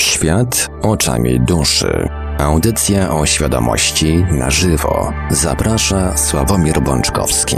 [0.00, 2.08] Świat oczami duszy.
[2.38, 5.12] Audycja o świadomości na żywo.
[5.30, 7.56] Zaprasza Sławomir Bączkowski.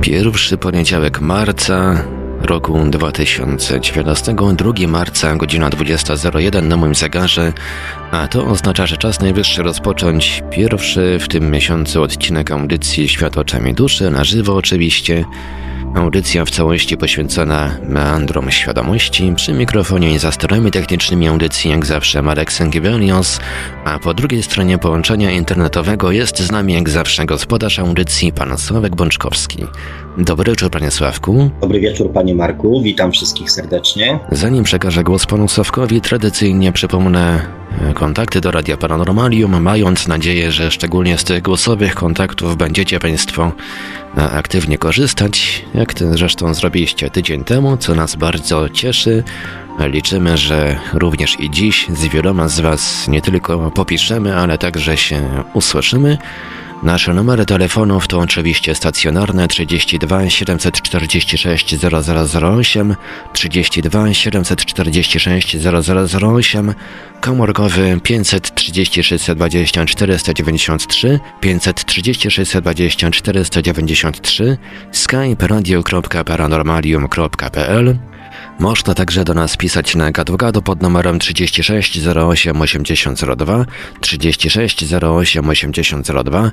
[0.00, 2.04] Pierwszy poniedziałek marca
[2.40, 7.52] roku 2019, 2 marca, godzina 20.01 na moim zegarze,
[8.10, 13.74] a to oznacza, że czas najwyższy rozpocząć pierwszy w tym miesiącu odcinek audycji Świat oczami
[13.74, 15.24] duszy, na żywo oczywiście.
[15.94, 19.32] Audycja w całości poświęcona meandrom świadomości.
[19.36, 23.40] Przy mikrofonie i za sterami technicznymi audycji jak zawsze Marek Sękiewelios,
[23.84, 28.96] a po drugiej stronie połączenia internetowego jest z nami jak zawsze gospodarz audycji pan Sławek
[28.96, 29.64] Bączkowski.
[30.18, 31.50] Dobry wieczór panie Sławku.
[31.60, 34.18] Dobry wieczór panie Marku, witam wszystkich serdecznie.
[34.32, 37.59] Zanim przekażę głos panu Sławkowi, tradycyjnie przypomnę
[37.94, 43.52] kontakty do Radia Paranormalium, mając nadzieję, że szczególnie z tych głosowych kontaktów będziecie państwo
[44.18, 49.24] e, aktywnie korzystać, jak to zresztą zrobiliście tydzień temu, co nas bardzo cieszy.
[49.78, 55.44] Liczymy, że również i dziś z wieloma z Was nie tylko popiszemy, ale także się
[55.54, 56.18] usłyszymy.
[56.82, 62.96] Nasze numery telefonów to oczywiście stacjonarne 32 746 0008,
[63.32, 65.56] 32 746
[66.22, 66.74] 0008,
[67.20, 74.58] komórkowy 530 620 493, 530 620 493,
[74.92, 77.98] skype radio.paranormalium.pl
[78.58, 83.66] można także do nas pisać na gadu pod numerem 36 08 8002,
[84.00, 86.50] 36 08 8002.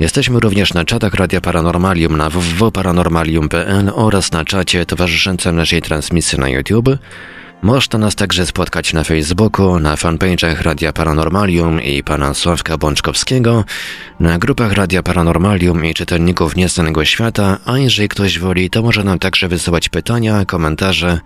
[0.00, 6.48] Jesteśmy również na czatach Radia Paranormalium na www.paranormalium.pl oraz na czacie towarzyszącym naszej transmisji na
[6.48, 6.88] YouTube.
[7.62, 13.64] Można nas także spotkać na Facebooku, na fanpage'ach Radia Paranormalium i pana Sławka Bączkowskiego,
[14.20, 19.18] na grupach Radia Paranormalium i czytelników Nieznanego Świata, a jeżeli ktoś woli, to może nam
[19.18, 21.20] także wysyłać pytania, komentarze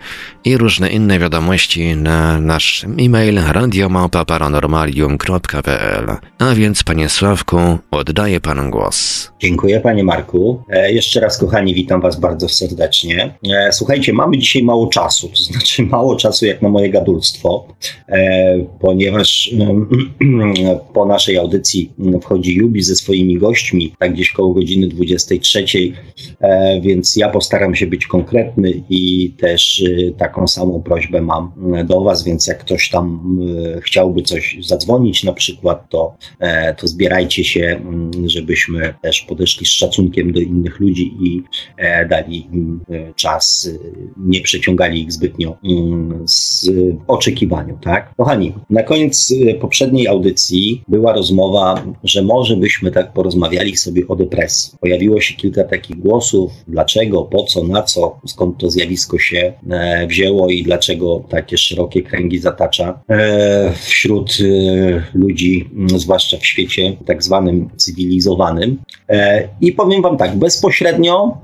[0.44, 6.16] i różne inne wiadomości na nasz e-mail radiomałpa-paranormalium.pl.
[6.38, 7.58] A więc, panie Sławku,
[7.90, 9.30] oddaję panu głos.
[9.40, 10.62] Dziękuję, panie Marku.
[10.70, 13.34] E, jeszcze raz, kochani, witam was bardzo serdecznie.
[13.52, 17.66] E, słuchajcie, mamy dzisiaj mało czasu, to znaczy mało czasu jak na moje gadulstwo,
[18.08, 21.92] e, ponieważ e, po naszej audycji
[22.22, 25.64] wchodzi Jubi ze swoimi gośćmi, tak gdzieś koło godziny 23,
[26.40, 31.52] e, więc ja postaram się być konkretny i też e, taką samą prośbę mam
[31.84, 33.38] do was, więc jak ktoś tam
[33.82, 36.16] chciałby coś zadzwonić na przykład, to,
[36.76, 37.80] to zbierajcie się,
[38.26, 41.42] żebyśmy też podeszli z szacunkiem do innych ludzi i
[42.08, 42.80] dali im
[43.16, 43.70] czas,
[44.16, 45.56] nie przeciągali ich zbytnio
[46.24, 46.70] z
[47.06, 48.14] oczekiwaniu, tak?
[48.16, 54.16] Kochani, na koniec y, poprzedniej audycji była rozmowa, że może byśmy tak porozmawiali sobie o
[54.16, 54.78] depresji.
[54.80, 60.06] Pojawiło się kilka takich głosów, dlaczego, po co, na co, skąd to zjawisko się e,
[60.06, 67.22] wzięło i dlaczego takie szerokie kręgi zatacza e, wśród e, ludzi, zwłaszcza w świecie tak
[67.22, 68.78] zwanym cywilizowanym.
[69.60, 71.38] I powiem wam tak, bezpośrednio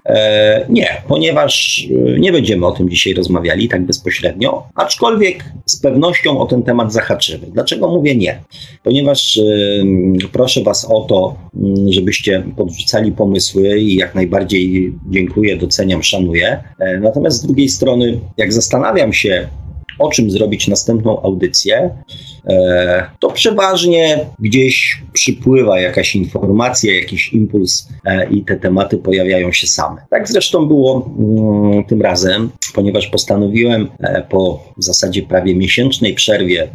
[0.69, 1.85] nie, ponieważ
[2.19, 7.47] nie będziemy o tym dzisiaj rozmawiali tak bezpośrednio, aczkolwiek z pewnością o ten temat zahaczymy.
[7.47, 8.43] Dlaczego mówię nie?
[8.85, 9.41] Ponieważ
[10.33, 11.37] proszę Was o to,
[11.89, 16.65] y, żebyście podrzucali pomysły i jak najbardziej dziękuję, doceniam, szanuję.
[16.79, 19.49] E, natomiast z drugiej strony, jak zastanawiam się,
[19.99, 21.91] o czym zrobić następną audycję,
[23.21, 29.97] to przeważnie gdzieś przypływa jakaś informacja, jakiś impuls e, i te tematy pojawiają się same.
[30.11, 36.69] Tak zresztą było mm, tym razem, ponieważ postanowiłem e, po w zasadzie prawie miesięcznej przerwie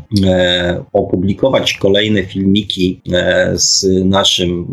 [0.93, 3.01] opublikować kolejne filmiki
[3.53, 4.67] z naszym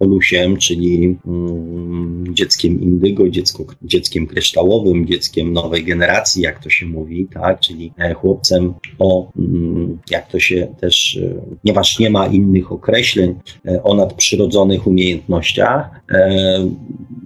[0.00, 7.28] Olusiem, czyli mm, dzieckiem indygo, dziecko, dzieckiem kryształowym, dzieckiem nowej generacji, jak to się mówi,
[7.34, 7.60] tak?
[7.60, 13.34] czyli e, chłopcem o, mm, jak to się też, e, ponieważ nie ma innych określeń,
[13.68, 15.98] e, o nadprzyrodzonych umiejętnościach,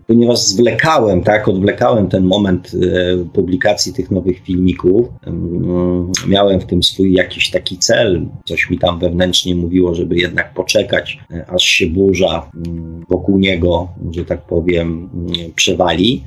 [0.06, 2.72] ponieważ zwlekałem, tak, odwlekałem ten moment
[3.32, 8.98] publikacji tych nowych filmików, mm, miałem w tym swój jakiś taki cel, coś mi tam
[8.98, 11.18] wewnętrznie mówiło, żeby jednak poczekać,
[11.48, 15.10] aż się burza mm, wokół niego, że tak powiem,
[15.56, 16.22] przewali.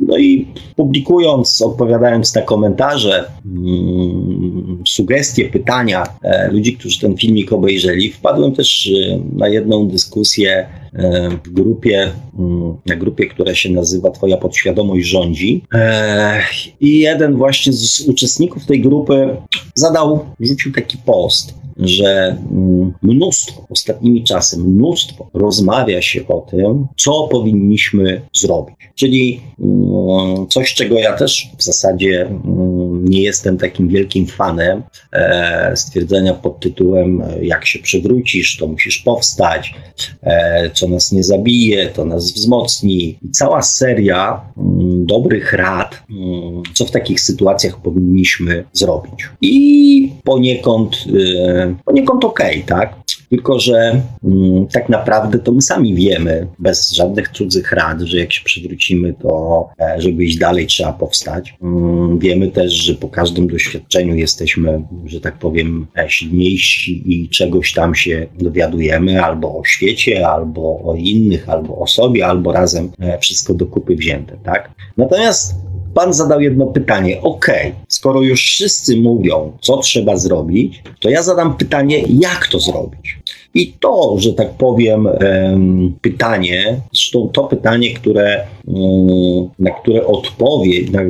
[0.00, 0.46] No i
[0.76, 8.90] publikując, odpowiadając na komentarze, mm, sugestie, pytania e, ludzi, którzy ten filmik obejrzeli, wpadłem też
[9.12, 10.66] e, na jedną dyskusję
[11.44, 15.64] w grupie, mm, na grupie, która się nazywa Twoja podświadomość rządzi.
[16.80, 19.36] I jeden właśnie z uczestników tej grupy
[19.74, 27.28] zadał, rzucił taki post że mm, mnóstwo, ostatnimi czasy, mnóstwo rozmawia się o tym, co
[27.30, 28.76] powinniśmy zrobić.
[28.94, 32.30] Czyli mm, coś, czego ja też w zasadzie
[33.04, 34.82] nie jestem takim wielkim fanem
[35.12, 39.74] e, stwierdzenia pod tytułem jak się przywrócisz, to musisz powstać,
[40.22, 43.18] e, co nas nie zabije, to nas wzmocni.
[43.32, 44.40] cała seria
[45.06, 46.02] dobrych rad,
[46.74, 49.28] co w takich sytuacjach powinniśmy zrobić.
[49.40, 51.04] I poniekąd
[51.60, 53.05] e, poniekąd okej, okay, tak?
[53.30, 58.32] Tylko, że mm, tak naprawdę to my sami wiemy, bez żadnych cudzych rad, że jak
[58.32, 61.54] się przywrócimy, to e, żeby iść dalej, trzeba powstać.
[61.62, 67.72] Mm, wiemy też, że po każdym doświadczeniu jesteśmy, że tak powiem, e, silniejsi i czegoś
[67.72, 73.18] tam się dowiadujemy, albo o świecie, albo o innych, albo o sobie, albo razem e,
[73.18, 74.70] wszystko do kupy wzięte, tak?
[74.96, 75.54] Natomiast
[75.96, 77.22] Pan zadał jedno pytanie.
[77.22, 77.46] OK,
[77.88, 83.18] skoro już wszyscy mówią, co trzeba zrobić, to ja zadam pytanie, jak to zrobić.
[83.56, 85.08] I to, że tak powiem,
[86.00, 91.00] pytanie, zresztą to pytanie, które, mm, na które odpowiedź, na,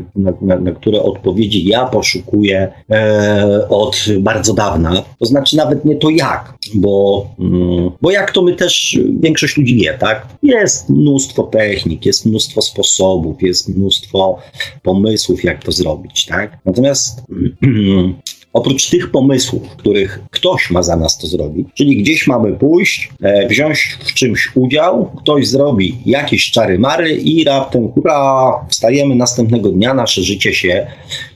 [0.41, 6.11] na, na, które odpowiedzi ja poszukuję e, od bardzo dawna, to znaczy nawet nie to
[6.11, 10.27] jak, bo, mm, bo jak to my też większość ludzi wie, tak?
[10.43, 14.39] Jest mnóstwo technik, jest mnóstwo sposobów, jest mnóstwo
[14.83, 16.59] pomysłów, jak to zrobić, tak?
[16.65, 17.23] Natomiast
[18.57, 23.49] Oprócz tych pomysłów, których ktoś ma za nas to zrobić, czyli gdzieś mamy pójść, e,
[23.49, 29.95] wziąć w czymś udział, ktoś zrobi jakieś czary mary i raptem, hurra, wstajemy następnego dnia,
[29.95, 30.87] nasze życie się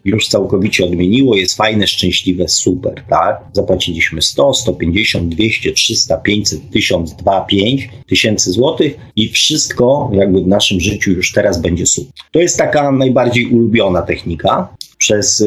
[0.05, 3.41] już całkowicie odmieniło, jest fajne, szczęśliwe, super, tak?
[3.53, 10.47] Zapłaciliśmy 100, 150, 200, 300, 500, 1000, 2, 5 tysięcy złotych i wszystko jakby w
[10.47, 12.13] naszym życiu już teraz będzie super.
[12.33, 14.69] To jest taka najbardziej ulubiona technika
[15.00, 15.47] przez e,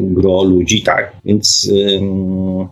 [0.00, 1.12] gro ludzi, tak.
[1.24, 2.00] Więc e,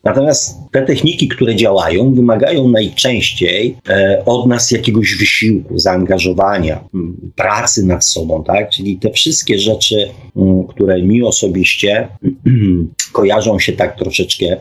[0.05, 6.85] natomiast te techniki, które działają, wymagają najczęściej e, od nas jakiegoś wysiłku, zaangażowania,
[7.37, 8.71] pracy nad sobą, tak.
[8.71, 10.09] Czyli te wszystkie rzeczy,
[10.69, 12.09] które mi osobiście
[13.13, 14.57] kojarzą się tak troszeczkę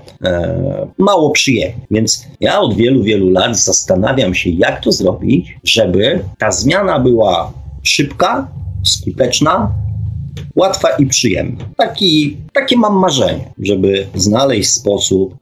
[0.98, 1.86] mało przyjemnie.
[1.92, 7.54] Więc ja od wielu, wielu lat zastanawiam się, jak to zrobić, żeby ta zmiana była
[7.84, 8.48] szybka,
[8.84, 9.84] skuteczna
[10.56, 11.66] łatwa i przyjemna.
[11.78, 15.36] Taki, takie mam marzenie, żeby znaleźć sposób,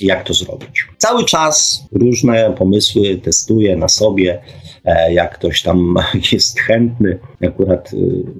[0.00, 0.86] jak to zrobić.
[0.98, 4.42] Cały czas różne pomysły testuję na sobie.
[4.84, 5.94] E, jak ktoś tam
[6.32, 7.96] jest chętny, akurat y,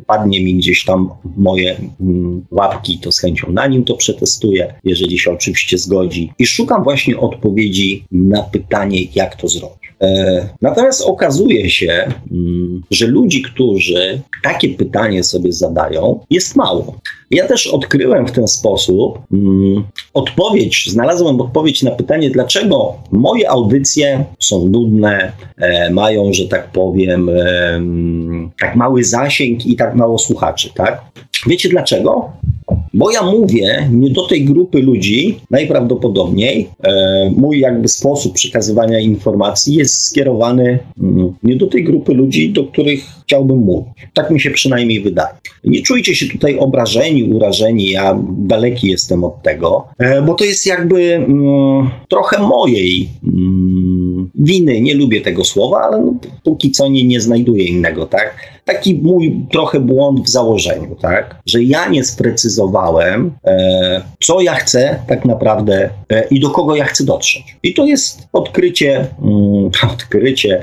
[0.06, 5.18] padnie mi gdzieś tam moje mm, łapki, to z chęcią na nim to przetestuję, jeżeli
[5.18, 6.32] się oczywiście zgodzi.
[6.38, 9.79] I szukam właśnie odpowiedzi na pytanie, jak to zrobić.
[10.02, 16.94] E, natomiast okazuje się, mm, że ludzi, którzy takie pytanie sobie zadają, jest mało.
[17.30, 24.24] Ja też odkryłem w ten sposób mm, odpowiedź, znalazłem odpowiedź na pytanie, dlaczego moje audycje
[24.38, 27.80] są nudne, e, mają, że tak powiem, e,
[28.60, 31.00] tak mały zasięg i tak mało słuchaczy, tak?
[31.46, 32.32] Wiecie dlaczego?
[32.94, 39.74] Bo ja mówię nie do tej grupy ludzi, najprawdopodobniej e, mój jakby sposób przekazywania informacji
[39.74, 43.92] jest skierowany mm, nie do tej grupy ludzi, do których chciałbym mówić.
[44.14, 45.34] Tak mi się przynajmniej wydaje.
[45.64, 50.66] Nie czujcie się tutaj obrażeni, urażeni, ja daleki jestem od tego, e, bo to jest
[50.66, 56.14] jakby mm, trochę mojej mm, winy, nie lubię tego słowa, ale no,
[56.44, 58.59] póki co nie, nie znajduję innego, tak?
[58.72, 61.36] Taki mój trochę błąd w założeniu, tak?
[61.46, 66.84] Że ja nie sprecyzowałem, e, co ja chcę tak naprawdę e, i do kogo ja
[66.84, 67.56] chcę dotrzeć.
[67.62, 70.62] I to jest odkrycie, mm, odkrycie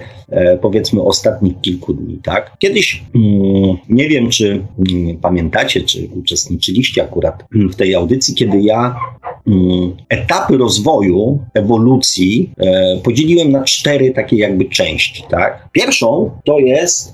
[0.62, 2.58] powiedzmy ostatnich kilku dni, tak?
[2.60, 9.00] Kiedyś, mm, nie wiem czy mm, pamiętacie, czy uczestniczyliście akurat w tej audycji, kiedy ja
[9.48, 15.70] mm, etapy rozwoju, ewolucji e, podzieliłem na cztery takie jakby części, tak?
[15.72, 17.14] Pierwszą to jest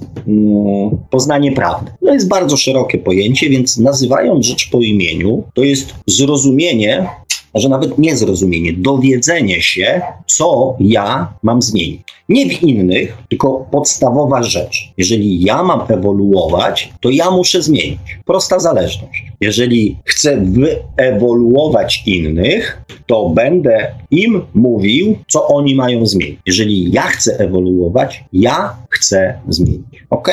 [1.09, 1.91] poznanie prawdy.
[2.05, 7.07] To jest bardzo szerokie pojęcie, więc nazywając rzecz po imieniu, to jest zrozumienie
[7.53, 12.12] może nawet nie zrozumienie, dowiedzenie się, co ja mam zmienić.
[12.29, 14.93] Nie w innych, tylko podstawowa rzecz.
[14.97, 17.99] Jeżeli ja mam ewoluować, to ja muszę zmienić.
[18.25, 19.25] Prosta zależność.
[19.41, 26.39] Jeżeli chcę wyewoluować innych, to będę im mówił, co oni mają zmienić.
[26.45, 30.03] Jeżeli ja chcę ewoluować, ja chcę zmienić.
[30.09, 30.29] Ok?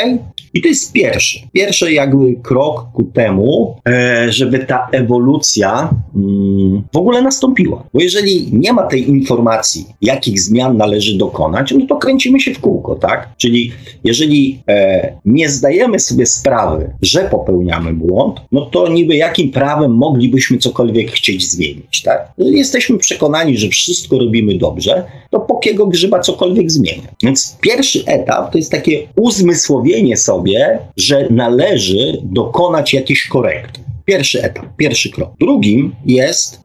[0.55, 6.97] I to jest pierwszy, pierwszy jakby krok ku temu, e, żeby ta ewolucja mm, w
[6.97, 7.85] ogóle nastąpiła.
[7.95, 12.61] Bo jeżeli nie ma tej informacji, jakich zmian należy dokonać, no to kręcimy się w
[12.61, 13.29] kółko, tak?
[13.37, 13.73] Czyli
[14.05, 20.59] jeżeli e, nie zdajemy sobie sprawy, że popełniamy błąd, no to niby jakim prawem moglibyśmy
[20.59, 22.33] cokolwiek chcieć zmienić, tak?
[22.39, 27.09] Jeżeli jesteśmy przekonani, że wszystko robimy dobrze, to po kiego grzyba cokolwiek zmienia.
[27.23, 30.40] Więc pierwszy etap to jest takie uzmysłowienie sobie,
[30.97, 33.81] że należy dokonać jakiejś korekty.
[34.11, 35.31] Pierwszy etap, pierwszy krok.
[35.41, 36.61] Drugim jest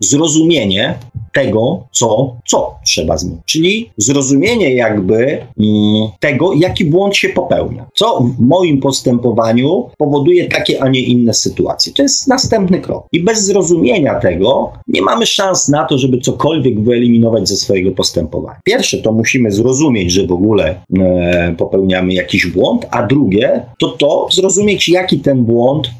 [0.00, 0.98] zrozumienie
[1.32, 3.42] tego, co, co trzeba zmienić.
[3.44, 5.16] Czyli zrozumienie jakby
[5.60, 7.86] mm, tego, jaki błąd się popełnia.
[7.94, 11.92] Co w moim postępowaniu powoduje takie, a nie inne sytuacje.
[11.92, 13.06] To jest następny krok.
[13.12, 18.60] I bez zrozumienia tego nie mamy szans na to, żeby cokolwiek wyeliminować ze swojego postępowania.
[18.64, 24.28] Pierwsze to musimy zrozumieć, że w ogóle e, popełniamy jakiś błąd, a drugie to to
[24.32, 25.90] zrozumieć, jaki ten błąd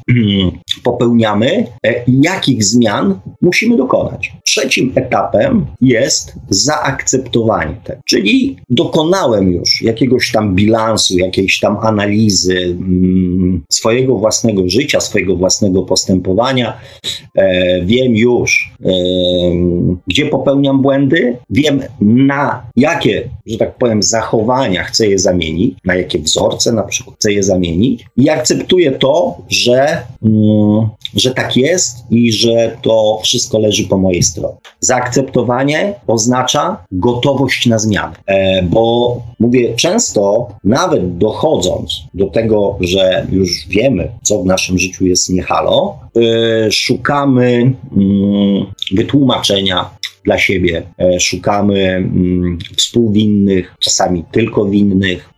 [0.83, 4.33] popełniamy e, jakich zmian musimy dokonać.
[4.45, 13.63] Trzecim etapem jest zaakceptowanie tego, czyli dokonałem już jakiegoś tam bilansu, jakiejś tam analizy mm,
[13.71, 16.79] swojego własnego życia, swojego własnego postępowania.
[17.35, 18.89] E, wiem już, e,
[20.07, 26.19] gdzie popełniam błędy, wiem na jakie, że tak powiem, zachowania chcę je zamienić, na jakie
[26.19, 30.01] wzorce na przykład chcę je zamienić i akceptuję to, że,
[31.15, 34.57] że tak jest i że to wszystko leży po mojej stronie.
[34.79, 43.67] Zaakceptowanie oznacza gotowość na zmianę, e, bo mówię często, nawet dochodząc do tego, że już
[43.67, 50.83] wiemy, co w naszym życiu jest niehalo, e, szukamy mm, wytłumaczenia, dla siebie.
[50.99, 55.33] E, szukamy mm, współwinnych, czasami tylko winnych,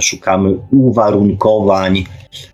[0.00, 2.04] szukamy uwarunkowań,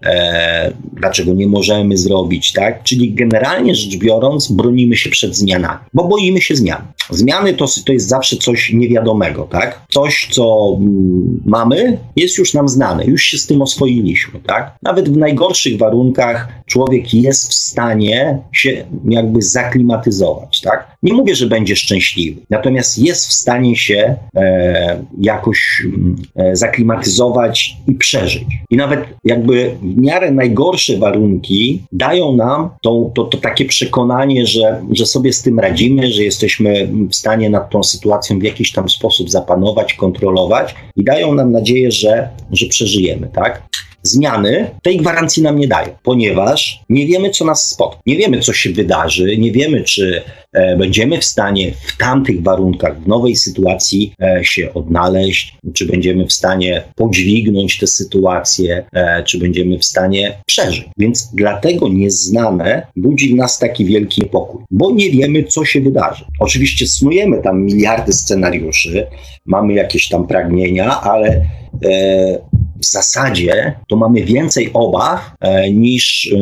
[0.03, 2.83] e, dlaczego nie możemy zrobić, tak?
[2.83, 6.83] Czyli generalnie rzecz biorąc, bronimy się przed zmianami, bo boimy się zmian.
[7.11, 9.83] Zmiany to, to jest zawsze coś niewiadomego, tak?
[9.91, 14.77] Coś, co mm, mamy, jest już nam znane, już się z tym oswoiliśmy, tak?
[14.83, 20.97] Nawet w najgorszych warunkach człowiek jest w stanie się jakby zaklimatyzować, tak?
[21.03, 27.77] Nie mówię, że będzie szczęśliwy, natomiast jest w stanie się e, jakoś mm, e, zaklimatyzować
[27.89, 28.45] i przeżyć.
[28.71, 34.83] I nawet jakby w miarę najgorsze warunki dają nam to, to, to takie przekonanie, że,
[34.91, 38.88] że sobie z tym radzimy, że jesteśmy w stanie nad tą sytuacją w jakiś tam
[38.88, 43.62] sposób zapanować, kontrolować i dają nam nadzieję, że, że przeżyjemy, tak?
[44.03, 48.01] Zmiany tej gwarancji nam nie dają, ponieważ nie wiemy, co nas spotka.
[48.07, 53.03] Nie wiemy, co się wydarzy, nie wiemy, czy e, będziemy w stanie w tamtych warunkach,
[53.03, 59.39] w nowej sytuacji e, się odnaleźć, czy będziemy w stanie podźwignąć tę sytuację, e, czy
[59.39, 60.89] będziemy w stanie przeżyć.
[60.99, 66.25] Więc dlatego nieznane budzi w nas taki wielki niepokój, bo nie wiemy, co się wydarzy.
[66.41, 69.07] Oczywiście snujemy tam miliardy scenariuszy,
[69.47, 71.47] mamy jakieś tam pragnienia, ale
[71.85, 72.52] e,
[72.83, 76.35] w zasadzie to mamy więcej obaw e, niż,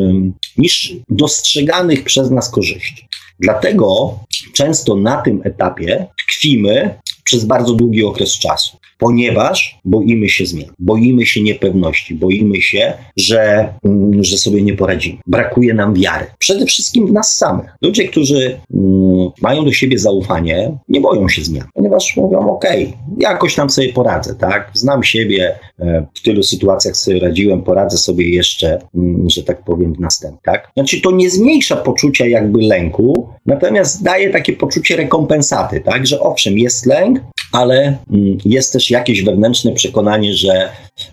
[0.57, 3.09] niż dostrzeganych przez nas korzyści.
[3.41, 4.19] Dlatego
[4.55, 6.95] często na tym etapie tkwimy
[7.25, 13.73] przez bardzo długi okres czasu ponieważ boimy się zmian, boimy się niepewności, boimy się, że,
[13.85, 15.19] mm, że sobie nie poradzimy.
[15.27, 16.27] Brakuje nam wiary.
[16.39, 17.71] Przede wszystkim w nas samych.
[17.83, 22.65] Ludzie, którzy mm, mają do siebie zaufanie, nie boją się zmian, ponieważ mówią: OK,
[23.19, 24.71] jakoś tam sobie poradzę, tak?
[24.75, 29.95] Znam siebie, e, w tylu sytuacjach sobie radziłem, poradzę sobie jeszcze, mm, że tak powiem,
[29.95, 30.71] w następnych, tak?
[30.75, 36.07] Znaczy, to nie zmniejsza poczucia jakby lęku, natomiast daje takie poczucie rekompensaty, tak?
[36.07, 37.21] Że owszem, jest lęk,
[37.53, 40.69] ale mm, jest też jakieś wewnętrzne przekonanie, że,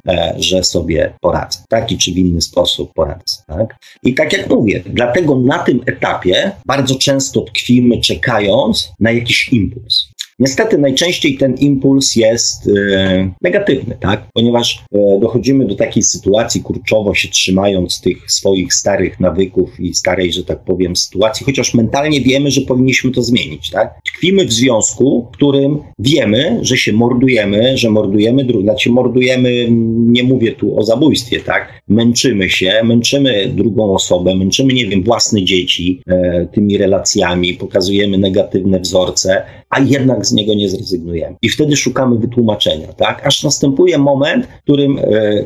[0.07, 1.59] e, że sobie poradzę.
[1.63, 3.35] W taki czy w inny sposób poradzę.
[3.47, 3.75] Tak?
[4.03, 10.07] I tak jak mówię, dlatego na tym etapie bardzo często tkwimy czekając na jakiś impuls.
[10.39, 14.27] Niestety najczęściej ten impuls jest e, negatywny, tak?
[14.33, 20.33] ponieważ e, dochodzimy do takiej sytuacji, kurczowo się trzymając tych swoich starych nawyków i starej,
[20.33, 23.69] że tak powiem, sytuacji, chociaż mentalnie wiemy, że powinniśmy to zmienić.
[23.69, 23.99] Tak?
[24.05, 29.67] Tkwimy w związku, w którym wiemy, że się mordujemy, że mordujemy drugich, znaczy mordujemy,
[29.97, 31.81] nie mówię tu o zabójstwie, tak?
[31.87, 38.79] Męczymy się, męczymy drugą osobę, męczymy, nie wiem, własne dzieci e, tymi relacjami, pokazujemy negatywne
[38.79, 41.35] wzorce, a jednak z niego nie zrezygnujemy.
[41.41, 43.27] I wtedy szukamy wytłumaczenia, tak?
[43.27, 45.03] Aż następuje moment, w którym e,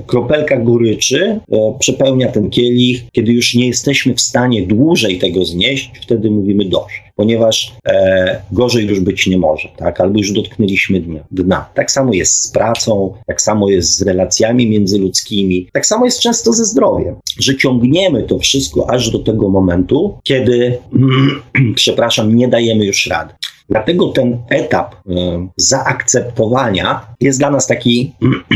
[0.08, 5.92] kropelka goryczy e, przepełnia ten kielich, kiedy już nie jesteśmy w stanie dłużej tego znieść,
[6.02, 10.02] wtedy mówimy dość ponieważ e, gorzej już być nie może, tak?
[10.02, 11.70] albo już dotknęliśmy dna.
[11.74, 16.54] Tak samo jest z pracą, tak samo jest z relacjami międzyludzkimi, tak samo jest często
[16.54, 20.78] ze zdrowiem, że ciągniemy to wszystko aż do tego momentu, kiedy,
[21.76, 23.34] przepraszam, nie dajemy już rady.
[23.72, 25.12] Dlatego ten etap y,
[25.58, 28.14] zaakceptowania jest dla nas taki,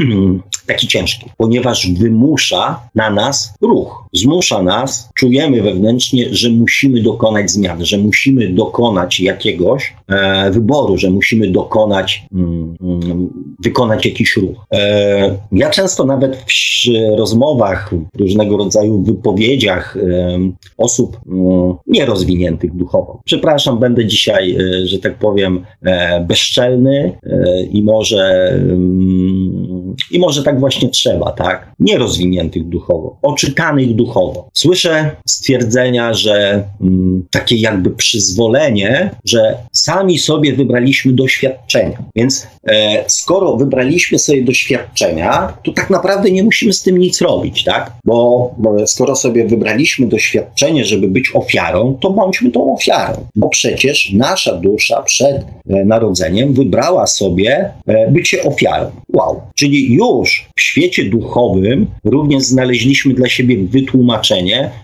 [0.67, 4.04] taki ciężki, ponieważ wymusza na nas ruch.
[4.15, 11.09] Zmusza nas, czujemy wewnętrznie, że musimy dokonać zmiany, że musimy dokonać jakiegoś e, wyboru, że
[11.09, 13.29] musimy dokonać, mm, mm,
[13.63, 14.65] wykonać jakiś ruch.
[14.73, 20.39] E, ja często nawet w rozmowach, różnego rodzaju wypowiedziach e,
[20.77, 27.83] osób mm, nierozwiniętych duchowo, przepraszam, będę dzisiaj, e, że tak powiem, e, bezczelny e, i
[27.83, 31.71] może, mm, i może tak właśnie trzeba, tak?
[31.79, 34.04] Nierozwiniętych duchowo, oczytanych duchowo.
[34.53, 41.97] Słyszę stwierdzenia, że mm, takie jakby przyzwolenie, że sami sobie wybraliśmy doświadczenia.
[42.15, 47.63] Więc e, skoro wybraliśmy sobie doświadczenia, to tak naprawdę nie musimy z tym nic robić,
[47.63, 47.91] tak?
[48.05, 53.25] Bo, bo skoro sobie wybraliśmy doświadczenie, żeby być ofiarą, to bądźmy tą ofiarą.
[53.35, 58.91] Bo przecież nasza dusza przed e, narodzeniem wybrała sobie e, bycie ofiarą.
[59.13, 59.41] Wow.
[59.55, 63.94] Czyli już w świecie duchowym również znaleźliśmy dla siebie wytłumaczenie,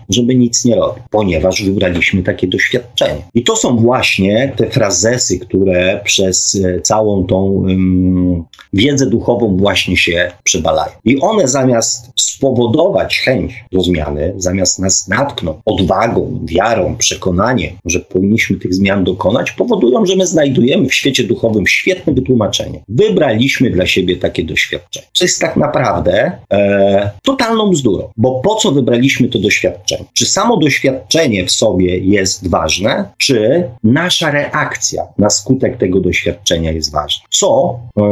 [0.08, 3.22] żeby nic nie robić, ponieważ wybraliśmy takie doświadczenie.
[3.34, 9.96] I to są właśnie te frazesy, które przez e, całą tą um, wiedzę duchową właśnie
[9.96, 10.92] się przebalają.
[11.04, 18.56] I one zamiast spowodować chęć do zmiany, zamiast nas natknąć odwagą, wiarą, przekonaniem, że powinniśmy
[18.56, 22.84] tych zmian dokonać, powodują, że my znajdujemy w świecie duchowym świetne wytłumaczenie.
[22.88, 25.06] Wybraliśmy dla siebie takie doświadczenie.
[25.12, 29.01] Co jest tak naprawdę e, totalną bzdurą, bo po co wybraliśmy
[29.32, 30.04] to doświadczenie?
[30.12, 36.92] Czy samo doświadczenie w sobie jest ważne, czy nasza reakcja na skutek tego doświadczenia jest
[36.92, 37.26] ważna?
[37.30, 38.02] Co, e,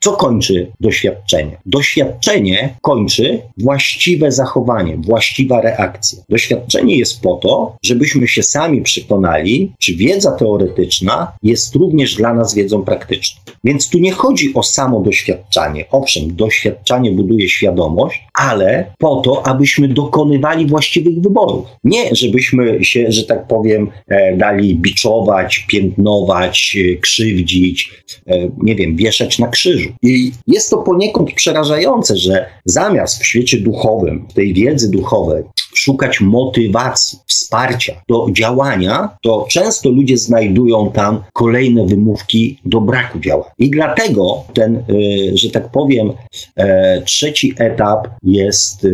[0.00, 1.56] co kończy doświadczenie?
[1.66, 6.18] Doświadczenie kończy właściwe zachowanie, właściwa reakcja.
[6.28, 12.54] Doświadczenie jest po to, żebyśmy się sami przekonali, czy wiedza teoretyczna jest również dla nas
[12.54, 13.40] wiedzą praktyczną.
[13.64, 15.84] Więc tu nie chodzi o samo doświadczanie.
[15.90, 21.66] Owszem, doświadczanie buduje świadomość, ale po to, abyśmy dokonywali właściwych wyborów.
[21.84, 27.90] Nie, żebyśmy się, że tak powiem, e, dali biczować, piętnować, e, krzywdzić,
[28.26, 29.88] e, nie wiem, wieszać na krzyżu.
[30.02, 35.42] I jest to poniekąd przerażające, że zamiast w świecie duchowym, tej wiedzy duchowej,
[35.74, 43.50] szukać motywacji, wsparcia do działania, to często ludzie znajdują tam kolejne wymówki do braku działania.
[43.58, 44.84] I dlatego ten,
[45.34, 46.12] że tak powiem,
[47.04, 48.86] trzeci etap jest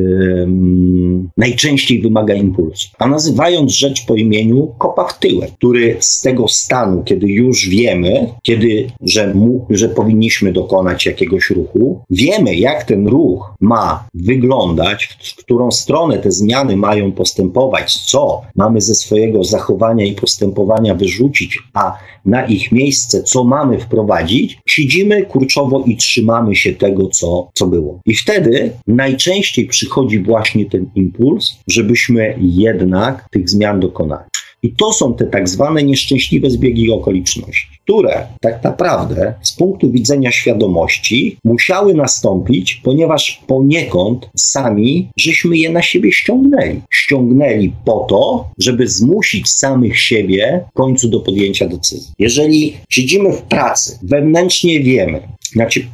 [1.36, 2.88] najczęściej wymaga impulsu.
[2.98, 8.26] A nazywając rzecz po imieniu, kopa w tyłek, który z tego stanu, kiedy już wiemy,
[8.42, 15.36] kiedy, że, mu, że powinniśmy dokonać jakiegoś ruchu, wiemy, jak ten ruch ma wyglądać, w
[15.36, 21.98] którą stronę te zmiany mają postępować, co mamy ze swojego zachowania i postępowania wyrzucić, a
[22.24, 28.00] na ich miejsce, co mamy wprowadzić, siedzimy kurczowo i trzymamy się tego, co, co było.
[28.06, 31.03] I wtedy najczęściej przychodzi właśnie ten impuls,
[31.68, 34.24] żebyśmy jednak tych zmian dokonali.
[34.64, 40.32] I to są te tak zwane nieszczęśliwe zbiegi okoliczności, które tak naprawdę z punktu widzenia
[40.32, 46.80] świadomości musiały nastąpić, ponieważ poniekąd sami żeśmy je na siebie ściągnęli.
[46.90, 52.12] Ściągnęli po to, żeby zmusić samych siebie w końcu do podjęcia decyzji.
[52.18, 55.86] Jeżeli siedzimy w pracy, wewnętrznie wiemy, znaczy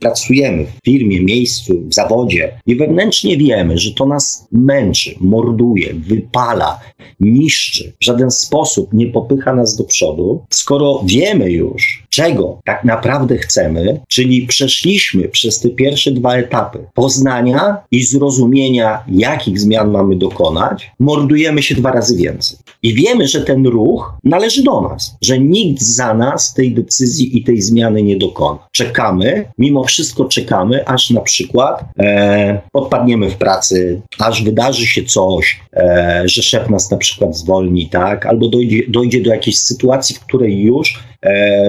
[0.00, 6.80] pracujemy w firmie, miejscu, w zawodzie i wewnętrznie wiemy, że to nas męczy, morduje, wypala,
[7.20, 13.38] niszczy, w żaden sposób nie popycha nas do przodu, skoro wiemy już, czego tak naprawdę
[13.38, 20.90] chcemy, czyli przeszliśmy przez te pierwsze dwa etapy poznania i zrozumienia, jakich zmian mamy dokonać,
[20.98, 22.58] mordujemy się dwa razy więcej.
[22.82, 27.44] I wiemy, że ten ruch należy do nas, że nikt za nas tej decyzji i
[27.44, 28.58] tej zmiany nie dokona.
[28.72, 35.60] Czekamy, mimo wszystko czekamy, aż na przykład e, odpadniemy w pracy, aż wydarzy się coś,
[35.72, 40.20] e, że szef nas na przykład zwolni, tak, albo dojdzie, dojdzie do jakiejś sytuacji, w
[40.20, 41.09] której już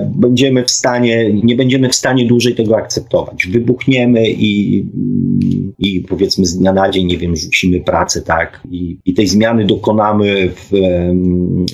[0.06, 3.48] będziemy w stanie, nie będziemy w stanie dłużej tego akceptować.
[3.48, 4.86] Wybuchniemy i,
[5.80, 9.66] i powiedzmy z dnia na dzień, nie wiem, rzucimy pracę, tak, i, i tej zmiany
[9.66, 10.70] dokonamy w,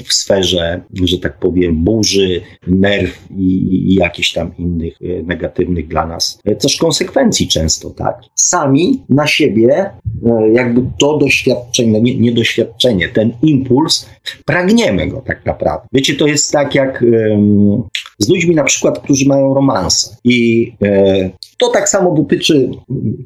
[0.06, 6.08] w sferze, że tak powiem, burzy, nerw i, i jakichś tam innych e, negatywnych dla
[6.08, 8.20] nas e, też konsekwencji często, tak.
[8.36, 9.90] Sami na siebie
[10.26, 14.10] e, jakby to doświadczenie, nie, nie doświadczenie, ten impuls,
[14.46, 15.88] pragniemy go tak naprawdę.
[15.94, 17.67] Wiecie, to jest tak jak um,
[18.20, 20.18] z ludźmi na przykład, którzy mają romanse.
[20.24, 22.70] I e, to tak samo dotyczy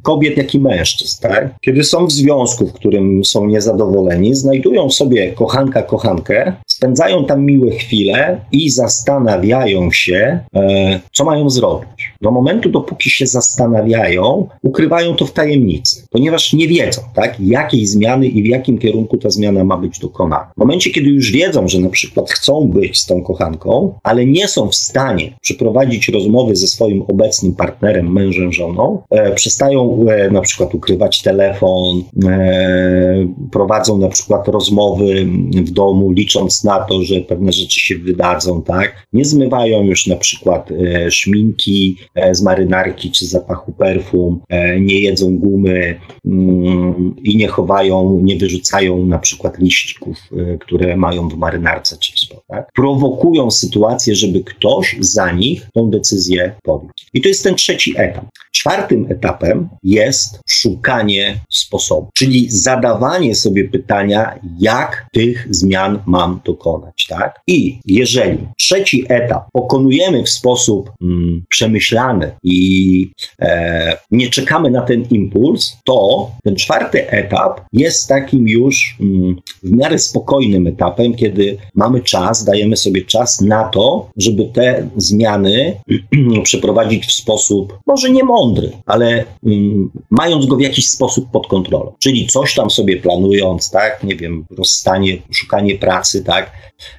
[0.01, 1.21] kobiet, jak i mężczyzn.
[1.21, 1.55] Tak?
[1.61, 7.71] Kiedy są w związku, w którym są niezadowoleni, znajdują sobie kochanka, kochankę, spędzają tam miłe
[7.71, 12.13] chwile i zastanawiają się, e, co mają zrobić.
[12.21, 18.27] Do momentu, dopóki się zastanawiają, ukrywają to w tajemnicy, ponieważ nie wiedzą, tak, jakiej zmiany
[18.27, 20.51] i w jakim kierunku ta zmiana ma być dokonana.
[20.55, 24.47] W momencie, kiedy już wiedzą, że na przykład chcą być z tą kochanką, ale nie
[24.47, 28.13] są w stanie przeprowadzić rozmowy ze swoim obecnym partnerem,
[28.49, 36.11] żoną, e, przestają e, na przykład ukrywać telefon, e, prowadzą na przykład rozmowy w domu,
[36.11, 39.07] licząc na to, że pewne rzeczy się wydadzą, tak?
[39.13, 40.69] Nie zmywają już na przykład
[41.09, 41.97] szminki
[42.31, 44.39] z marynarki czy zapachu perfum,
[44.79, 50.17] nie jedzą gumy mm, i nie chowają, nie wyrzucają na przykład liścików,
[50.59, 52.71] które mają w marynarce czy coś, tak?
[52.75, 56.91] Prowokują sytuację, żeby ktoś za nich tą decyzję podjął.
[57.13, 58.10] I to jest ten trzeci etap.
[58.51, 67.41] Czwartym etapem jest szukanie sposobu, czyli zadawanie sobie pytania, jak tych zmian mam dokonać, tak?
[67.47, 75.03] I jeżeli trzeci etap pokonujemy w sposób mm, przemyślany i e, nie czekamy na ten
[75.03, 82.01] impuls, to ten czwarty etap jest takim już mm, w miarę spokojnym etapem, kiedy mamy
[82.01, 85.77] czas, dajemy sobie czas na to, żeby te zmiany
[86.43, 91.93] przeprowadzić w sposób może nie mądry, ale mm, mając go w jakiś sposób pod kontrolą.
[91.99, 96.51] Czyli coś tam sobie planując, tak, nie wiem, rozstanie, szukanie pracy, tak,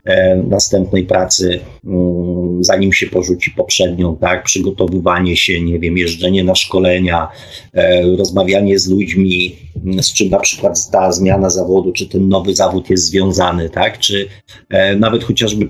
[0.05, 6.55] e, następnej pracy, mm, zanim się porzuci poprzednią, tak, przygotowywanie się, nie wiem, jeżdżenie na
[6.55, 7.29] szkolenia,
[7.75, 12.55] e, rozmawianie z ludźmi, mm, z czym na przykład ta zmiana zawodu, czy ten nowy
[12.55, 14.29] zawód jest związany, tak, czy
[14.71, 15.69] e, nawet chociażby e,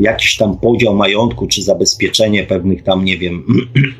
[0.00, 3.44] jakiś tam podział majątku, czy zabezpieczenie pewnych tam, nie wiem,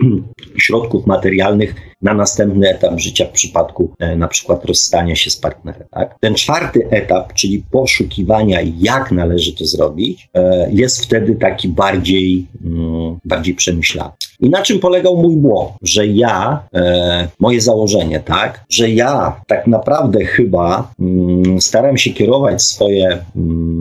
[0.59, 5.88] środków materialnych na następny etap życia w przypadku e, na przykład rozstania się z partnerem.
[5.90, 6.16] Tak?
[6.21, 13.19] Ten czwarty etap, czyli poszukiwania, jak należy to zrobić, e, jest wtedy taki bardziej, mm,
[13.25, 14.11] bardziej przemyślany.
[14.40, 15.71] I na czym polegał mój błąd?
[15.83, 22.62] Że ja, e, moje założenie, tak, że ja tak naprawdę chyba mm, staram się kierować
[22.62, 23.76] swoje mm,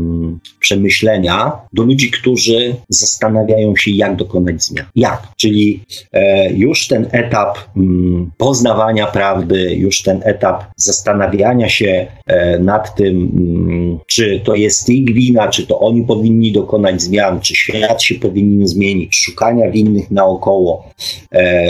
[0.59, 4.85] przemyślenia do ludzi, którzy zastanawiają się, jak dokonać zmian.
[4.95, 5.27] Jak?
[5.37, 12.95] Czyli e, już ten etap mm, poznawania prawdy, już ten etap zastanawiania się e, nad
[12.95, 18.03] tym, mm, czy to jest ich wina, czy to oni powinni dokonać zmian, czy świat
[18.03, 20.89] się powinien zmienić, szukania winnych naokoło,
[21.31, 21.65] e,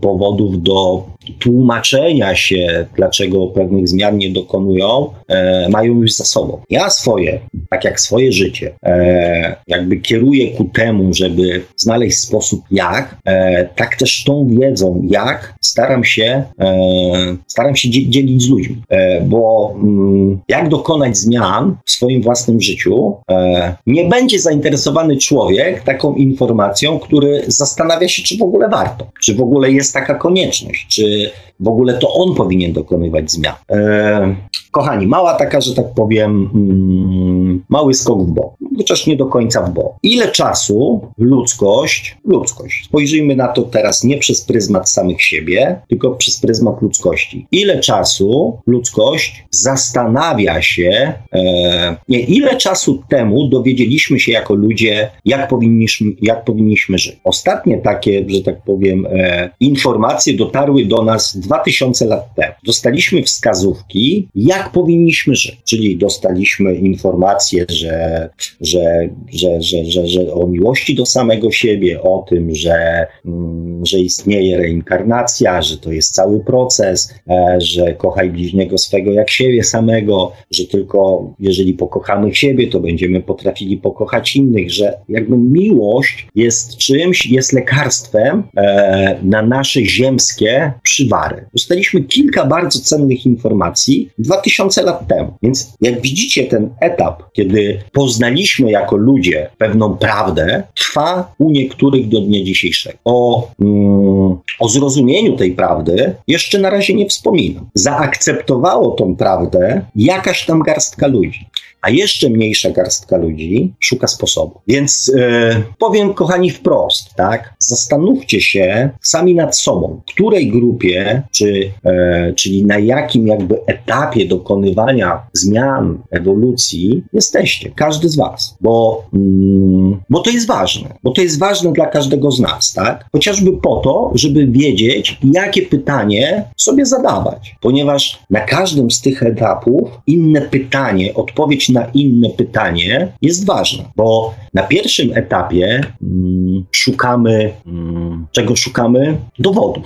[0.00, 1.06] powodów do
[1.38, 6.60] tłumaczenia się, dlaczego pewnych zmian nie dokonują, e, mają już za sobą.
[6.70, 13.16] Ja swoje, tak jak swoje życie, e, jakby kieruję ku temu, żeby znaleźć sposób jak,
[13.24, 19.20] e, tak też tą wiedzą jak staram się, e, staram się dzielić z ludźmi, e,
[19.20, 26.14] bo mm, jak dokonać zmian w swoim własnym życiu, e, nie będzie zainteresowany człowiek taką
[26.14, 31.11] informacją, który zastanawia się, czy w ogóle warto, czy w ogóle jest taka konieczność, czy
[31.60, 33.54] w ogóle to on powinien dokonywać zmian.
[33.70, 34.36] E,
[34.70, 39.62] kochani, mała taka, że tak powiem, mm, mały skok w bok, chociaż nie do końca
[39.62, 39.92] w bok.
[40.02, 46.40] Ile czasu ludzkość, ludzkość, spojrzyjmy na to teraz nie przez pryzmat samych siebie, tylko przez
[46.40, 47.46] pryzmat ludzkości.
[47.52, 55.48] Ile czasu ludzkość zastanawia się, e, nie, ile czasu temu dowiedzieliśmy się jako ludzie, jak
[55.48, 57.20] powinniśmy, jak powinniśmy żyć.
[57.24, 62.52] Ostatnie takie, że tak powiem, e, informacje dotarły do nas 2000 lat temu.
[62.64, 68.28] Dostaliśmy wskazówki, jak powinniśmy żyć, czyli dostaliśmy informacje, że,
[68.60, 73.98] że, że, że, że, że o miłości do samego siebie, o tym, że, mm, że
[73.98, 80.32] istnieje reinkarnacja, że to jest cały proces, e, że kochaj bliźniego swego jak siebie samego,
[80.50, 87.26] że tylko jeżeli pokochamy siebie, to będziemy potrafili pokochać innych, że jakby miłość jest czymś,
[87.26, 91.46] jest lekarstwem e, na nasze ziemskie przywary.
[91.52, 95.32] Dostaliśmy kilka bardzo cennych informacji 2000 lat temu.
[95.42, 102.20] Więc jak widzicie, ten etap, kiedy poznaliśmy jako ludzie pewną prawdę, trwa u niektórych do
[102.20, 102.98] dnia dzisiejszego.
[103.04, 107.70] O, mm, o zrozumieniu tej prawdy jeszcze na razie nie wspominam.
[107.74, 111.46] Zaakceptowało tą prawdę jakaś tam garstka ludzi
[111.82, 114.60] a jeszcze mniejsza garstka ludzi szuka sposobu.
[114.66, 117.54] Więc e, powiem, kochani, wprost, tak?
[117.58, 120.81] Zastanówcie się sami nad sobą, której grupie,
[121.30, 129.04] czy, e, czyli na jakim jakby etapie dokonywania zmian, ewolucji jesteście, każdy z Was, bo,
[129.14, 133.06] mm, bo to jest ważne, bo to jest ważne dla każdego z nas, tak?
[133.12, 139.90] Chociażby po to, żeby wiedzieć, jakie pytanie sobie zadawać, ponieważ na każdym z tych etapów
[140.06, 148.26] inne pytanie, odpowiedź na inne pytanie jest ważne, bo na pierwszym etapie mm, szukamy, mm,
[148.32, 149.16] czego szukamy?
[149.38, 149.84] Dowodów.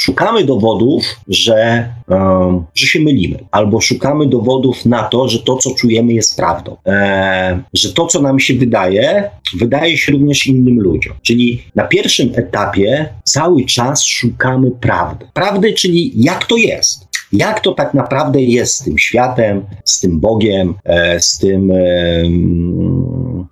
[0.00, 5.74] Szukamy dowodów, że, um, że się mylimy, albo szukamy dowodów na to, że to, co
[5.74, 11.14] czujemy, jest prawdą, e, że to, co nam się wydaje, wydaje się również innym ludziom.
[11.22, 15.26] Czyli na pierwszym etapie cały czas szukamy prawdy.
[15.34, 20.20] Prawdy, czyli jak to jest jak to tak naprawdę jest z tym światem, z tym
[20.20, 21.72] Bogiem, e, z tym,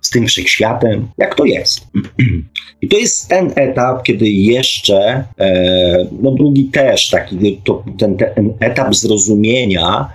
[0.01, 1.87] z tym wszechświatem, jak to jest.
[2.81, 8.53] I to jest ten etap, kiedy jeszcze, e, no drugi też, taki, to, ten, ten
[8.59, 10.09] etap zrozumienia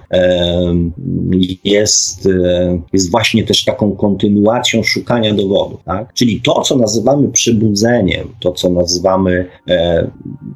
[1.65, 5.81] jest, e, jest właśnie też taką kontynuacją szukania dowodów.
[5.85, 6.13] Tak?
[6.15, 9.47] Czyli to, co nazywamy przebudzeniem, to, co nazywamy,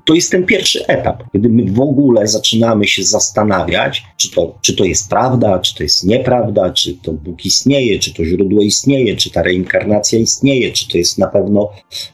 [0.05, 4.59] to jest ten pierwszy etap, kiedy my w ogóle zaczynamy się się zastanawiać, czy to,
[4.63, 8.63] czy to jest prawda, czy to jest nieprawda, czy to Bóg istnieje, czy to źródło
[8.63, 11.71] istnieje, czy ta reinkarnacja istnieje, czy to jest na pewno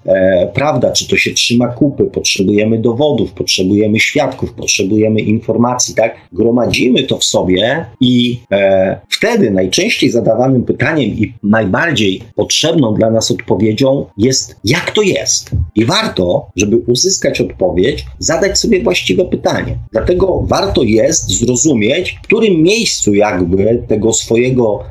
[0.07, 2.05] e, prawda, czy to się trzyma kupy.
[2.05, 6.17] Potrzebujemy dowodów, potrzebujemy świadków, potrzebujemy informacji, tak?
[6.33, 13.31] Gromadzimy to w sobie i e, wtedy najczęściej zadawanym pytaniem i najbardziej potrzebną dla nas
[13.31, 15.51] odpowiedzią jest, jak to jest.
[15.75, 19.79] I warto, żeby uzyskać odpowiedź, zadać sobie właściwe pytanie.
[19.93, 24.85] Dlatego warto warto jest zrozumieć, w którym miejscu jakby tego swojego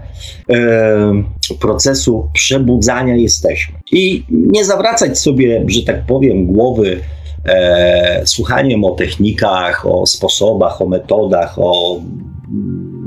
[0.50, 1.24] e,
[1.60, 3.76] procesu przebudzania jesteśmy.
[3.92, 7.00] I nie zawracać sobie, że tak powiem, głowy
[7.46, 12.02] e, słuchaniem o technikach, o sposobach, o metodach, o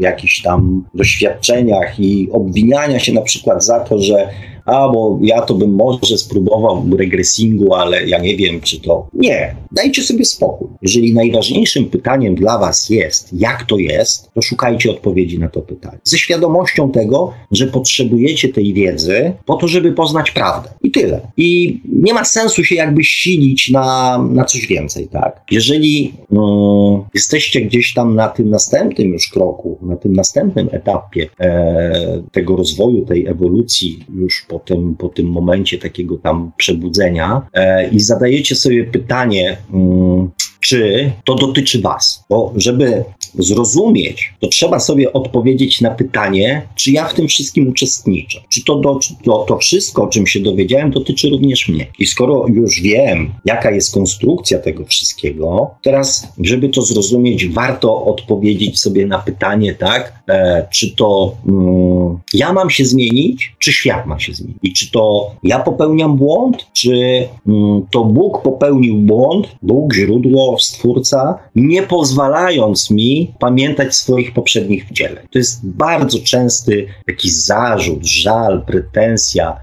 [0.01, 4.29] jakichś tam doświadczeniach i obwiniania się na przykład za to, że
[4.67, 9.09] a bo ja to bym może spróbował regresingu, ale ja nie wiem, czy to.
[9.15, 10.69] Nie, dajcie sobie spokój.
[10.83, 15.99] Jeżeli najważniejszym pytaniem dla Was jest, jak to jest, to szukajcie odpowiedzi na to pytanie.
[16.05, 20.69] Ze świadomością tego, że potrzebujecie tej wiedzy po to, żeby poznać prawdę.
[20.83, 21.21] I tyle.
[21.37, 25.41] I nie ma sensu się jakby silić na, na coś więcej, tak?
[25.51, 32.23] Jeżeli no, jesteście gdzieś tam na tym następnym już kroku, na tym następnym etapie e,
[32.33, 37.89] tego rozwoju, tej ewolucji już po po tym, po tym momencie takiego tam przebudzenia e,
[37.89, 42.25] i zadajecie sobie pytanie, mm, czy to dotyczy Was.
[42.31, 43.05] Bo żeby
[43.39, 48.41] zrozumieć, to trzeba sobie odpowiedzieć na pytanie, czy ja w tym wszystkim uczestniczę.
[48.53, 51.87] Czy to, do, to, to wszystko, o czym się dowiedziałem, dotyczy również mnie.
[51.99, 58.81] I skoro już wiem, jaka jest konstrukcja tego wszystkiego, teraz, żeby to zrozumieć, warto odpowiedzieć
[58.81, 64.19] sobie na pytanie, tak, e, czy to mm, ja mam się zmienić, czy świat ma
[64.19, 64.46] się zmienić.
[64.63, 71.39] I czy to ja popełniam błąd, czy mm, to Bóg popełnił błąd, Bóg, źródło, Stwórca,
[71.55, 75.27] nie pozwalając mi pamiętać swoich poprzednich wcieleń.
[75.31, 79.57] To jest bardzo częsty jakiś zarzut, żal, pretensja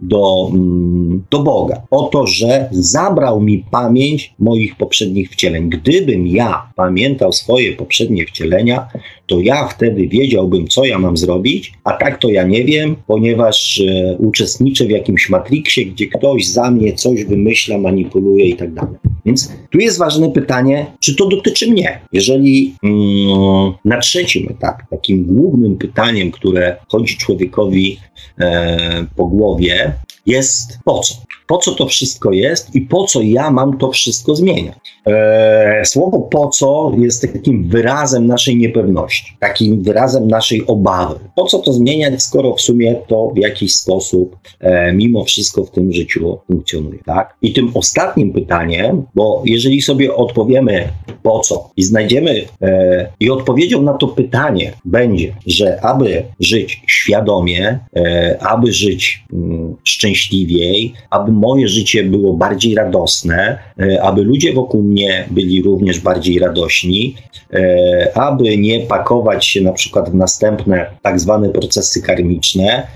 [0.00, 1.82] do, mm, do Boga.
[1.90, 5.70] O to, że zabrał mi pamięć moich poprzednich wcieleń.
[5.70, 8.88] Gdybym ja pamiętał swoje poprzednie wcielenia,
[9.26, 13.80] to ja wtedy wiedziałbym, co ja mam zrobić, a tak to ja nie wiem, ponieważ
[13.80, 18.96] e, uczestniczę w jakimś matriksie, gdzie ktoś za mnie coś wymyśla, manipuluje i tak dalej.
[19.26, 22.00] Więc tu jest ważne pytanie, czy to dotyczy mnie.
[22.12, 27.98] Jeżeli mm, na trzecim etapie, takim głównym pytaniem, które chodzi człowiekowi
[28.40, 29.94] e, po głowie, que é.
[30.28, 31.14] Jest po co?
[31.46, 34.76] Po co to wszystko jest i po co ja mam to wszystko zmieniać?
[35.06, 41.18] Eee, słowo po co jest takim wyrazem naszej niepewności, takim wyrazem naszej obawy.
[41.36, 45.70] Po co to zmieniać, skoro w sumie to w jakiś sposób e, mimo wszystko w
[45.70, 47.36] tym życiu funkcjonuje, tak?
[47.42, 50.88] I tym ostatnim pytaniem, bo jeżeli sobie odpowiemy
[51.22, 57.78] po co i znajdziemy e, i odpowiedzią na to pytanie będzie, że aby żyć świadomie,
[57.96, 59.76] e, aby żyć mm,
[60.18, 66.38] szczęśliwiej, aby moje życie było bardziej radosne, e, aby ludzie wokół mnie byli również bardziej
[66.38, 67.14] radośni,
[67.52, 72.86] e, aby nie pakować się na przykład w następne tak zwane procesy karmiczne,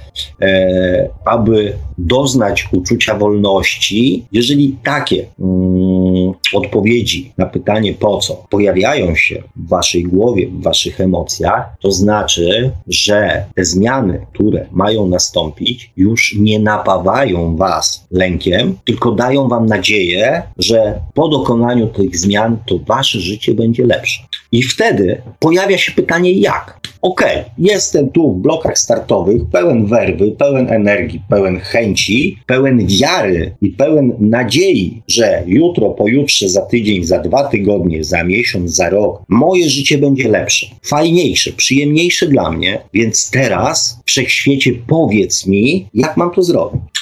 [0.42, 9.42] e, aby doznać uczucia wolności, jeżeli takie mm, odpowiedzi na pytanie po co pojawiają się
[9.56, 16.36] w waszej głowie, w waszych emocjach, to znaczy, że te zmiany, które mają nastąpić, już
[16.38, 17.11] nie napawają
[17.56, 23.86] was lękiem, tylko dają wam nadzieję, że po dokonaniu tych zmian to wasze życie będzie
[23.86, 24.22] lepsze.
[24.52, 26.82] I wtedy pojawia się pytanie jak?
[27.02, 33.70] Okay, jestem tu w blokach startowych, pełen werwy, pełen energii, pełen chęci, pełen wiary i
[33.70, 39.70] pełen nadziei, że jutro, pojutrze, za tydzień, za dwa tygodnie, za miesiąc, za rok moje
[39.70, 46.42] życie będzie lepsze, fajniejsze, przyjemniejsze dla mnie, więc teraz wszechświecie powiedz mi, jak mam to
[46.42, 47.01] zrobić.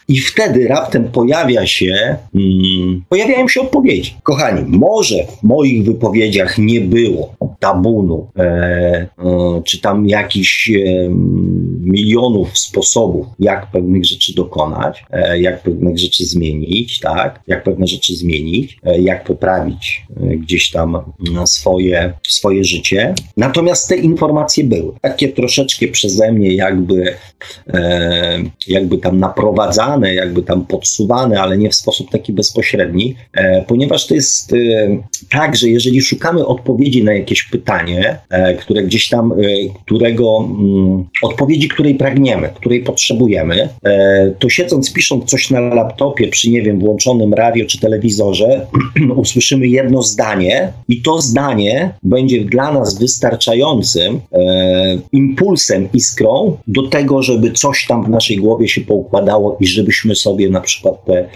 [0.11, 4.15] I wtedy raptem pojawia się, hmm, pojawiają się odpowiedzi.
[4.23, 9.07] Kochani, może w moich wypowiedziach nie było tabunu, e, e,
[9.65, 10.73] czy tam jakichś e,
[11.81, 17.39] milionów sposobów, jak pewnych rzeczy dokonać, e, jak pewnych rzeczy zmienić, tak?
[17.47, 20.97] Jak pewne rzeczy zmienić, e, jak poprawić e, gdzieś tam
[21.45, 23.13] swoje, swoje życie.
[23.37, 27.15] Natomiast te informacje były takie troszeczkę przeze mnie jakby,
[28.67, 33.15] jakby tam naprowadzane, jakby tam podsuwane, ale nie w sposób taki bezpośredni,
[33.67, 34.53] ponieważ to jest
[35.29, 38.17] tak, że jeżeli szukamy odpowiedzi na jakieś pytanie,
[38.59, 39.33] które gdzieś tam,
[39.85, 46.49] którego mm, odpowiedzi, której pragniemy, której potrzebujemy, e, to siedząc, pisząc coś na laptopie przy,
[46.49, 48.67] nie wiem, włączonym radio czy telewizorze,
[49.15, 57.23] usłyszymy jedno zdanie i to zdanie będzie dla nas wystarczającym e, impulsem, iskrą do tego,
[57.23, 61.29] żeby coś tam w naszej głowie się poukładało i żebyśmy sobie na przykład te,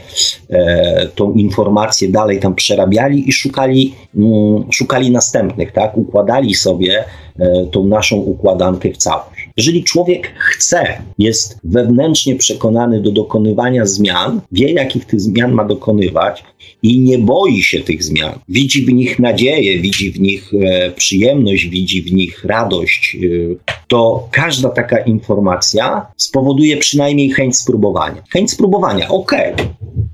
[0.49, 5.97] e, tą informację dalej tam przerabiali i szukali, mm, szukali następnych, tak?
[5.97, 7.05] Układali sobie
[7.39, 9.34] E, tą naszą układankę w całość.
[9.57, 16.43] Jeżeli człowiek chce, jest wewnętrznie przekonany do dokonywania zmian, wie, jakich tych zmian ma dokonywać
[16.83, 21.67] i nie boi się tych zmian, widzi w nich nadzieję, widzi w nich e, przyjemność,
[21.67, 28.23] widzi w nich radość, e, to każda taka informacja spowoduje przynajmniej chęć spróbowania.
[28.33, 29.65] Chęć spróbowania, okej, okay,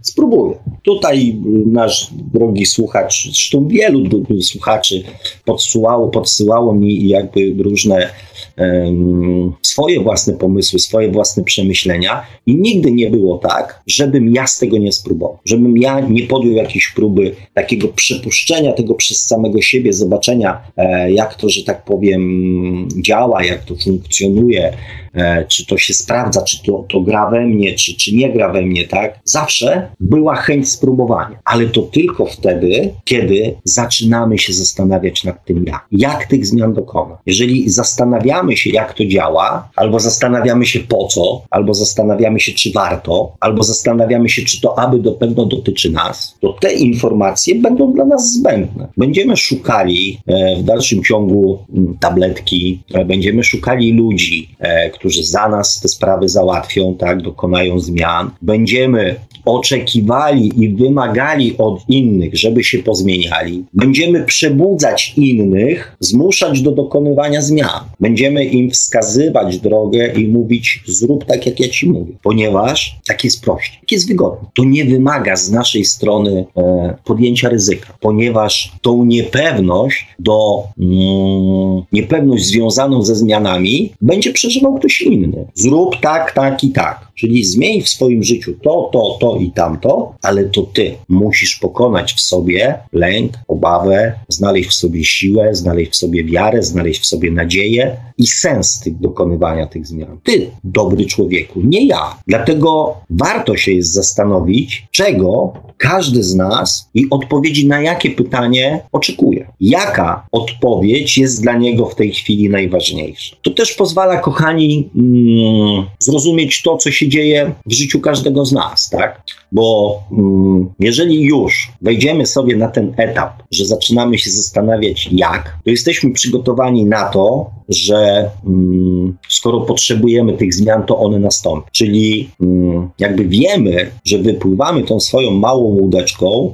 [0.02, 0.56] spróbuję.
[0.84, 4.10] Tutaj nasz drogi słuchacz, zresztą wielu
[4.42, 5.04] słuchaczy
[5.46, 8.10] podsyłało, podsyłało mi jakby różne
[8.58, 14.60] um, swoje własne pomysły, swoje własne przemyślenia i nigdy nie było tak, żebym ja z
[14.60, 19.94] tego nie spróbował, żebym ja nie podjął jakiejś próby takiego przypuszczenia tego przez samego siebie,
[19.94, 24.78] zobaczenia e, jak to, że tak powiem działa, jak to funkcjonuje,
[25.14, 28.54] e, czy to się sprawdza, czy to, to gra we mnie, czy, czy nie gra
[28.54, 29.20] we mnie, tak?
[29.24, 35.86] Zawsze była chęć spróbowania, ale to tylko wtedy, kiedy zaczynamy się zastanawiać nad tym jak.
[35.92, 37.20] Jak tych zmian dokonać.
[37.26, 42.72] Jeżeli zastanawiamy się, jak to działa, albo zastanawiamy się po co, albo zastanawiamy się, czy
[42.72, 47.94] warto, albo zastanawiamy się, czy to aby do pewno dotyczy nas, to te informacje będą
[47.94, 48.88] dla nas zbędne.
[48.98, 51.60] Będziemy szukali e, w dalszym ciągu
[52.00, 58.32] tabletki, e, będziemy szukali ludzi, e, którzy za nas te sprawy załatwią, tak, dokonają zmian.
[58.42, 63.66] Będziemy oczekiwali i wymagali od innych, żeby się pozmieniali.
[63.74, 67.84] Będziemy przebudzać innych, zmuszać do dokonywania zmian.
[68.00, 73.44] Będziemy im wskazywać drogę i mówić: zrób tak, jak ja ci mówię, ponieważ tak jest
[73.44, 74.50] prościej, tak jest wygodnie.
[74.54, 82.46] To nie wymaga z naszej strony e, podjęcia ryzyka, ponieważ tą niepewność do mm, niepewność
[82.46, 85.46] związaną ze zmianami będzie przeżywał ktoś inny.
[85.54, 87.12] Zrób tak, tak i tak.
[87.16, 92.14] Czyli zmień w swoim życiu to, to, to i tamto, ale to ty musisz pokonać
[92.14, 97.32] w sobie lęk, obawę, znaleźć w sobie siłę, znaleźć w sobie wiarę, znaleźć w sobie
[97.32, 100.20] nadzieję i sens tych dokonywania tych zmian.
[100.24, 102.20] Ty, dobry człowieku, nie ja.
[102.28, 109.48] Dlatego warto się jest zastanowić, czego każdy z nas i odpowiedzi na jakie pytanie oczekuje.
[109.60, 113.36] Jaka odpowiedź jest dla niego w tej chwili najważniejsza.
[113.42, 118.90] To też pozwala, kochani, mm, zrozumieć to, co się dzieje w życiu każdego z nas,
[118.90, 119.22] tak?
[119.52, 125.72] Bo mm, jeżeli już wejdziemy sobie na ten etap, że zaczynamy się zastanawiać jak, to
[125.72, 131.68] jesteśmy przygotowani na to, że mm, skoro potrzebujemy tych zmian, to one nastąpią.
[131.72, 136.54] Czyli mm, jakby wiemy, że wypływamy tą swoją małą łódeczką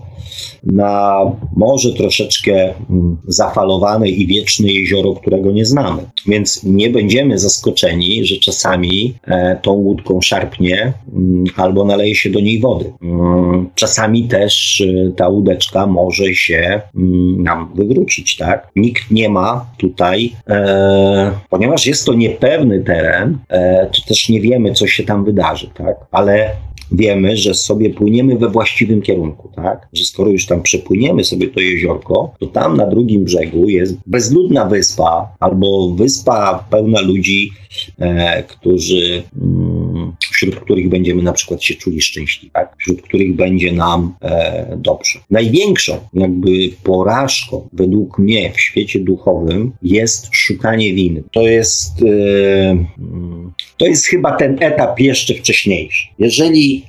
[0.64, 1.20] na
[1.56, 6.02] może troszeczkę mm, zafalowane i wieczne jezioro, którego nie znamy.
[6.28, 12.40] Więc nie będziemy zaskoczeni, że czasami e, tą łódką szarpnie mm, albo naleje się do
[12.40, 12.94] niej wody.
[13.02, 16.82] Mm, czasami też e, ta łódeczka może się
[17.38, 18.72] nam wywrócić, tak?
[18.76, 24.74] Nikt nie ma tutaj, e, ponieważ jest to niepewny teren, e, to też nie wiemy,
[24.74, 25.96] co się tam wydarzy, tak?
[26.12, 26.52] Ale
[26.92, 29.88] wiemy, że sobie płyniemy we właściwym kierunku, tak?
[29.94, 34.66] Że skoro już tam przepłyniemy sobie to jeziorko, to tam na drugim brzegu jest bezludna
[34.66, 37.52] wyspa albo wyspa pełna ludzi,
[38.00, 39.77] e, którzy, mm,
[40.32, 42.76] wśród których będziemy na przykład się czuli szczęśliwi, tak?
[42.78, 45.20] wśród których będzie nam e, dobrze.
[45.30, 46.50] Największą jakby
[46.84, 51.24] porażką według mnie w świecie duchowym jest szukanie winy.
[51.32, 56.08] To jest, e, mm, to jest chyba ten etap jeszcze wcześniejszy.
[56.20, 56.84] Jeżeli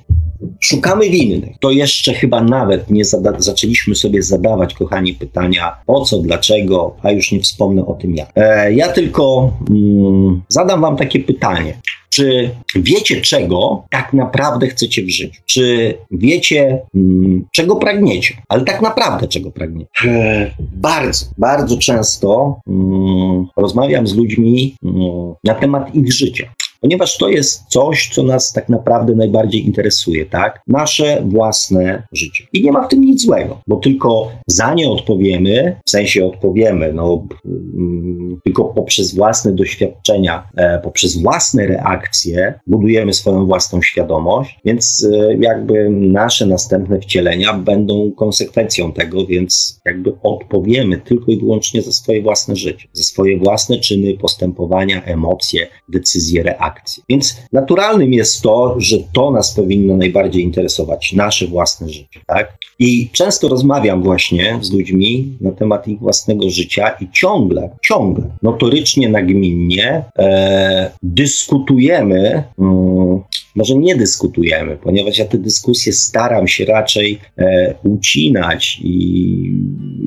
[0.61, 3.05] szukamy winnych, to jeszcze chyba nawet nie
[3.39, 8.32] zaczęliśmy sobie zadawać, kochani, pytania po co, dlaczego, a już nie wspomnę o tym jak.
[8.36, 11.80] E, ja tylko mm, zadam Wam takie pytanie.
[12.11, 15.41] Czy wiecie, czego tak naprawdę chcecie w życiu?
[15.47, 18.34] Czy wiecie, mm, czego pragniecie?
[18.49, 19.91] Ale tak naprawdę, czego pragniecie?
[20.05, 27.29] E, bardzo, bardzo często mm, rozmawiam z ludźmi mm, na temat ich życia ponieważ to
[27.29, 30.62] jest coś, co nas tak naprawdę najbardziej interesuje, tak?
[30.66, 32.45] Nasze własne życie.
[32.53, 36.93] I nie ma w tym nic złego, bo tylko za nie odpowiemy, w sensie odpowiemy,
[36.93, 38.07] no, mm,
[38.45, 45.91] tylko poprzez własne doświadczenia, e, poprzez własne reakcje budujemy swoją własną świadomość, więc e, jakby
[45.91, 52.57] nasze następne wcielenia będą konsekwencją tego, więc jakby odpowiemy tylko i wyłącznie za swoje własne
[52.57, 57.03] życie, za swoje własne czyny, postępowania, emocje, decyzje, reakcje.
[57.09, 62.20] Więc naturalnym jest to, że to nas powinno najbardziej interesować, nasze własne życie.
[62.26, 62.59] Tak?
[62.78, 69.09] I często rozmawiam właśnie z ludźmi na temat ich własnego życia i ciągle, ciągle, notorycznie,
[69.09, 72.43] nagminnie e, dyskutujemy.
[72.59, 73.20] Mm,
[73.55, 79.53] może nie dyskutujemy, ponieważ ja te dyskusje staram się raczej e, ucinać i,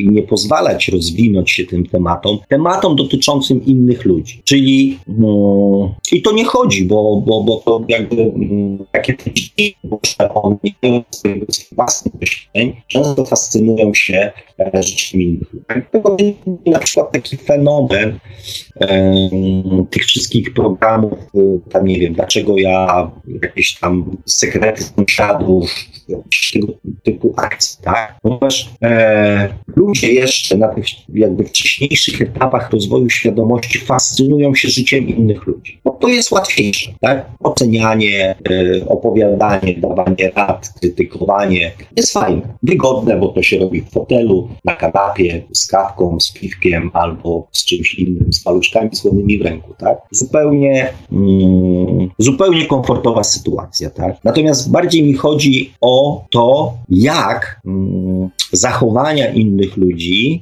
[0.01, 4.41] i, nie pozwalać rozwinąć się tym tematom, tematom dotyczącym innych ludzi.
[4.43, 9.15] Czyli no, i to nie chodzi, bo, bo, bo to jakby mm, takie
[10.19, 10.75] że oni
[11.11, 16.35] swojego własnych doświadczeń często fascynują się e, życiem innych ludzi.
[16.65, 18.19] Na przykład taki fenomen
[18.81, 19.13] e,
[19.89, 25.71] tych wszystkich programów, e, tam nie wiem, dlaczego ja jakieś tam sekrety sąsiadów,
[26.53, 26.67] tego
[27.03, 28.19] typu akcji, tak?
[28.21, 29.53] Ponieważ e,
[29.91, 35.81] ludzie jeszcze na tych jakby wcześniejszych etapach rozwoju świadomości fascynują się życiem innych ludzi.
[35.99, 37.25] To jest łatwiejsze, tak?
[37.39, 44.49] Ocenianie, e, opowiadanie, dawanie rad, krytykowanie jest fajne, wygodne, bo to się robi w fotelu,
[44.65, 49.73] na kanapie, z kawką, z piwkiem albo z czymś innym, z paluszkami słonymi w ręku,
[49.77, 49.97] tak?
[50.11, 54.15] Zupełnie, mm, zupełnie komfortowa sytuacja, tak?
[54.23, 59.80] Natomiast bardziej mi chodzi o to, jak mm, zachowania innych ludzi,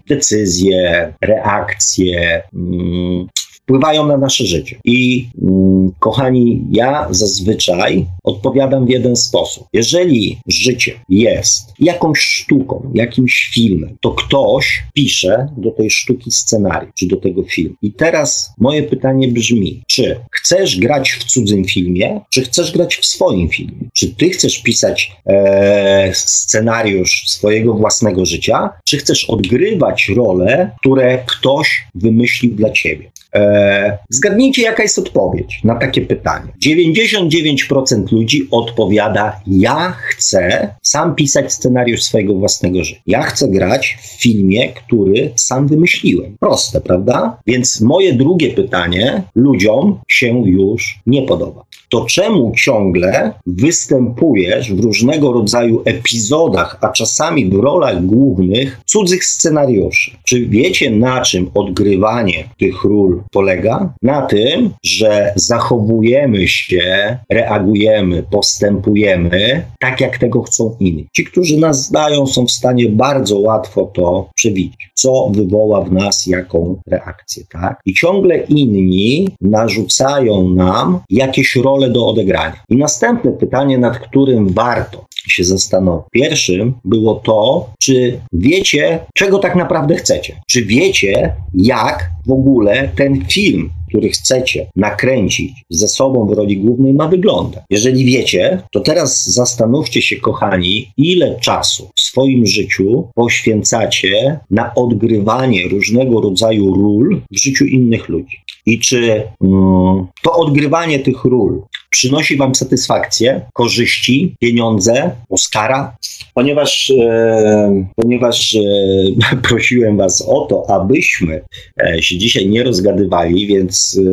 [0.08, 3.28] decyzje, reakcje, mm,
[3.70, 4.76] wpływają na nasze życie.
[4.86, 9.68] I mm, kochani, ja zazwyczaj odpowiadam w jeden sposób.
[9.74, 17.08] Jeżeli życie jest jakąś sztuką, jakimś filmem, to ktoś pisze do tej sztuki scenariusz, czy
[17.08, 17.76] do tego filmu.
[17.82, 23.06] I teraz moje pytanie brzmi, czy chcesz grać w cudzym filmie, czy chcesz grać w
[23.06, 23.90] swoim filmie?
[23.94, 31.84] Czy ty chcesz pisać e, scenariusz swojego własnego życia, czy chcesz odgrywać role, które ktoś
[31.96, 33.12] wymyślił dla ciebie?
[33.36, 36.54] E, zgadnijcie, jaka jest odpowiedź na takie pytanie.
[36.66, 43.02] 99% ludzi odpowiada: Ja chcę sam pisać scenariusz swojego własnego życia.
[43.08, 46.38] Ja chcę grać w filmie, który sam wymyśliłem.
[46.40, 47.38] Proste, prawda?
[47.48, 55.34] Więc moje drugie pytanie ludziom się już nie podoba to czemu ciągle występujesz w różnego
[55.34, 60.12] rodzaju epizodach, a czasami w rolach głównych cudzych scenariuszy?
[60.24, 63.94] Czy wiecie, na czym odgrywanie tych ról polega?
[64.02, 71.08] Na tym, że zachowujemy się, reagujemy, postępujemy tak, jak tego chcą inni.
[71.16, 76.28] Ci, którzy nas znają, są w stanie bardzo łatwo to przewidzieć, co wywoła w nas
[76.28, 77.80] jaką reakcję, tak?
[77.86, 82.64] I ciągle inni narzucają nam jakieś role, rolę do odegrania.
[82.70, 86.06] I następne pytanie, nad którym warto się zastanowić.
[86.12, 90.42] Pierwszym było to, czy wiecie, czego tak naprawdę chcecie.
[90.48, 96.94] Czy wiecie, jak w ogóle ten film który chcecie nakręcić ze sobą w roli głównej,
[96.94, 97.64] ma wyglądać.
[97.70, 105.68] Jeżeli wiecie, to teraz zastanówcie się, kochani, ile czasu w swoim życiu poświęcacie na odgrywanie
[105.68, 108.38] różnego rodzaju ról w życiu innych ludzi.
[108.66, 115.98] I czy mm, to odgrywanie tych ról przynosi Wam satysfakcję, korzyści, pieniądze, Oscara,
[116.34, 121.42] ponieważ, e, ponieważ e, prosiłem Was o to, abyśmy
[121.84, 124.12] e, się dzisiaj nie rozgadywali, więc e,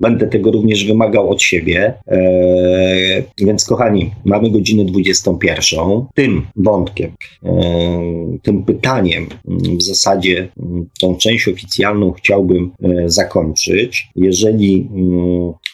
[0.00, 1.94] będę tego również wymagał od siebie.
[2.08, 2.22] E,
[3.38, 5.78] więc, kochani, mamy godzinę 21.
[6.14, 7.12] Tym wątkiem,
[8.42, 9.26] tym pytaniem,
[9.78, 10.48] w zasadzie
[11.00, 12.70] tą część oficjalną chciałbym
[13.06, 14.08] zakończyć.
[14.16, 14.88] Jeżeli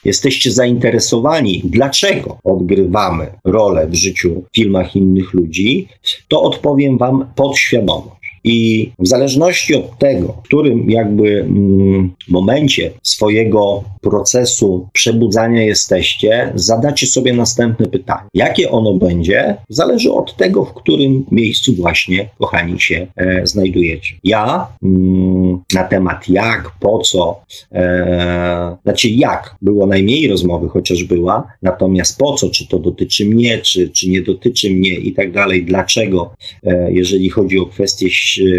[0.05, 5.89] jesteście zainteresowani, dlaczego odgrywamy rolę w życiu, w filmach innych ludzi,
[6.29, 8.18] to odpowiem Wam podświadomo.
[8.45, 17.07] I w zależności od tego, w którym jakby mm, momencie swojego procesu przebudzania jesteście, zadacie
[17.07, 18.29] sobie następne pytanie.
[18.35, 24.15] Jakie ono będzie, zależy od tego, w którym miejscu właśnie, kochani, się e, znajdujecie.
[24.25, 27.41] Ja mm, na temat jak, po co,
[27.73, 33.59] e, znaczy jak, było najmniej rozmowy, chociaż była, natomiast po co, czy to dotyczy mnie,
[33.59, 36.35] czy, czy nie dotyczy mnie i tak dalej, dlaczego,
[36.65, 38.11] e, jeżeli chodzi o kwestie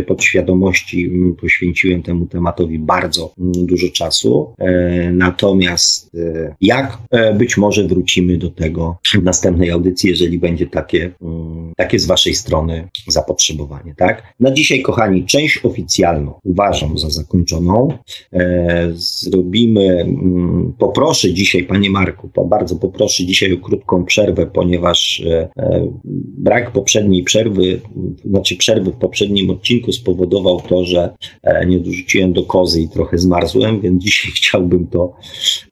[0.08, 1.12] podświadomości
[1.42, 4.54] poświęciłem temu tematowi bardzo dużo czasu.
[4.58, 10.68] E, natomiast e, jak e, być może wrócimy do tego w następnej audycji, jeżeli będzie
[10.68, 11.12] takie,
[11.78, 13.96] takie z Waszej strony zapotrzebowanie.
[13.98, 14.34] Tak?
[14.40, 17.98] Na dzisiaj, kochani, część oficjalną uważam za zakończoną.
[18.94, 20.06] Zrobimy,
[20.78, 25.24] poproszę dzisiaj, Panie Marku, bardzo poproszę dzisiaj o krótką przerwę, ponieważ
[26.38, 27.82] brak poprzedniej przerwy,
[28.26, 33.18] znaczy przerwy w poprzednim odcinku spowodował to, że e, nie dorzuciłem do kozy i trochę
[33.18, 35.14] zmarzłem, więc dzisiaj chciałbym to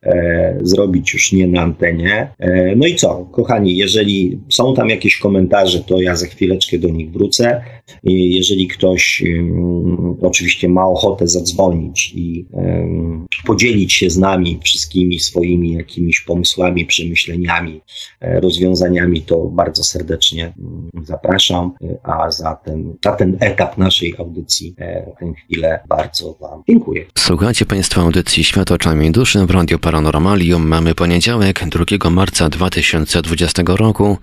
[0.04, 2.32] e, zrobić już nie na antenie.
[2.40, 6.90] E, no i co, kochani, jeżeli są tam jakieś komentarze, to ja za chwileczkę do
[6.90, 7.64] nich wrócę.
[8.04, 12.46] Jeżeli ktoś um, oczywiście ma ochotę zadzwonić i
[13.46, 17.82] podzielić się z nami wszystkimi swoimi jakimiś pomysłami, przemyśleniami,
[18.22, 20.54] rozwiązaniami, to bardzo serdecznie
[21.04, 21.72] zapraszam.
[22.04, 27.06] A za ten, za ten etap naszej audycji e, w tę chwilę bardzo Wam dziękuję.
[27.18, 30.68] Słuchajcie Państwo audycji Świat oczami duszy w Radio Paranormalium.
[30.68, 31.64] Mamy poniedziałek,
[32.00, 34.18] 2 marca 2020 roku.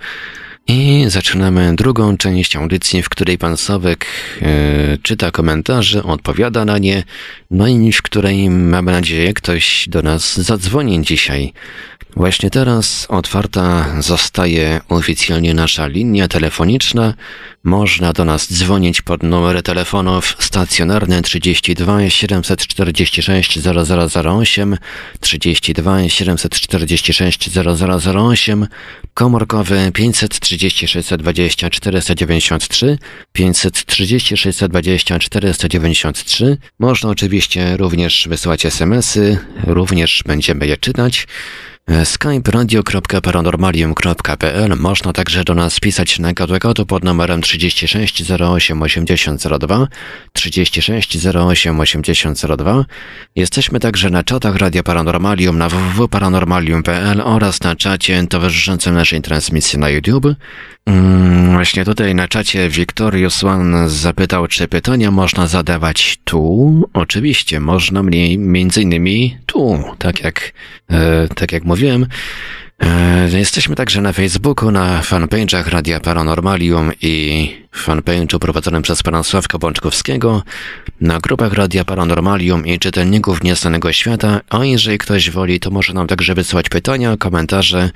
[0.68, 4.06] I zaczynamy drugą część audycji, w której pan Sławek
[4.42, 7.02] e, czyta komentarze, odpowiada na nie,
[7.50, 11.52] no i w której mamy nadzieję ktoś do nas zadzwoni dzisiaj.
[12.16, 17.14] Właśnie teraz otwarta zostaje oficjalnie nasza linia telefoniczna.
[17.64, 24.76] Można do nas dzwonić pod numery telefonów stacjonarne 32 746 0008,
[25.20, 28.66] 32 746 0008,
[29.14, 29.90] komórkowy
[30.58, 32.98] 536 20 493,
[33.32, 36.56] 536 20 493.
[36.78, 41.26] Można oczywiście również wysyłać smsy, również będziemy je czytać.
[41.88, 49.88] Skype radio.paranormalium.pl Można także do nas pisać na gadu pod numerem 36 08 8002
[50.32, 52.84] 36 08 8002.
[53.36, 59.88] Jesteśmy także na czatach Radia Paranormalium na www.paranormalium.pl oraz na czacie towarzyszącym naszej transmisji na
[59.88, 60.26] YouTube.
[60.86, 66.82] Mm, właśnie tutaj na czacie Victorious One zapytał, czy pytania można zadawać tu.
[66.92, 70.52] Oczywiście, można mniej, między innymi tu, tak jak,
[70.90, 72.06] e, tak jak mówiłem.
[72.82, 79.58] E, jesteśmy także na Facebooku, na fanpage'ach Radia Paranormalium i fanpage'u prowadzonym przez pana Sławka
[79.58, 80.42] Bączkowskiego,
[81.00, 86.06] na grupach Radia Paranormalium i czytelników Nieznanego Świata, a jeżeli ktoś woli, to może nam
[86.06, 87.90] także wysłać pytania, komentarze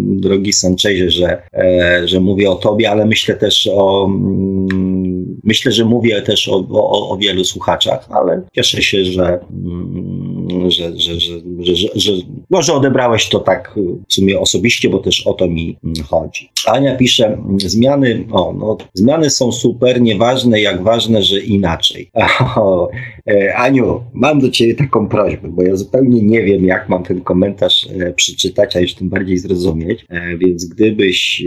[0.04, 4.06] drogi Sanchezie, że, e, że mówię o tobie, ale myślę też o.
[4.06, 10.70] Mm, myślę, że mówię też o, o, o wielu słuchaczach, ale cieszę się, że, mm,
[10.70, 12.12] że, że, że, że, że,
[12.50, 13.74] może odebrałeś to tak
[14.08, 15.76] w sumie osobiście, bo też o to mi
[16.08, 16.50] chodzi.
[16.66, 22.10] Ania pisze, zmiany, o, no, zmiany są super, nieważne jak ważne, że inaczej.
[22.56, 22.90] O,
[23.30, 27.20] e, Aniu, mam do Ciebie taką prośbę, bo ja zupełnie nie wiem, jak mam ten
[27.20, 31.44] komentarz e, przeczytać, a już tym bardziej zrozumieć, e, więc gdybyś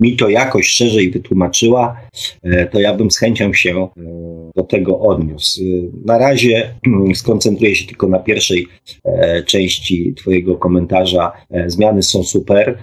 [0.00, 1.96] mi to jakoś szerzej wytłumaczyła,
[2.72, 3.88] to ja bym z chęcią się
[4.56, 5.60] do tego odniósł.
[6.04, 6.74] Na razie
[7.14, 8.66] skoncentruję się tylko na pierwszej
[9.46, 11.32] części Twojego komentarza.
[11.66, 12.78] Zmiany są super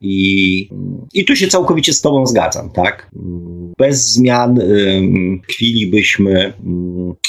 [0.00, 0.68] i,
[1.14, 3.10] i tu się całkowicie z Tobą zgadzam, tak?
[3.78, 4.60] Bez zmian
[5.48, 6.52] tkwilibyśmy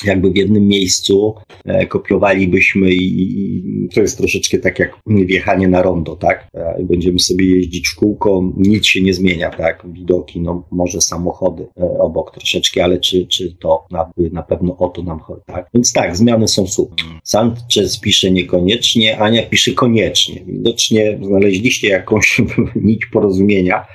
[0.03, 5.81] jakby w jednym miejscu, e, kopiowalibyśmy i, i, to jest troszeczkę tak jak wjechanie na
[5.81, 6.47] rondo, tak?
[6.53, 9.85] E, będziemy sobie jeździć w kółko, nic się nie zmienia, tak?
[9.93, 14.89] Widoki, no może samochody e, obok troszeczkę, ale czy, czy to na, na pewno o
[14.89, 15.69] to nam chodzi, tak?
[15.73, 17.05] Więc tak, zmiany są super.
[17.23, 20.41] Sanchez pisze niekoniecznie, Ania pisze koniecznie.
[20.47, 22.41] Widocznie znaleźliście jakąś
[22.75, 23.85] nić porozumienia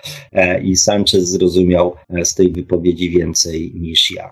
[0.65, 4.31] i Sanchez zrozumiał z tej wypowiedzi więcej niż ja.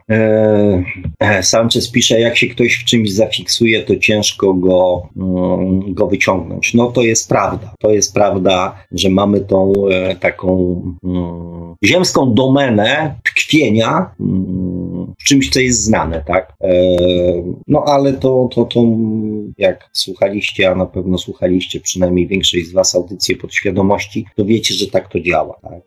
[1.43, 6.75] Sanchez pisze, jak się ktoś w czymś zafiksuje, to ciężko go, mm, go wyciągnąć.
[6.75, 7.75] No to jest prawda.
[7.81, 15.51] To jest prawda, że mamy tą e, taką mm, ziemską domenę tkwienia mm, w czymś,
[15.51, 16.53] co jest znane, tak?
[16.61, 16.71] E,
[17.67, 18.85] no ale to, to, to
[19.59, 24.87] jak słuchaliście, a na pewno słuchaliście przynajmniej większość z Was audycję podświadomości, to wiecie, że
[24.87, 25.61] tak to działa.
[25.63, 25.83] Tak?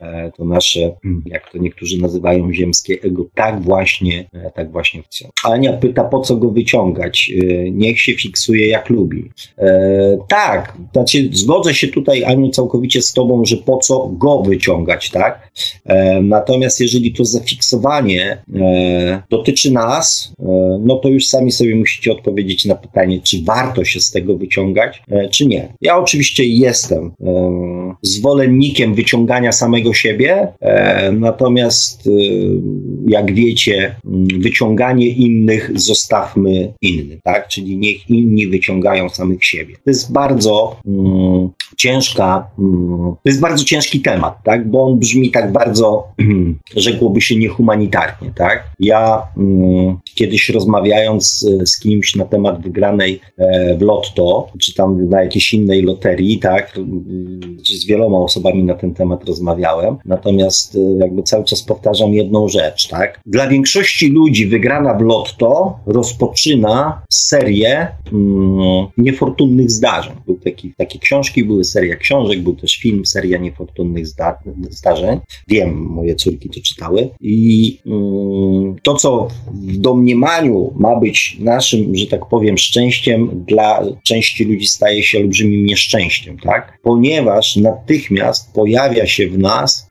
[0.00, 5.02] E, to nasze, jak to niektórzy nazywają, ziemskie ego, tak właśnie, tak właśnie
[5.44, 7.32] Ania pyta, po co go wyciągać?
[7.42, 9.30] E, niech się fiksuje jak lubi.
[9.58, 15.10] E, tak, znaczy zgodzę się tutaj, Aniu, całkowicie z Tobą, że po co go wyciągać,
[15.10, 15.50] tak?
[15.84, 20.44] E, natomiast jeżeli to zafiksowanie e, dotyczy nas, e,
[20.80, 25.02] no to już sami sobie musicie odpowiedzieć na pytanie, czy warto się z tego wyciągać,
[25.10, 25.74] e, czy nie.
[25.80, 27.10] Ja oczywiście jestem
[28.02, 30.48] zwolennikiem wyciągania samego siebie,
[31.12, 32.08] natomiast
[33.06, 33.96] jak wiecie,
[34.38, 37.48] wyciąganie innych zostawmy innym, tak?
[37.48, 39.74] Czyli niech inni wyciągają samych siebie.
[39.74, 41.48] To jest bardzo mm,
[41.84, 44.70] ciężka, mm, to jest bardzo ciężki temat, tak?
[44.70, 48.64] Bo on brzmi tak bardzo, mm, rzekłoby się niehumanitarnie, tak?
[48.80, 55.08] Ja mm, kiedyś rozmawiając e, z kimś na temat wygranej e, w lotto, czy tam
[55.08, 56.78] na jakiejś innej loterii, tak?
[57.80, 62.88] Z wieloma osobami na ten temat rozmawiałem, natomiast e, jakby cały czas powtarzam jedną rzecz,
[62.88, 63.20] tak?
[63.26, 70.12] Dla większości ludzi wygrana w lotto rozpoczyna serię mm, niefortunnych zdarzeń.
[70.26, 74.38] Były taki, takie książki, były seria książek, był też film, seria niefortunnych zda
[74.70, 75.20] zdarzeń.
[75.48, 77.08] Wiem, moje córki to czytały.
[77.20, 84.44] I mm, to, co w domniemaniu ma być naszym, że tak powiem, szczęściem, dla części
[84.44, 86.78] ludzi staje się olbrzymim nieszczęściem, tak?
[86.82, 89.90] Ponieważ natychmiast pojawia się w nas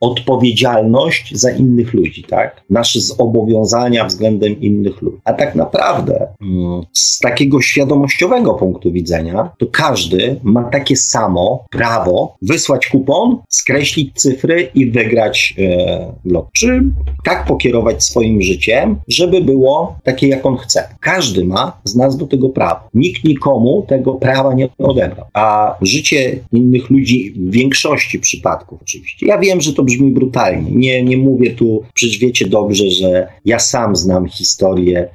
[0.00, 2.62] odpowiedzialność za innych ludzi, tak?
[2.70, 5.18] Nasze zobowiązania względem innych ludzi.
[5.24, 12.36] A tak naprawdę mm, z takiego świadomościowego punktu widzenia, to każdy ma takie samo prawo
[12.42, 16.46] wysłać kupon, skreślić cyfry i wygrać e, lot.
[16.52, 16.84] Czy
[17.24, 20.88] tak pokierować swoim życiem, żeby było takie, jak on chce.
[21.00, 22.80] Każdy ma z nas do tego prawo.
[22.94, 25.26] Nikt nikomu tego prawa nie odebrał.
[25.32, 29.26] A życie innych ludzi w większości przypadków oczywiście.
[29.26, 30.70] Ja wiem, że to brzmi brutalnie.
[30.70, 35.08] Nie, nie mówię tu, przecież wiecie dobrze, że ja sam znam historię,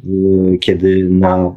[0.54, 1.56] y, kiedy na,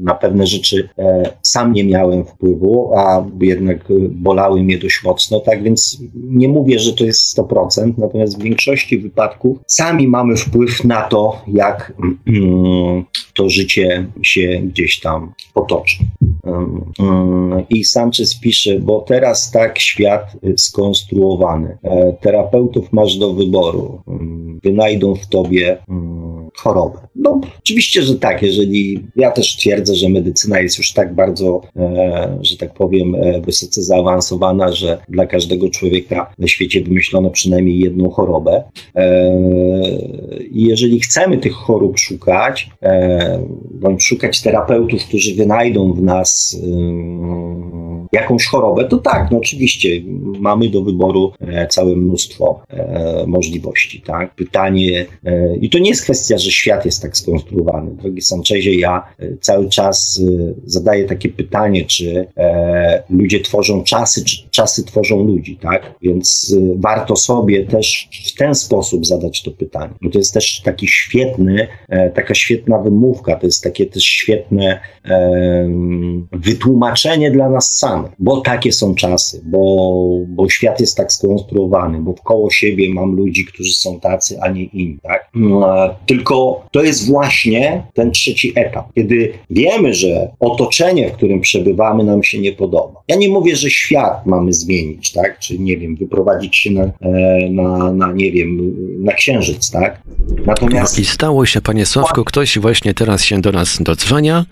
[0.00, 5.62] na pewne rzeczy e, sam nie miałem wpływu, a jednak bolały mnie dość mocno, tak
[5.62, 11.02] więc nie mówię, że to jest 100%, natomiast w większości wypadków sami mamy wpływ na
[11.02, 11.92] to, jak
[12.26, 13.04] mm,
[13.34, 15.96] to życie się gdzieś tam potoczy.
[17.70, 21.78] I Sanchez pisze, bo teraz tak świat skonstruowany.
[21.82, 24.00] E, terapeutów masz do wyboru.
[24.64, 25.78] Wynajdą w tobie
[26.56, 26.98] chorobę.
[27.16, 32.38] No, oczywiście, że tak, jeżeli ja też twierdzę, że medycyna jest już tak bardzo, e,
[32.42, 38.10] że tak powiem, e, wysoce zaawansowana, że dla każdego człowieka na świecie wymyślono przynajmniej jedną
[38.10, 38.62] chorobę.
[38.94, 39.32] E,
[40.50, 47.77] I jeżeli chcemy tych chorób szukać, e, bądź szukać terapeutów, którzy wynajdą w nas e,
[48.12, 49.88] jakąś chorobę, to tak, no oczywiście
[50.40, 54.00] mamy do wyboru e, całe mnóstwo e, możliwości.
[54.00, 54.34] Tak?
[54.34, 57.90] Pytanie, e, i to nie jest kwestia, że świat jest tak skonstruowany.
[57.90, 59.08] Drogi Sanchezie, ja
[59.40, 60.20] cały czas
[60.64, 62.26] zadaję takie pytanie, czy
[63.10, 65.94] ludzie tworzą czasy, czy czasy tworzą ludzi, tak?
[66.02, 69.94] Więc warto sobie też w ten sposób zadać to pytanie.
[70.02, 71.68] Bo to jest też taki świetny,
[72.14, 74.80] taka świetna wymówka, to jest takie też świetne
[76.32, 82.12] wytłumaczenie dla nas samych, bo takie są czasy, bo, bo świat jest tak skonstruowany, bo
[82.12, 85.28] wkoło siebie mam ludzi, którzy są tacy, a nie inni, tak?
[85.34, 92.04] No, tylko to jest właśnie ten trzeci etap, kiedy wiemy, że otoczenie, w którym przebywamy,
[92.04, 93.00] nam się nie podoba.
[93.08, 95.38] Ja nie mówię, że świat mamy zmienić, tak?
[95.38, 98.74] Czy nie wiem, wyprowadzić się na, e, na, na nie wiem,
[99.04, 100.02] na księżyc, tak?
[100.46, 100.98] Natomiast...
[100.98, 104.44] I stało się, panie Sławku, ktoś właśnie teraz się do nas dodzwania.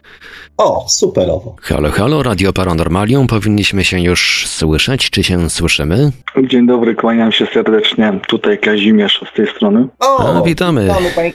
[0.57, 1.57] O, superowo.
[1.63, 3.27] Halo, halo, Radio Paranormalium.
[3.37, 5.11] Powinniśmy się już słyszeć.
[5.11, 6.13] Czy się słyszymy?
[6.43, 8.13] Dzień dobry, kłaniam się serdecznie.
[8.29, 9.89] Tutaj Kazimierz z tej strony.
[10.01, 10.83] O, A, witamy.
[10.83, 11.33] witamy panie...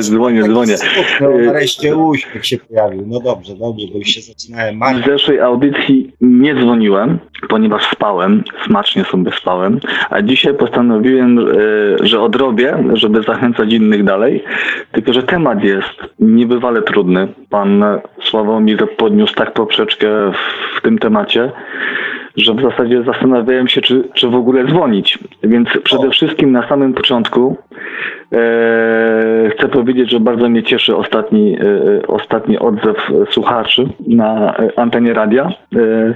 [0.02, 0.74] dzwonię, dzwonię.
[1.20, 3.04] No, nareszcie uśmiech się pojawił.
[3.06, 5.02] No dobrze, dobrze, bo już się zaczynałem.
[5.02, 7.18] W zeszłej audycji nie dzwoniłem,
[7.48, 9.80] ponieważ spałem, smacznie sobie spałem,
[10.10, 11.42] a dzisiaj postanowiłem, e,
[12.06, 14.44] że odrobię, żeby zachęcać innych dalej,
[14.92, 17.28] tylko że temat jest niebywale trudny.
[17.50, 17.84] Pan
[18.22, 21.52] Sławomir podniósł tak poprzeczkę w tym temacie,
[22.36, 25.18] że w zasadzie zastanawiałem się, czy, czy w ogóle dzwonić.
[25.42, 27.56] Więc przede wszystkim na samym początku
[28.32, 35.52] e, chcę powiedzieć, że bardzo mnie cieszy ostatni, e, ostatni odzew słuchaczy na antenie radia.
[35.76, 36.14] E,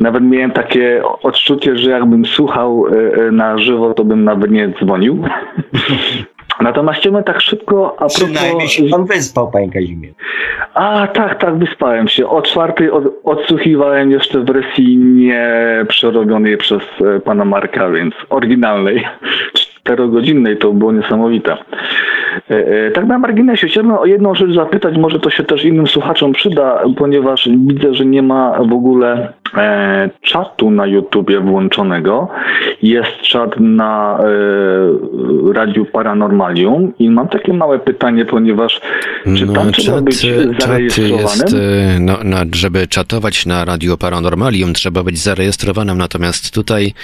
[0.00, 5.22] nawet miałem takie odczucie, że jakbym słuchał e, na żywo, to bym nawet nie dzwonił.
[6.60, 8.06] Natomiast chciałbym tak szybko a.
[8.06, 10.14] Przynajmniej się pan wyspał, panie Kazimierz.
[10.74, 12.28] A, tak, tak, wyspałem się.
[12.28, 15.46] O czwartej od, odsłuchiwałem jeszcze w wersji nie
[15.88, 16.82] przerobionej przez
[17.16, 19.04] e, pana Marka, więc oryginalnej.
[19.84, 21.56] Czterogodzinnej to było niesamowite.
[22.50, 25.86] E, e, tak na marginesie chciałbym o jedną rzecz zapytać, może to się też innym
[25.86, 32.28] słuchaczom przyda, ponieważ widzę, że nie ma w ogóle e, czatu na YouTubie włączonego.
[32.82, 38.80] Jest czat na e, Radiu Paranormalium i mam takie małe pytanie, ponieważ
[39.36, 40.26] czy tam no, trzeba czat, być
[40.58, 41.20] zarejestrowanym?
[41.20, 41.56] Jest,
[42.00, 46.94] no, no, żeby czatować na Radiu Paranormalium trzeba być zarejestrowanym, natomiast tutaj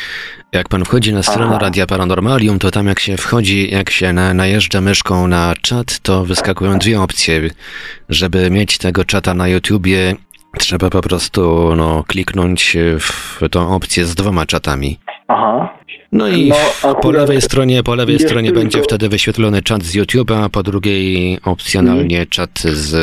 [0.53, 1.59] jak pan wchodzi na stronę Aha.
[1.59, 6.25] Radia Paranormalium, to tam jak się wchodzi, jak się na, najeżdża myszką na czat, to
[6.25, 7.41] wyskakują dwie opcje.
[8.09, 10.17] Żeby mieć tego czata na YouTubie,
[10.59, 14.99] trzeba po prostu no, kliknąć w tą opcję z dwoma czatami.
[15.29, 15.80] Aha.
[16.13, 18.61] No i no, po lewej stronie, po lewej stronie tylko...
[18.61, 22.29] będzie wtedy wyświetlony czat z YouTube'a, a po drugiej opcjonalnie hmm.
[22.31, 22.95] czat z,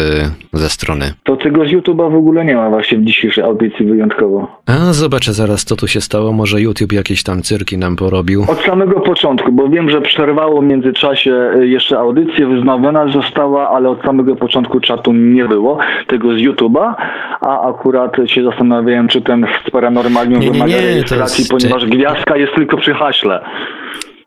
[0.54, 1.14] ze strony.
[1.24, 4.62] To tego z YouTube'a w ogóle nie ma właśnie w dzisiejszej audycji wyjątkowo.
[4.66, 6.32] A zobaczę zaraz, co tu się stało.
[6.32, 8.46] Może YouTube jakieś tam cyrki nam porobił.
[8.48, 13.90] Od samego początku, bo wiem, że przerwało w międzyczasie y, jeszcze audycję, wznowiona została, ale
[13.90, 15.78] od samego początku czatu nie było,
[16.08, 16.94] tego z YouTube'a,
[17.42, 19.72] a akurat się zastanawiałem, czy ten z
[20.30, 21.52] nie, wymaga rejestracji, jest...
[21.52, 23.40] ponieważ gwiazdka jest tylko przy haśle.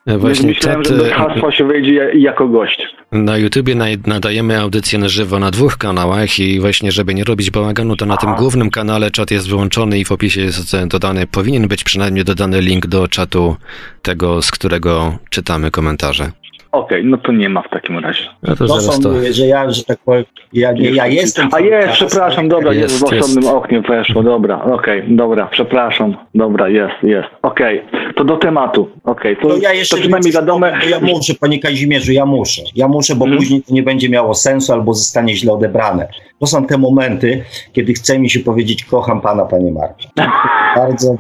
[0.07, 2.87] E, właśnie myślałem, że bez hasła się wejdzie jako gość.
[3.13, 3.75] Na YouTubie
[4.07, 8.17] nadajemy audycję na żywo na dwóch kanałach i właśnie, żeby nie robić bałaganu, to na
[8.17, 12.61] tym głównym kanale czat jest wyłączony i w opisie jest dodany, powinien być przynajmniej dodany
[12.61, 13.57] link do czatu
[14.03, 16.31] tego, z którego czytamy komentarze.
[16.73, 18.25] Okej, okay, no to nie ma w takim razie.
[18.43, 19.11] No to, to są, to...
[19.33, 21.49] że ja, że tak powiem, ja, nie, ja jestem...
[21.53, 23.57] A jest, przepraszam, dobra, jest, jest w osobnym jest.
[23.57, 28.15] oknie weszło, dobra, okej, okay, dobra, przepraszam, dobra, jest, jest, okej, okay.
[28.15, 30.67] to do tematu, okej, okay, to, to, ja jeszcze to przynajmniej wiadomo...
[30.67, 33.39] Ja muszę, panie Kazimierzu, ja muszę, ja muszę, bo hmm.
[33.39, 36.09] później to nie będzie miało sensu albo zostanie źle odebrane.
[36.41, 40.03] To są te momenty, kiedy chce mi się powiedzieć, kocham pana, panie Marku.
[40.77, 41.17] Bardzo.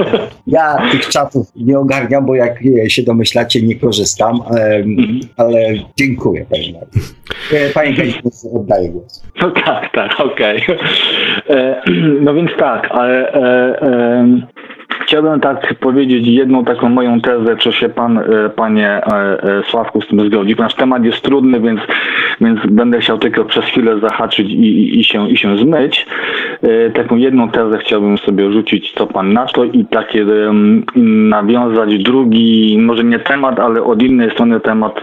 [0.46, 2.58] Ja tych czatów nie ogarniam, bo jak
[2.88, 4.84] się domyślacie, nie korzystam, ale,
[5.36, 5.58] ale
[5.96, 6.98] dziękuję, panie Marku.
[7.52, 9.22] E, panie Kazimierzu, oddaję głos.
[9.42, 10.62] No tak, tak, okej.
[10.62, 10.78] Okay.
[11.48, 11.82] E,
[12.24, 13.32] no więc tak, ale...
[13.32, 14.59] E,
[15.00, 18.22] chciałbym tak powiedzieć jedną taką moją tezę, czy się pan, e,
[18.56, 21.80] panie e, Sławku z tym zgodzi, ponieważ temat jest trudny, więc,
[22.40, 26.06] więc będę chciał tylko przez chwilę zahaczyć i, i, się, i się zmyć.
[26.94, 30.26] Taką jedną tezę chciałbym sobie rzucić, co pan na to i takie
[31.30, 35.00] nawiązać drugi, może nie temat, ale od innej strony temat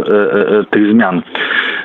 [0.69, 1.21] tych zmian.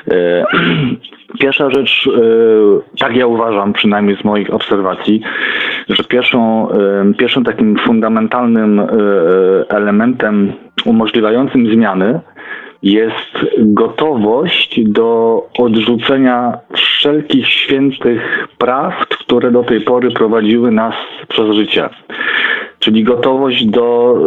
[1.39, 5.21] Pierwsza rzecz, e, tak ja uważam, przynajmniej z moich obserwacji,
[5.89, 8.85] że pierwszą, e, pierwszym takim fundamentalnym e,
[9.69, 10.53] elementem
[10.85, 12.19] umożliwiającym zmiany
[12.83, 20.93] jest gotowość do odrzucenia wszelkich świętych praw, które do tej pory prowadziły nas
[21.27, 21.89] przez życie.
[22.79, 24.17] Czyli gotowość do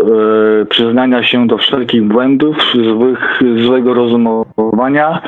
[0.68, 5.22] przyznania się do wszelkich błędów, złych, złego rozumowania,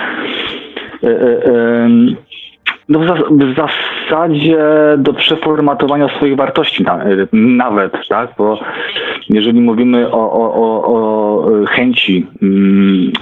[2.88, 2.98] no
[3.30, 4.58] w, zasadzie
[4.98, 6.84] do przeformatowania swoich wartości
[7.32, 8.30] nawet, tak?
[8.38, 8.60] Bo
[9.30, 13.12] jeżeli mówimy o, o, o, o chęci mm,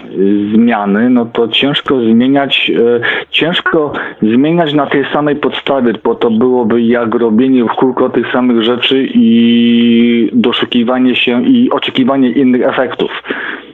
[0.55, 3.01] zmiany, no to ciężko zmieniać, e,
[3.31, 8.63] ciężko zmieniać na tej samej podstawie, bo to byłoby jak robienie w kółko tych samych
[8.63, 13.11] rzeczy i doszukiwanie się i oczekiwanie innych efektów.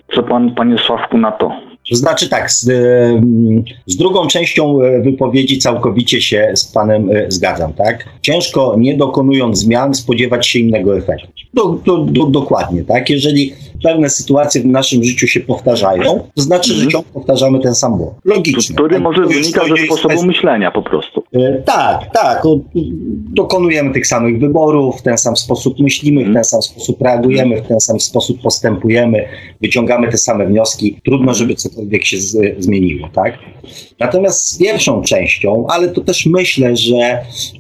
[0.09, 1.72] Co pan, panie Sławku, na to?
[1.93, 2.65] To znaczy tak, z,
[3.87, 8.09] z, drugą częścią e, wypowiedzi całkowicie się z panem e, zgadzam, tak?
[8.23, 11.27] Ciężko nie dokonując zmian spodziewać się innego efektu.
[11.55, 13.11] Do, do, do, dokładnie, tak?
[13.11, 16.91] Jeżeli pewne sytuacje w naszym życiu się powtarzają, to znaczy, że mhm.
[16.91, 18.15] ciągle powtarzamy ten sam błąd.
[18.25, 18.75] Logicznie.
[18.75, 19.03] Który tak?
[19.03, 21.22] może wynikać ze sposobu myślenia po prostu.
[21.35, 22.43] E, tak, tak.
[23.35, 27.67] dokonujemy tych samych wyborów, w ten sam sposób myślimy, w ten sam sposób reagujemy, w
[27.67, 29.29] ten sam sposób postępujemy,
[29.61, 31.01] wyciągamy te same wnioski.
[31.05, 33.39] Trudno, żeby cokolwiek się z, zmieniło, tak?
[34.01, 37.19] Natomiast z pierwszą częścią, ale to też myślę, że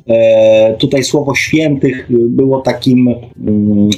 [0.08, 3.14] e, tutaj słowo świętych było takim...
[3.46, 3.90] Mm,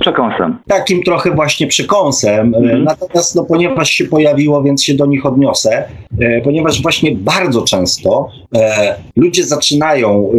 [0.00, 0.58] przekąsem.
[0.68, 2.54] Takim trochę właśnie przekąsem.
[2.54, 2.84] Mm.
[2.84, 5.84] Natomiast no, ponieważ się pojawiło, więc się do nich odniosę,
[6.20, 10.30] e, ponieważ właśnie bardzo często e, ludzie zaczynają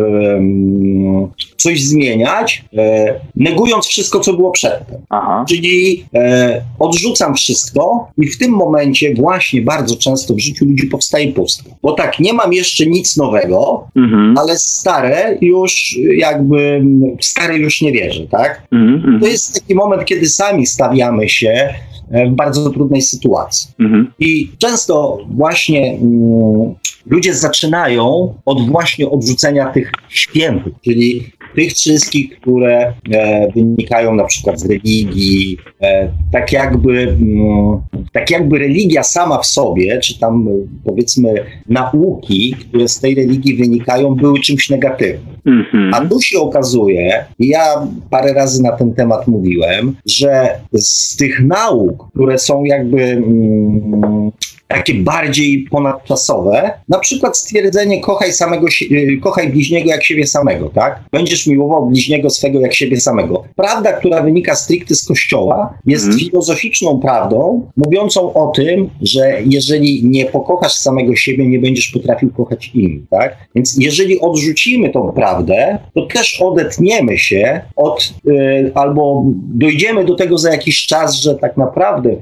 [1.62, 5.02] coś zmieniać, e, negując wszystko, co było przedtem.
[5.10, 5.46] Aha.
[5.50, 11.34] Czyli e, odrzucam wszystko i w tym momencie właśnie bardzo często w życiu ludzi powstaje
[11.34, 11.70] pustka.
[11.82, 14.38] Bo tak, nie mam jeszcze nic nowego, mhm.
[14.38, 16.82] ale stare już jakby,
[17.22, 18.68] stare już nie wierzę, tak?
[18.72, 19.20] Mhm.
[19.22, 21.74] To jest taki moment, kiedy sami stawiamy się
[22.12, 23.70] e, w bardzo trudnej sytuacji.
[23.80, 24.12] Mhm.
[24.20, 26.76] I często właśnie mm,
[27.06, 34.60] ludzie zaczynają od właśnie odrzucenia tych świętych, czyli tych wszystkich, które e, wynikają na przykład
[34.60, 37.82] z religii, e, tak jakby mm,
[38.12, 40.48] tak jakby religia sama w sobie, czy tam
[40.86, 45.36] powiedzmy nauki, które z tej religii wynikają, były czymś negatywnym.
[45.46, 45.92] Mm-hmm.
[45.94, 52.12] A tu się okazuje, ja parę razy na ten temat mówiłem, że z tych nauk,
[52.12, 54.32] które są jakby mm,
[54.74, 61.00] takie bardziej ponadczasowe, na przykład stwierdzenie kochaj samego, y, kochaj bliźniego jak siebie samego, tak?
[61.12, 63.44] Będziesz miłował bliźniego swego jak siebie samego.
[63.56, 66.20] Prawda, która wynika stricte z Kościoła, jest mm.
[66.20, 72.72] filozoficzną prawdą, mówiącą o tym, że jeżeli nie pokochasz samego siebie, nie będziesz potrafił kochać
[72.74, 73.38] innych, tak?
[73.56, 79.24] Więc jeżeli odrzucimy tą prawdę, to też odetniemy się od, yy, albo
[79.54, 82.16] dojdziemy do tego za jakiś czas, że tak naprawdę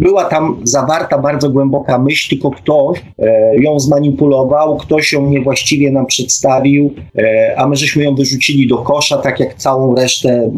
[0.00, 6.06] była tam zawarta bardzo głęboka myśl, tylko ktoś e, ją zmanipulował, ktoś ją niewłaściwie nam
[6.06, 10.50] przedstawił, e, a my żeśmy ją wyrzucili do kosza, tak jak całą resztę,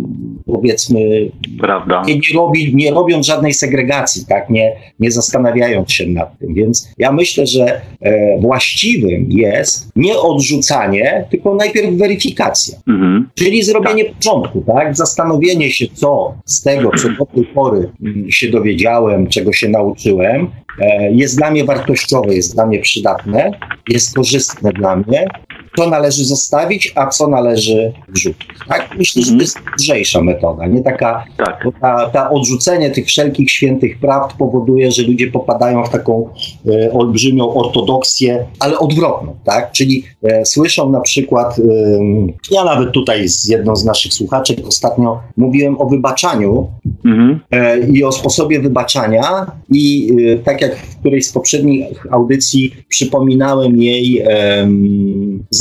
[0.47, 1.31] powiedzmy,
[1.61, 2.03] Prawda.
[2.07, 6.55] Nie, nie, robi, nie robiąc żadnej segregacji, tak, nie, nie zastanawiając się nad tym.
[6.55, 12.79] Więc ja myślę, że e, właściwym jest nie odrzucanie, tylko najpierw weryfikacja.
[12.89, 13.29] Mhm.
[13.35, 14.15] Czyli zrobienie tak.
[14.15, 14.97] porządku, tak?
[14.97, 20.51] Zastanowienie się, co z tego, co do tej pory mm, się dowiedziałem, czego się nauczyłem,
[20.81, 23.51] E, jest dla mnie wartościowe, jest dla mnie przydatne,
[23.89, 25.27] jest korzystne dla mnie,
[25.79, 28.49] co należy zostawić, a co należy wrzucić.
[28.69, 28.95] Tak?
[28.99, 31.65] Myślę, że to jest lżejsza metoda, nie taka, tak.
[31.81, 36.29] ta, ta odrzucenie tych wszelkich świętych prawd powoduje, że ludzie popadają w taką
[36.67, 39.73] e, olbrzymią ortodoksję, ale odwrotną, tak?
[39.73, 41.63] Czyli e, słyszą na przykład, e,
[42.51, 46.69] ja nawet tutaj z jedną z naszych słuchaczek ostatnio mówiłem o wybaczaniu
[47.05, 47.41] mhm.
[47.51, 53.83] e, i o sposobie wybaczania i e, tak jak w którejś z poprzednich audycji przypominałem
[53.83, 54.69] jej e,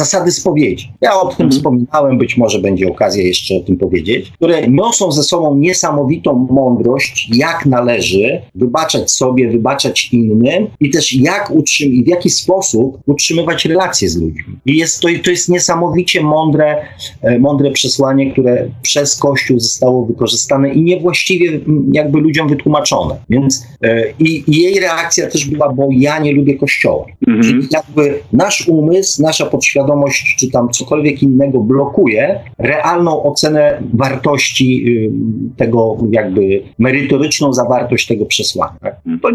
[0.07, 0.91] zasady spowiedzi.
[1.01, 1.51] Ja o tym mhm.
[1.51, 7.29] wspominałem, być może będzie okazja jeszcze o tym powiedzieć, które niosą ze sobą niesamowitą mądrość,
[7.33, 13.65] jak należy wybaczać sobie, wybaczać innym i też jak utrzym i w jaki sposób utrzymywać
[13.65, 14.43] relacje z ludźmi.
[14.65, 16.85] I jest to, to jest niesamowicie mądre,
[17.21, 21.59] e, mądre przesłanie, które przez Kościół zostało wykorzystane i niewłaściwie
[21.91, 23.15] jakby ludziom wytłumaczone.
[23.29, 27.05] Więc e, i, i jej reakcja też była, bo ja nie lubię Kościoła.
[27.27, 27.43] Mhm.
[27.43, 29.96] Czyli jakby nasz umysł, nasza podświadomość,
[30.39, 38.75] czy tam cokolwiek innego blokuje realną ocenę wartości y, tego, jakby merytoryczną zawartość tego przesłania.
[38.81, 38.95] Tak?
[39.21, 39.29] To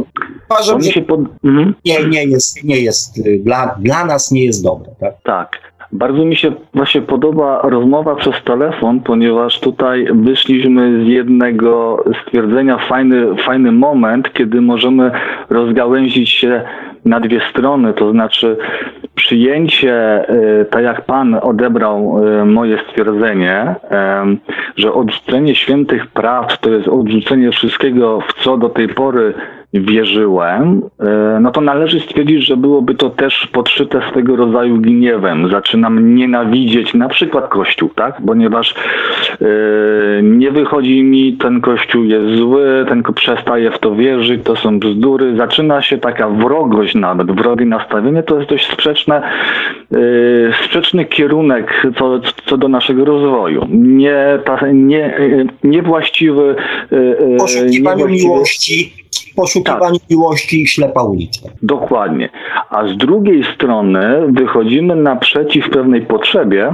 [0.50, 1.20] uważam, że pod...
[1.44, 1.74] mhm.
[1.84, 4.90] nie, nie jest, nie jest y, dla, dla nas nie jest dobre.
[5.00, 5.14] Tak?
[5.22, 5.72] tak.
[5.92, 13.36] Bardzo mi się właśnie podoba rozmowa przez telefon, ponieważ tutaj wyszliśmy z jednego stwierdzenia, fajny,
[13.46, 15.10] fajny moment, kiedy możemy
[15.50, 16.62] rozgałęzić się
[17.04, 18.56] na dwie strony, to znaczy
[19.14, 23.74] przyjęcie, y, tak jak Pan odebrał y, moje stwierdzenie,
[24.76, 29.34] że odrzucenie świętych praw to jest odrzucenie wszystkiego, w co do tej pory
[29.74, 35.50] wierzyłem, e, no to należy stwierdzić, że byłoby to też podszyte swego rodzaju gniewem.
[35.50, 38.16] Zaczynam nienawidzieć na przykład Kościół, tak?
[38.26, 38.74] Ponieważ
[39.40, 39.48] yy,
[40.22, 45.36] nie wychodzi mi, ten Kościół jest zły, ten przestaje w to wierzyć, to są bzdury.
[45.36, 49.22] Zaczyna się taka wrogość nawet, wrogie nastawienie, to jest dość sprzeczne,
[49.90, 53.66] yy, sprzeczny kierunek co, co do naszego rozwoju.
[53.70, 55.16] Nie, ta, nie,
[55.64, 56.54] niewłaściwy...
[56.90, 59.02] Yy, Poszukiwaniu miłości
[59.64, 60.10] poszukiwaniu tak.
[60.10, 61.48] miłości i ślepa uliczka.
[61.62, 62.28] Dokładnie.
[62.70, 66.72] A z drugiej strony wychodzimy naprzeciw pewnej potrzebie,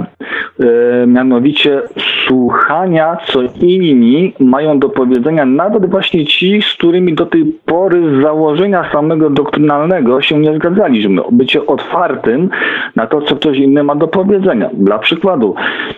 [0.60, 1.82] e, mianowicie
[2.26, 8.22] słuchania, co inni mają do powiedzenia, nawet właśnie ci, z którymi do tej pory z
[8.22, 11.22] założenia samego doktrynalnego się nie zgadzaliśmy.
[11.32, 12.50] Bycie otwartym
[12.96, 14.70] na to, co ktoś inny ma do powiedzenia.
[14.72, 15.54] Dla przykładu,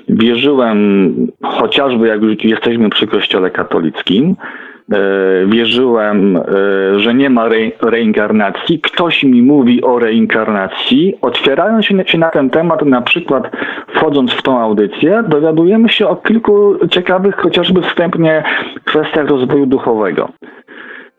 [0.09, 4.37] wierzyłem chociażby, jak już jesteśmy przy Kościele katolickim,
[5.47, 6.43] wierzyłem, e,
[7.01, 8.81] że nie ma re reinkarnacji.
[8.81, 11.19] Ktoś mi mówi o reinkarnacji.
[11.21, 13.51] Otwierając się na ten temat, na przykład
[13.95, 18.43] wchodząc w tą audycję, dowiadujemy się o kilku ciekawych, chociażby wstępnie
[18.85, 20.29] kwestiach rozwoju duchowego.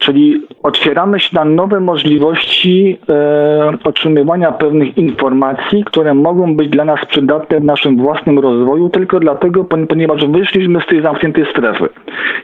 [0.02, 7.06] Czyli otwieramy się na nowe możliwości e, otrzymywania pewnych informacji, które mogą być dla nas
[7.06, 11.88] przydatne w naszym własnym rozwoju, tylko dlatego, ponieważ wyszliśmy z tej zamkniętej strefy.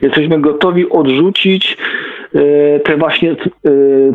[0.03, 1.77] Jesteśmy gotowi odrzucić
[2.35, 3.37] e, te właśnie, e,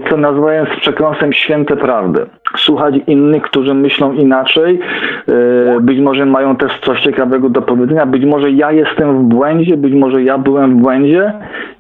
[0.09, 2.25] co nazywałem z przekąsem święte prawdy.
[2.57, 4.79] Słuchać innych, którzy myślą inaczej,
[5.27, 9.77] e, być może mają też coś ciekawego do powiedzenia, być może ja jestem w błędzie,
[9.77, 11.33] być może ja byłem w błędzie.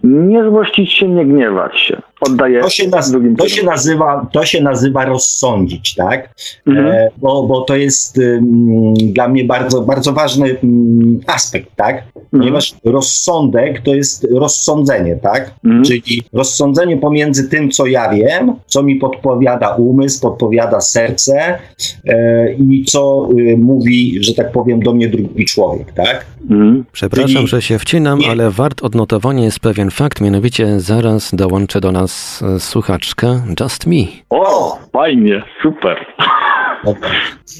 [0.03, 4.63] Nie złościć się, nie gniewać się oddaje to się, naz to się nazywa To się
[4.63, 6.29] nazywa rozsądzić, tak?
[6.67, 6.87] Mhm.
[6.87, 11.95] E, bo, bo to jest um, dla mnie bardzo, bardzo ważny um, aspekt, tak?
[11.95, 12.23] Mhm.
[12.31, 15.53] Ponieważ rozsądek to jest rozsądzenie, tak?
[15.65, 15.83] Mhm.
[15.83, 21.59] Czyli rozsądzenie pomiędzy tym, co ja wiem, co mi podpowiada umysł, podpowiada serce
[22.05, 26.25] e, i co y, mówi, że tak powiem, do mnie drugi człowiek, tak?
[26.49, 26.85] Mhm.
[26.91, 27.47] Przepraszam, Czyli...
[27.47, 28.29] że się wcinam, nie.
[28.29, 33.85] ale wart odnotowania jest pewien fakt, mianowicie zaraz dołączę do nas nas e, słuchaczka Just
[33.85, 34.05] Me.
[34.29, 36.05] O, fajnie, super.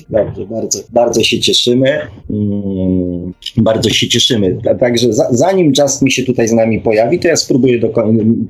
[0.10, 2.00] Dobrze, bardzo, bardzo się cieszymy.
[2.30, 4.58] Mm, bardzo się cieszymy.
[4.80, 7.80] Także zanim Just Me się tutaj z nami pojawi, to ja spróbuję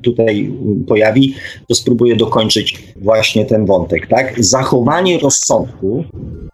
[0.02, 0.52] tutaj
[0.88, 1.34] pojawi,
[1.68, 4.44] to spróbuję dokończyć właśnie ten wątek, tak?
[4.44, 6.04] Zachowanie rozsądku,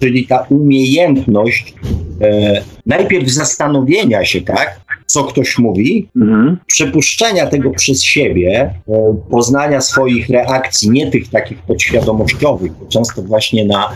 [0.00, 1.74] czyli ta umiejętność
[2.20, 4.80] e, najpierw zastanowienia się, tak?
[5.10, 6.58] co ktoś mówi, mhm.
[6.66, 13.64] przepuszczenia tego przez siebie, e, poznania swoich reakcji, nie tych takich podświadomościowych, bo często właśnie
[13.64, 13.90] na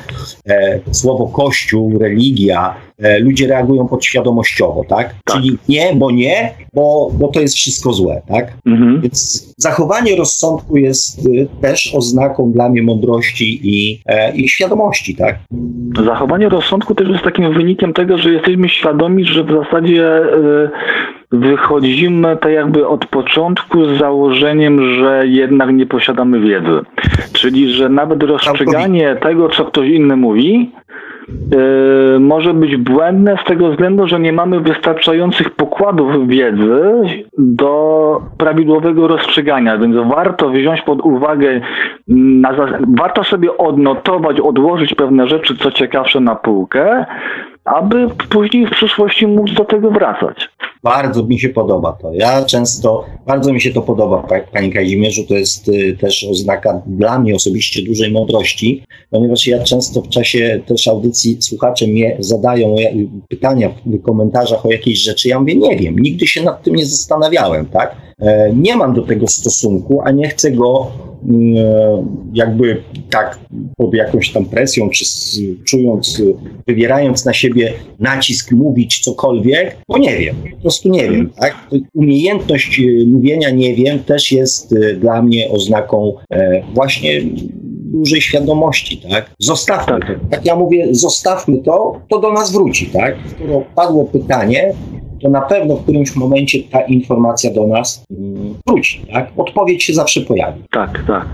[0.46, 2.74] e, słowo Kościół, religia,
[3.20, 5.14] ludzie reagują podświadomościowo, tak?
[5.24, 5.36] tak?
[5.36, 8.52] Czyli nie, bo nie, bo, bo to jest wszystko złe, tak?
[8.66, 9.00] Mhm.
[9.00, 15.38] Więc zachowanie rozsądku jest y, też oznaką dla mnie mądrości i, e, i świadomości, tak?
[16.04, 20.70] Zachowanie rozsądku też jest takim wynikiem tego, że jesteśmy świadomi, że w zasadzie y,
[21.32, 26.80] wychodzimy tak jakby od początku z założeniem, że jednak nie posiadamy wiedzy.
[27.32, 30.70] Czyli, że nawet rozstrzyganie tego, co ktoś inny mówi,
[32.20, 36.82] może być błędne z tego względu, że nie mamy wystarczających pokładów wiedzy
[37.38, 41.60] do prawidłowego rozstrzygania, więc warto wziąć pod uwagę,
[42.08, 42.52] na,
[42.96, 47.06] warto sobie odnotować, odłożyć pewne rzeczy, co ciekawsze na półkę,
[47.64, 50.48] aby później w przyszłości móc do tego wracać.
[50.82, 52.14] Bardzo mi się podoba to.
[52.14, 55.24] Ja często, bardzo mi się to podoba, Panie Kazimierzu.
[55.28, 60.60] To jest y, też oznaka dla mnie osobiście dużej mądrości, ponieważ ja często w czasie
[60.66, 62.76] też audycji słuchacze mnie zadają
[63.28, 65.28] pytania w komentarzach o jakieś rzeczy.
[65.28, 67.96] Ja mówię, nie wiem, nigdy się nad tym nie zastanawiałem, tak?
[68.20, 70.90] E, nie mam do tego stosunku, a nie chcę go
[71.28, 73.38] mm, e, jakby tak
[73.76, 75.04] pod jakąś tam presją, czy
[75.64, 76.22] czując,
[76.66, 77.53] wywierając na siebie
[78.00, 81.30] nacisk mówić cokolwiek, bo nie wiem, po prostu nie wiem.
[81.40, 81.68] Tak?
[81.94, 86.12] Umiejętność e, mówienia nie wiem też jest dla mnie oznaką
[86.74, 87.20] właśnie
[87.94, 89.30] dużej świadomości, tak?
[89.38, 90.06] Zostawmy to.
[90.30, 93.16] Jak ja mówię, zostawmy to, to do nas wróci, tak?
[93.26, 94.74] Skoro padło pytanie,
[95.22, 99.06] to na pewno w którymś momencie ta informacja do nas mm, wróci.
[99.12, 99.30] Tak?
[99.36, 100.62] Odpowiedź się zawsze pojawi.
[100.70, 101.26] Tak, tak.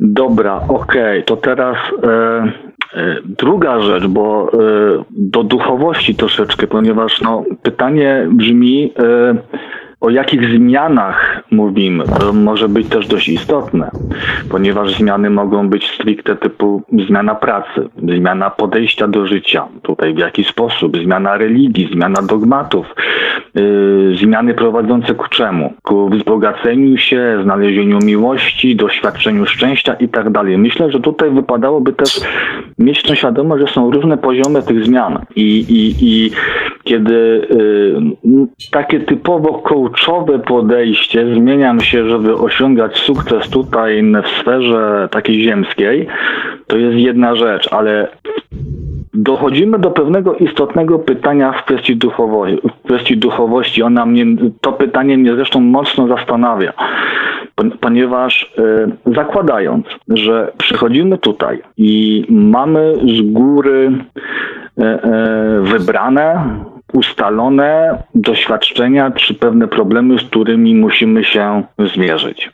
[0.00, 1.22] Dobra, okej, okay.
[1.22, 2.67] to teraz e, e,
[3.24, 4.56] druga rzecz, bo e,
[5.10, 9.34] do duchowości troszeczkę, ponieważ no, pytanie brzmi, e,
[10.00, 13.90] o jakich zmianach mówimy, to może być też dość istotne,
[14.50, 20.44] ponieważ zmiany mogą być stricte typu zmiana pracy, zmiana podejścia do życia, tutaj w jaki
[20.44, 22.94] sposób, zmiana religii, zmiana dogmatów,
[23.54, 25.72] yy, zmiany prowadzące ku czemu?
[25.82, 30.58] Ku wzbogaceniu się, znalezieniu miłości, doświadczeniu szczęścia i tak dalej.
[30.58, 32.20] Myślę, że tutaj wypadałoby też
[32.78, 36.30] mieć tą świadomość, że są różne poziomy tych zmian i, i, i
[36.84, 37.48] kiedy
[38.24, 39.52] yy, takie typowo
[39.90, 46.06] coachowe podejście zmieniam się, żeby osiągać sukces tutaj w sferze takiej ziemskiej,
[46.66, 48.08] to jest jedna rzecz, ale
[49.14, 52.58] dochodzimy do pewnego istotnego pytania w kwestii duchowości.
[52.68, 53.82] W kwestii duchowości.
[53.82, 54.24] Ona mnie,
[54.60, 56.72] to pytanie mnie zresztą mocno zastanawia,
[57.80, 58.54] ponieważ
[59.06, 63.92] y, zakładając, że przychodzimy tutaj i mamy z góry
[64.78, 64.98] y, y,
[65.60, 66.44] wybrane
[66.92, 72.50] ustalone doświadczenia czy pewne problemy, z którymi musimy się zmierzyć.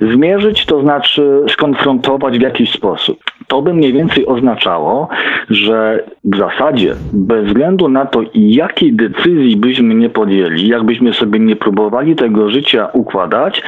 [0.00, 3.18] Zmierzyć to znaczy skonfrontować w jakiś sposób.
[3.46, 5.08] To by mniej więcej oznaczało,
[5.50, 11.56] że w zasadzie bez względu na to, jakiej decyzji byśmy nie podjęli, jakbyśmy sobie nie
[11.56, 13.62] próbowali tego życia układać,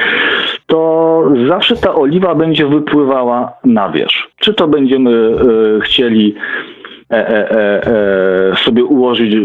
[0.67, 4.27] to zawsze ta oliwa będzie wypływała na wierzch.
[4.39, 6.35] Czy to będziemy y, chcieli
[8.55, 9.35] sobie ułożyć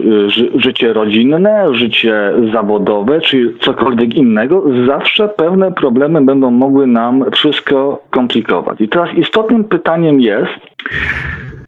[0.54, 8.80] życie rodzinne, życie zawodowe, czy cokolwiek innego, zawsze pewne problemy będą mogły nam wszystko komplikować.
[8.80, 10.52] I teraz istotnym pytaniem jest,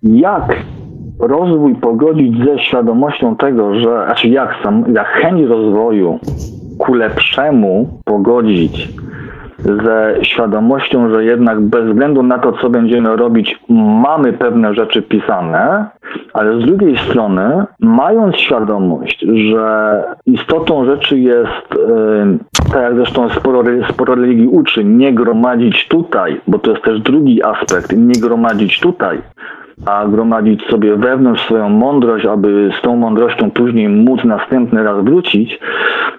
[0.02, 0.56] jak
[1.20, 6.18] rozwój pogodzić ze świadomością tego, że, znaczy jak sam, jak chęć rozwoju
[6.78, 8.88] ku lepszemu pogodzić
[9.64, 13.58] ze świadomością, że jednak bez względu na to, co będziemy robić,
[14.02, 15.86] mamy pewne rzeczy pisane,
[16.32, 21.68] ale z drugiej strony, mając świadomość, że istotą rzeczy jest,
[22.72, 27.42] tak jak zresztą sporo, sporo religii uczy, nie gromadzić tutaj, bo to jest też drugi
[27.42, 29.18] aspekt, nie gromadzić tutaj,
[29.86, 35.58] a gromadzić sobie wewnątrz swoją mądrość, aby z tą mądrością później móc następny raz wrócić,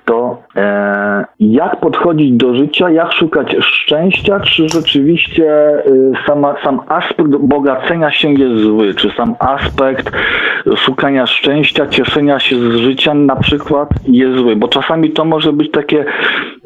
[0.06, 5.82] to e, jak podchodzić do życia, jak szukać szczęścia, czy rzeczywiście e,
[6.28, 10.12] sama, sam aspekt bogacenia się jest zły, czy sam aspekt
[10.76, 15.72] szukania szczęścia, cieszenia się z życia na przykład jest zły, bo czasami to może być
[15.72, 16.06] takie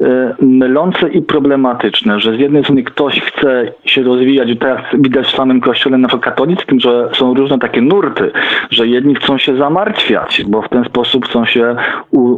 [0.00, 5.26] e, mylące i problematyczne, że z jednej strony ktoś chce się rozwijać, tak jak widać
[5.26, 8.30] w samym kościele na przykład katolickim, że są różne takie nurty,
[8.70, 11.76] że jedni chcą się zamartwiać, bo w ten sposób chcą się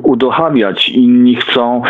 [0.02, 1.82] udochawiać, inni chcą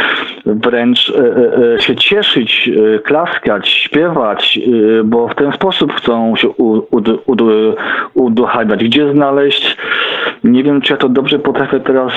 [0.47, 2.71] wręcz e, e, e, się cieszyć,
[3.05, 4.61] klaskać, śpiewać,
[5.05, 6.49] bo w ten sposób chcą się
[8.15, 8.85] udochawiać.
[8.85, 9.77] Gdzie znaleźć,
[10.45, 12.13] nie wiem czy ja to dobrze potrafię teraz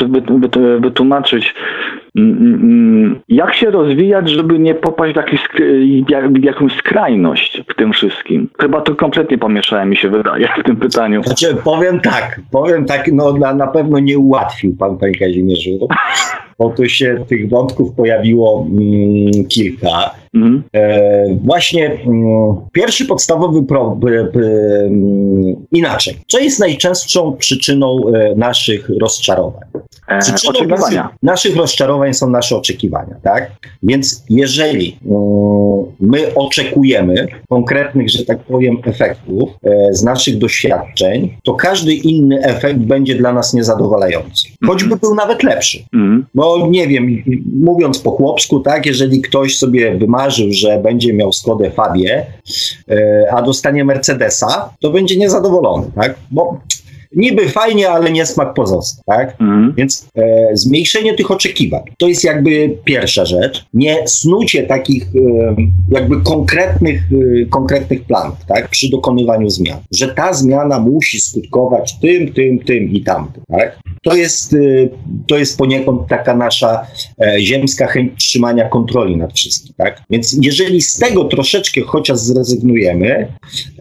[0.80, 1.56] wytłumaczyć,
[3.30, 5.48] jak się rozwijać, żeby nie popaść w, jakiś,
[6.30, 8.50] w jakąś skrajność w tym wszystkim.
[8.62, 11.24] Chyba to kompletnie pomieszałem mi się wydaje w tym pytaniu.
[11.24, 15.88] Znaczy, powiem tak, powiem tak, no na, na pewno nie ułatwił pan, panie Kazimierzu
[16.60, 20.16] bo tu się tych wątków pojawiło mm, kilka.
[20.36, 20.64] Mm.
[20.74, 26.18] E, właśnie mm, pierwszy podstawowy problem, mm, inaczej.
[26.28, 29.64] Co jest najczęstszą przyczyną e, naszych rozczarowań?
[30.08, 33.52] E, przyczyną naszych, naszych rozczarowań są nasze oczekiwania, tak?
[33.84, 41.54] Więc jeżeli mm, my oczekujemy konkretnych, że tak powiem, efektów e, z naszych doświadczeń, to
[41.54, 44.48] każdy inny efekt będzie dla nas niezadowalający.
[44.66, 45.00] Choćby mm.
[45.00, 45.84] był nawet lepszy.
[45.94, 46.26] Mm.
[46.58, 47.24] Nie wiem,
[47.62, 52.26] mówiąc po chłopsku, tak, jeżeli ktoś sobie wymarzył, że będzie miał Skodę Fabie,
[52.90, 56.16] e, a dostanie Mercedesa, to będzie niezadowolony, tak?
[56.32, 56.60] Bo
[57.16, 59.32] niby fajnie, ale niesmak pozostał, tak?
[59.42, 59.74] Mhm.
[59.78, 63.66] Więc e, zmniejszenie tych oczekiwań, to jest jakby pierwsza rzecz.
[63.74, 65.56] Nie snucie takich e,
[65.90, 67.02] jakby konkretnych,
[67.42, 68.70] e, konkretnych planów, tak?
[68.70, 69.80] Przy dokonywaniu zmian.
[69.92, 73.80] Że ta zmiana musi skutkować tym, tym, tym i tamtym, tak?
[74.04, 74.58] To jest, e,
[75.28, 76.88] to jest poniekąd taka nasza
[77.22, 80.02] e, ziemska chęć trzymania kontroli nad wszystkim, tak?
[80.10, 83.28] Więc jeżeli z tego troszeczkę chociaż zrezygnujemy,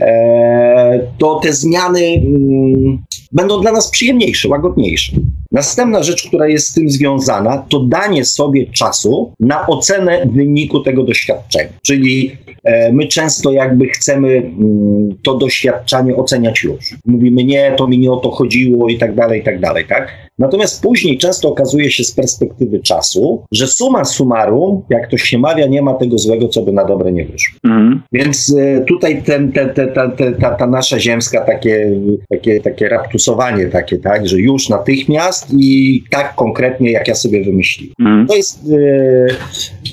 [0.01, 3.03] e, to te zmiany mm,
[3.33, 5.12] będą dla nas przyjemniejsze, łagodniejsze.
[5.53, 11.03] Następna rzecz, która jest z tym związana, to danie sobie czasu na ocenę wyniku tego
[11.03, 11.70] doświadczenia.
[11.87, 16.95] Czyli e, my często jakby chcemy mm, to doświadczenie oceniać już.
[17.07, 20.32] Mówimy, nie, to mi nie o to chodziło i tak dalej, i tak dalej, tak?
[20.39, 25.66] Natomiast później często okazuje się z perspektywy czasu, że suma summarum, jak to się mawia,
[25.66, 27.59] nie ma tego złego, co by na dobre nie wyszło.
[27.64, 28.03] Mm.
[28.12, 30.11] Więc e, tutaj ten, ten, ten, ta,
[30.41, 31.91] ta, ta nasza ziemska takie,
[32.28, 37.95] takie, takie raptusowanie takie, tak, że już natychmiast i tak konkretnie, jak ja sobie wymyśliłem.
[38.01, 38.26] Mm.
[38.26, 38.61] To jest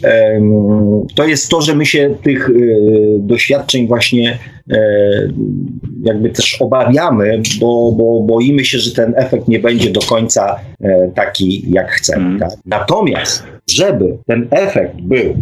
[0.03, 0.39] e,
[1.15, 2.53] to jest to, że my się tych e,
[3.19, 4.39] doświadczeń właśnie
[6.03, 11.11] jakby też obawiamy, bo, bo boimy się, że ten efekt nie będzie do końca e,
[11.15, 12.25] taki, jak chcemy.
[12.25, 12.39] Mm.
[12.39, 12.49] Tak?
[12.65, 15.35] Natomiast, żeby ten efekt był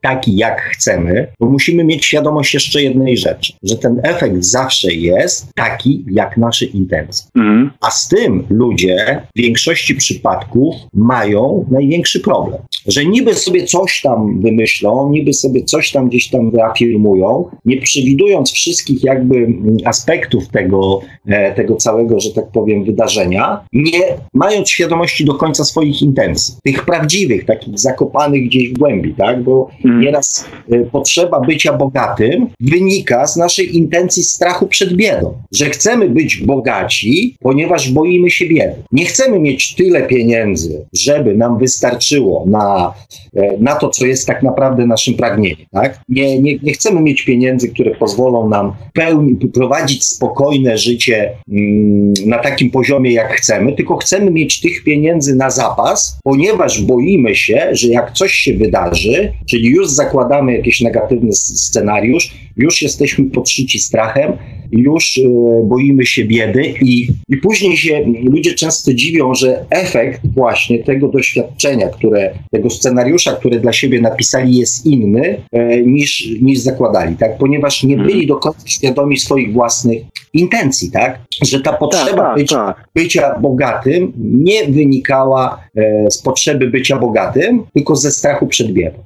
[0.00, 5.54] taki, jak chcemy, bo musimy mieć świadomość jeszcze jednej rzeczy, że ten efekt zawsze jest
[5.54, 7.30] taki, jak nasze intencje.
[7.36, 7.70] Mm.
[7.80, 12.60] A z tym ludzie w większości przypadków mają największy problem.
[12.86, 18.52] Że niby sobie coś tam wymyślą, niby sobie coś tam gdzieś tam wyafirmują, nie przewidując
[18.52, 19.46] wszystkich jakby
[19.84, 24.02] aspektów tego, e, tego całego, że tak powiem, wydarzenia, nie
[24.34, 26.54] mając świadomości do końca swoich intencji.
[26.64, 29.42] Tych prawdziwych, takich zakopanych gdzieś w głębi, tak?
[29.42, 29.70] Bo.
[29.88, 36.36] Nieraz y, potrzeba bycia bogatym wynika z naszej intencji strachu przed biedą, że chcemy być
[36.36, 38.74] bogaci, ponieważ boimy się biedy.
[38.92, 42.94] Nie chcemy mieć tyle pieniędzy, żeby nam wystarczyło na,
[43.36, 45.66] e, na to, co jest tak naprawdę naszym pragnieniem.
[45.72, 46.00] Tak?
[46.08, 52.38] Nie, nie, nie chcemy mieć pieniędzy, które pozwolą nam pełni, prowadzić spokojne życie mm, na
[52.38, 57.88] takim poziomie, jak chcemy, tylko chcemy mieć tych pieniędzy na zapas, ponieważ boimy się, że
[57.88, 64.32] jak coś się wydarzy, czyli już zakładamy jakiś negatywny scenariusz, już jesteśmy podszyci strachem,
[64.72, 65.22] już y,
[65.64, 71.88] boimy się biedy i, i później się ludzie często dziwią, że efekt właśnie tego doświadczenia,
[71.88, 77.38] które, tego scenariusza, który dla siebie napisali jest inny e, niż, niż zakładali, tak?
[77.38, 80.02] Ponieważ nie byli do końca świadomi swoich własnych
[80.34, 81.18] intencji, tak?
[81.42, 82.88] Że ta potrzeba tak, tak, bycia, tak.
[82.94, 88.98] bycia bogatym nie wynikała e, z potrzeby bycia bogatym, tylko ze strachu przed biedą.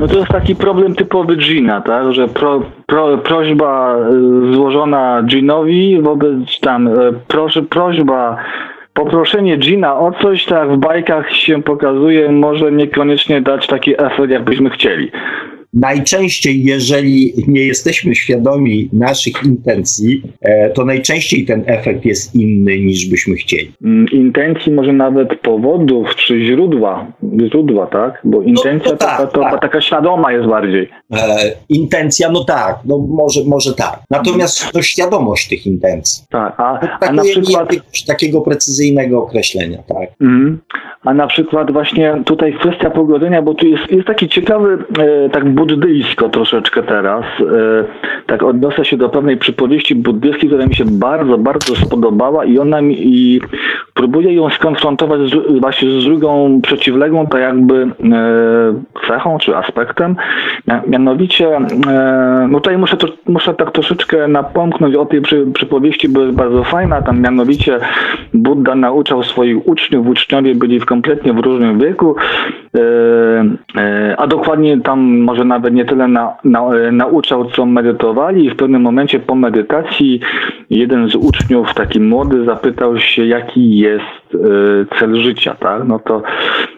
[0.00, 2.12] No to jest taki problem typowy Gina, tak?
[2.12, 6.92] Że pro, pro, prośba e, złożona Ginowi wobec tam e,
[7.28, 8.36] proś, prośba
[8.94, 14.70] poproszenie Gina o coś, tak w bajkach się pokazuje, może niekoniecznie dać taki efekt, jakbyśmy
[14.70, 15.10] chcieli.
[15.76, 23.10] Najczęściej, jeżeli nie jesteśmy świadomi naszych intencji, e, to najczęściej ten efekt jest inny niż
[23.10, 23.72] byśmy chcieli.
[23.84, 27.06] Mm, intencji, może nawet powodów czy źródła,
[27.48, 28.20] źródła tak?
[28.24, 29.60] Bo no, intencja no, no tak, taka, to, tak.
[29.60, 30.88] taka świadoma jest bardziej.
[31.12, 31.18] E,
[31.68, 34.00] intencja, no tak, no może, może tak.
[34.10, 36.24] Natomiast to świadomość tych intencji.
[36.30, 37.70] Tak, a, a na przykład...
[38.06, 40.08] takiego precyzyjnego określenia, tak.
[40.20, 40.58] Mm,
[41.02, 45.54] a na przykład właśnie tutaj kwestia pogodzenia, bo tu jest, jest taki ciekawy, e, tak
[45.66, 47.24] buddyjsko troszeczkę teraz.
[47.40, 47.84] E,
[48.26, 52.82] tak odniosę się do pewnej przypowieści buddyjskiej, która mi się bardzo, bardzo spodobała i ona
[52.82, 53.40] mi i
[53.94, 57.88] próbuję ją skonfrontować z, właśnie z drugą przeciwległą, tak jakby e,
[59.08, 60.16] cechą czy aspektem.
[60.86, 61.56] Mianowicie,
[61.88, 66.36] e, no tutaj muszę, to, muszę tak troszeczkę napomknąć o tej przy, przypowieści, bo jest
[66.36, 67.02] bardzo fajna.
[67.02, 67.78] Tam mianowicie
[68.34, 72.16] Buddha nauczał swoich uczniów, uczniowie byli w kompletnie w różnym wieku,
[74.16, 76.62] a dokładnie tam może na nawet nie tyle na, na,
[76.92, 80.20] nauczał, co medytowali i w pewnym momencie po medytacji
[80.70, 84.38] jeden z uczniów, taki młody, zapytał się, jaki jest y,
[84.98, 85.82] cel życia, tak?
[85.88, 86.22] No to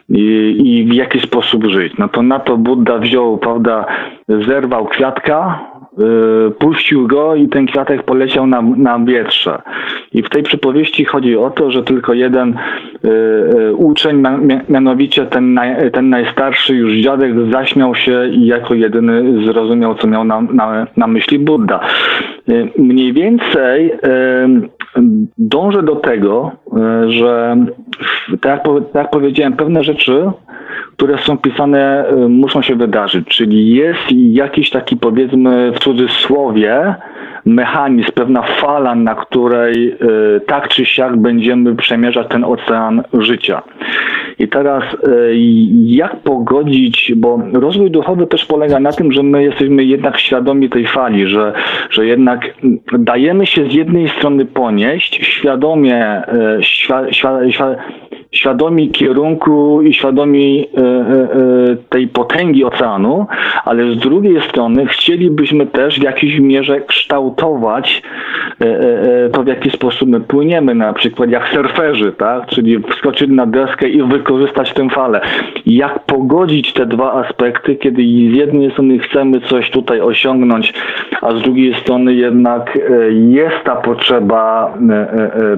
[0.09, 1.93] i, i w jaki sposób żyć.
[1.99, 3.87] No to na to Buddha wziął, prawda,
[4.29, 5.61] zerwał kwiatka,
[6.59, 9.62] puścił go i ten kwiatek poleciał na, na wietrze.
[10.12, 12.59] I w tej przypowieści chodzi o to, że tylko jeden
[13.05, 14.23] y, y, uczeń,
[14.69, 20.25] mianowicie ten, naj, ten najstarszy już dziadek, zaśmiał się i jako jedyny zrozumiał, co miał
[20.25, 21.81] na, na, na myśli Buddha.
[22.79, 23.93] Mniej więcej
[25.39, 26.52] dążę do tego,
[27.09, 27.56] że
[28.40, 30.31] tak tak jak powiedziałem, pewne rzeczy
[30.98, 33.28] które są pisane, y, muszą się wydarzyć.
[33.28, 36.94] Czyli jest jakiś taki, powiedzmy, w cudzysłowie,
[37.44, 39.97] mechanizm, pewna fala, na której
[40.47, 43.62] tak czy siak będziemy przemierzać ten ocean życia.
[44.39, 44.85] I teraz
[45.85, 50.86] jak pogodzić, bo rozwój duchowy też polega na tym, że my jesteśmy jednak świadomi tej
[50.86, 51.52] fali, że,
[51.90, 52.55] że jednak
[52.98, 56.23] dajemy się z jednej strony ponieść, świadomie,
[56.60, 57.65] świ, świ, świ,
[58.33, 63.27] świadomi kierunku i świadomi e, e, e, tej potęgi oceanu,
[63.65, 68.03] ale z drugiej strony chcielibyśmy też w jakiejś mierze kształtować
[69.33, 72.47] to, w jaki sposób my płyniemy, na przykład jak surferzy, tak?
[72.47, 75.21] czyli wskoczyć na deskę i wykorzystać tę falę.
[75.67, 80.75] Jak pogodzić te dwa aspekty, kiedy z jednej strony chcemy coś tutaj osiągnąć,
[81.23, 82.79] a z drugiej strony jednak
[83.11, 84.75] jest ta potrzeba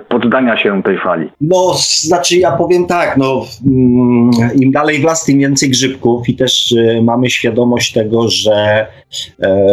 [0.08, 1.28] poddania się tej fali?
[1.40, 4.30] No, znaczy ja powiem tak, no mm,
[4.60, 8.86] im dalej w las, tym więcej grzybków i też y, mamy świadomość tego, że
[9.42, 9.66] e,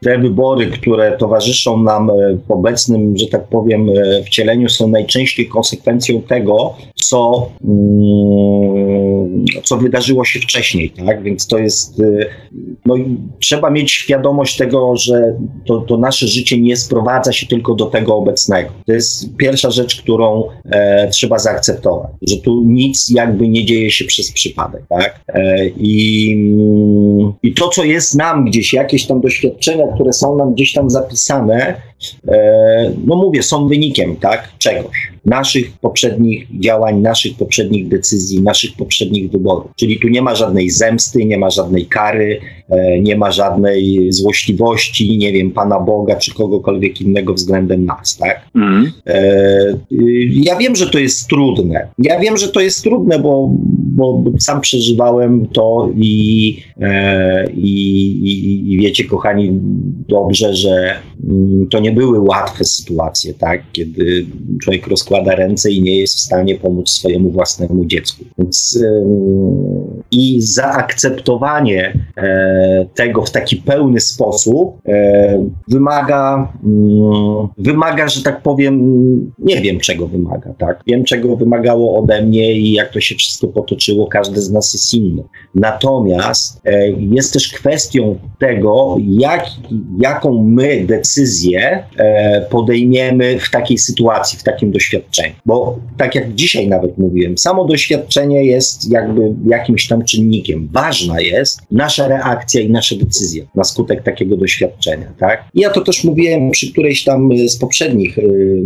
[0.00, 2.14] te wybory, które towarzyszą nam e,
[2.48, 10.24] w obecnym, że tak powiem, e, wcieleniu są najczęściej konsekwencją tego, co, mm, co wydarzyło
[10.24, 11.22] się wcześniej, tak?
[11.22, 12.26] Więc to jest, y,
[12.86, 12.94] no
[13.40, 18.16] trzeba mieć świadomość tego, że to, to nasze życie nie sprowadza się tylko do tego
[18.16, 18.70] obecnego.
[18.86, 24.04] To jest pierwsza rzecz, którą e, trzeba zaakceptować, że tu nic jakby nie dzieje się
[24.04, 25.20] przez przypadek, tak?
[25.28, 26.36] E, i,
[27.42, 31.82] I to, co jest nam gdzieś, jakieś tam doświadczenia, które są nam gdzieś tam zapisane,
[32.28, 34.48] e, no mówię, są wynikiem, tak?
[34.58, 39.70] Czegoś naszych poprzednich działań, naszych poprzednich decyzji, naszych poprzednich wyborów.
[39.76, 42.40] Czyli tu nie ma żadnej zemsty, nie ma żadnej kary,
[42.70, 48.40] e, nie ma żadnej złośliwości, nie wiem, Pana Boga czy kogokolwiek innego względem nas, tak?
[48.54, 48.92] Mm.
[50.30, 51.88] Ja wiem, że to jest trudne.
[51.98, 53.50] Ja wiem, że to jest trudne, bo,
[53.96, 57.72] bo sam przeżywałem to i, e, i,
[58.10, 59.50] i, i wiecie, kochani,
[60.08, 60.96] dobrze, że
[61.28, 63.62] mm, to nie były łatwe sytuacje, tak?
[63.72, 64.26] Kiedy
[64.62, 68.24] człowiek rozkłada składa ręce i nie jest w stanie pomóc swojemu własnemu dziecku.
[68.38, 68.78] Więc
[70.10, 78.74] i zaakceptowanie e, tego w taki pełny sposób e, wymaga, mm, wymaga, że tak powiem,
[79.38, 80.80] nie wiem czego wymaga, tak?
[80.86, 84.94] Wiem czego wymagało ode mnie i jak to się wszystko potoczyło, każdy z nas jest
[84.94, 85.22] inny.
[85.54, 89.44] Natomiast e, jest też kwestią tego, jak,
[90.00, 91.84] jaką my decyzję
[92.50, 95.01] podejmiemy w takiej sytuacji, w takim doświadczeniu
[95.46, 100.68] Bo tak jak dzisiaj nawet mówiłem, samo doświadczenie jest jakby jakimś tam czynnikiem.
[100.72, 105.12] Ważna jest nasza reakcja i nasze decyzje na skutek takiego doświadczenia.
[105.18, 105.44] Tak?
[105.54, 108.62] Ja to też mówiłem przy którejś tam z poprzednich y,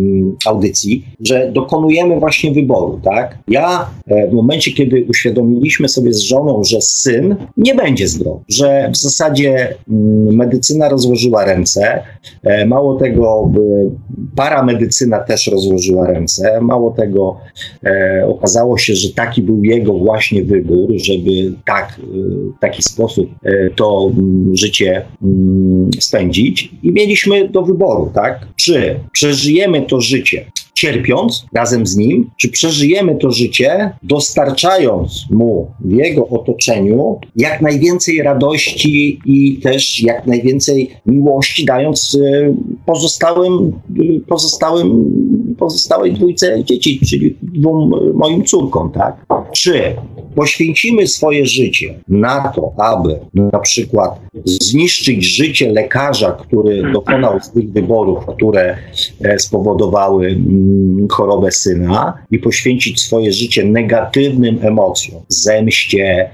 [0.46, 3.00] audycji, że dokonujemy właśnie wyboru.
[3.04, 3.38] Tak?
[3.48, 8.90] Ja e, w momencie, kiedy uświadomiliśmy sobie z żoną, że syn nie będzie zdrowy, że
[8.92, 12.02] w zasadzie mm, medycyna rozłożyła ręce,
[12.42, 13.52] e, mało tego,
[14.36, 16.60] paramedycyna też rozłożyła ręce, ręce.
[16.60, 17.36] Mało tego,
[17.84, 22.02] e, okazało się, że taki był jego właśnie wybór, żeby tak, e,
[22.56, 28.46] w taki sposób e, to mm, życie mm, spędzić i mieliśmy do wyboru, tak?
[28.56, 30.46] Czy przeżyjemy to życie
[30.76, 38.22] cierpiąc razem z nim, czy przeżyjemy to życie, dostarczając mu w jego otoczeniu jak najwięcej
[38.22, 42.18] radości i też jak najwięcej miłości, dając
[42.86, 43.72] pozostałym,
[44.28, 45.12] pozostałym
[45.58, 49.26] pozostałej dwójce dzieci, czyli dwóm moim córkom, tak?
[49.52, 49.96] Czy
[50.36, 58.26] poświęcimy swoje życie na to, aby na przykład zniszczyć życie lekarza, który dokonał tych wyborów,
[58.26, 58.76] które
[59.24, 66.30] e, spowodowały mm, chorobę syna i poświęcić swoje życie negatywnym emocjom, zemście,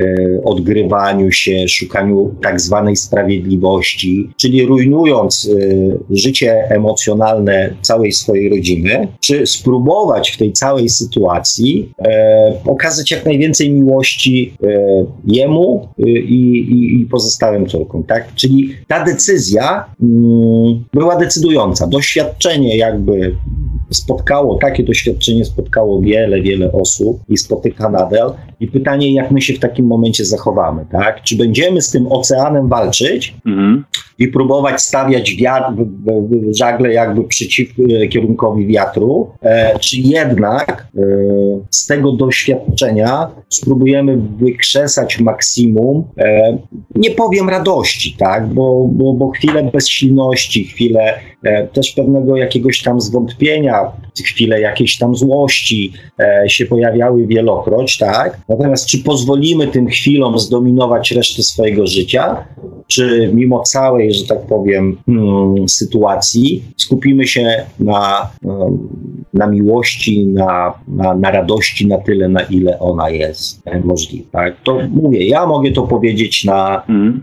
[0.00, 0.04] e,
[0.44, 9.46] odgrywaniu się, szukaniu tak zwanej sprawiedliwości, czyli rujnując e, życie emocjonalne całej swojej rodziny, czy
[9.46, 11.92] spróbować w tej całej sytuacji
[12.66, 14.54] okazać jak najwięcej miłości
[15.24, 18.34] jemu i, i, i pozostałym pozostałym córkom, tak?
[18.34, 21.86] Czyli ta decyzja mm, była decydująca.
[21.86, 23.36] Doświadczenie jakby
[23.90, 28.34] spotkało, takie doświadczenie spotkało wiele, wiele osób i spotyka nadal.
[28.60, 31.22] I pytanie, jak my się w takim momencie zachowamy, tak?
[31.22, 33.84] Czy będziemy z tym oceanem walczyć mhm.
[34.18, 35.72] I próbować stawiać wiatr,
[36.50, 41.00] żagle jakby przeciw e, kierunkowi wiatru, e, czy jednak e,
[41.70, 46.04] z tego doświadczenia spróbujemy wykrzesać maksimum,
[46.94, 48.46] nie powiem radości, tak?
[48.46, 51.20] Bo, bo, bo chwilę bezsilności, chwilę
[51.72, 58.40] też pewnego jakiegoś tam zwątpienia, chwile jakiejś tam złości e, się pojawiały wielokroć, tak?
[58.48, 62.44] Natomiast czy pozwolimy tym chwilom zdominować resztę swojego życia?
[62.86, 68.30] czy mimo całej, że tak powiem, mm, sytuacji, skupimy się na,
[69.34, 74.28] na miłości, na, na, na radości na tyle, na ile ona jest możliwa.
[74.32, 74.56] Tak?
[74.62, 77.22] To mówię, ja mogę to powiedzieć na, mm.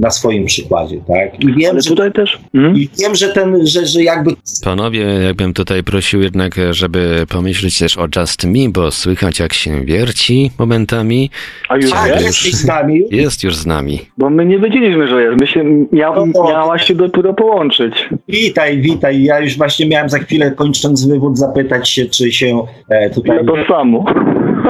[0.00, 1.00] na swoim przykładzie.
[1.06, 1.44] Tak?
[1.44, 2.40] I wiem, Ale że, tutaj też.
[2.54, 2.76] Mm.
[2.76, 4.30] I wiem, że ten, że, że jakby.
[4.64, 9.84] Panowie, jakbym tutaj prosił jednak, żeby pomyśleć też o Just Me, bo słychać jak się
[9.84, 11.30] wierci momentami.
[11.68, 12.46] A już jest?
[12.46, 13.02] Już, z nami?
[13.10, 14.00] Jest już z nami.
[14.18, 15.40] Bo my nie wiedzieliśmy, że jest.
[15.40, 18.08] My się, mia, no, miała się dopiero połączyć.
[18.28, 19.22] Witaj, witaj.
[19.22, 23.36] Ja już właśnie miałem za chwilę, kończąc wywód, zapytać się, czy się e, tutaj...
[23.36, 24.04] Ja to samo.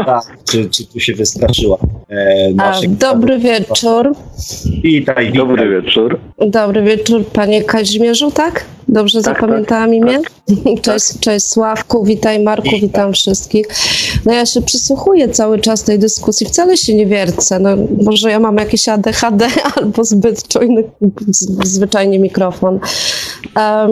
[0.06, 1.78] Tak, czy, czy tu się wystraszyła.
[2.10, 4.12] E, A, dobry wieczór.
[4.82, 5.32] Witaj, witaj.
[5.32, 6.18] Dobry wieczór.
[6.38, 8.64] Dobry wieczór, panie Kazimierzu, tak?
[8.88, 10.18] Dobrze tak, zapamiętałam tak, imię?
[10.18, 10.82] Tak.
[10.82, 13.66] Cześć, cześć Sławku, witaj Marku, witam wszystkich.
[14.24, 17.59] No ja się przysłuchuję cały czas tej dyskusji, wcale się nie wiercę.
[17.59, 17.70] No,
[18.03, 19.47] może ja mam jakieś ADHD
[19.77, 20.85] albo zbyt czujny
[21.65, 22.81] zwyczajnie mikrofon.
[23.57, 23.90] Um,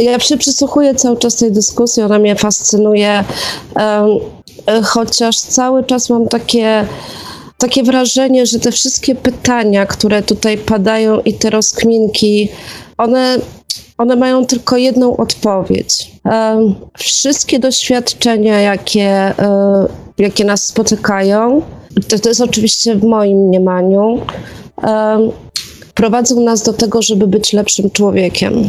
[0.00, 3.24] ja się przysłuchuję cały czas tej dyskusji, ona mnie fascynuje,
[3.76, 6.86] um, chociaż cały czas mam takie
[7.58, 12.48] takie wrażenie, że te wszystkie pytania, które tutaj padają i te rozkminki,
[12.98, 13.38] one
[13.98, 16.12] one mają tylko jedną odpowiedź.
[16.98, 19.86] Wszystkie doświadczenia, jakie, e,
[20.18, 21.62] jakie nas spotykają,
[22.08, 24.20] to, to jest oczywiście w moim mniemaniu,
[25.94, 28.68] prowadzą nas do tego, żeby być lepszym człowiekiem.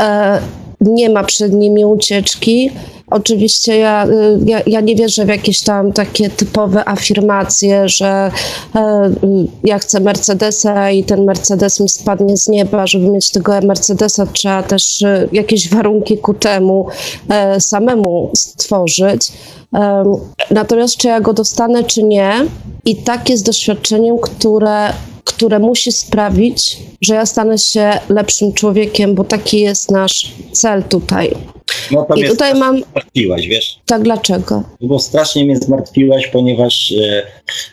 [0.00, 0.40] E,
[0.80, 2.70] nie ma przed nimi ucieczki.
[3.10, 8.30] Oczywiście ja, y, ja, ja, nie wierzę w jakieś tam takie typowe afirmacje, że
[8.74, 9.10] e,
[9.64, 12.86] ja chcę Mercedesa i ten Mercedes mi spadnie z nieba.
[12.86, 16.86] Żeby mieć tego Mercedesa, trzeba też e, jakieś warunki ku temu
[17.28, 19.32] e, samemu stworzyć.
[20.50, 22.46] Natomiast czy ja go dostanę, czy nie,
[22.84, 24.92] i tak jest doświadczeniem, które
[25.32, 31.34] które musi sprawić, że ja stanę się lepszym człowiekiem, bo taki jest nasz cel tutaj.
[31.90, 32.82] No to I mnie tutaj mam.
[32.92, 33.80] Zmartwiłaś, wiesz?
[33.86, 34.62] Tak, dlaczego?
[34.80, 37.22] Bo strasznie mnie zmartwiłaś, ponieważ e,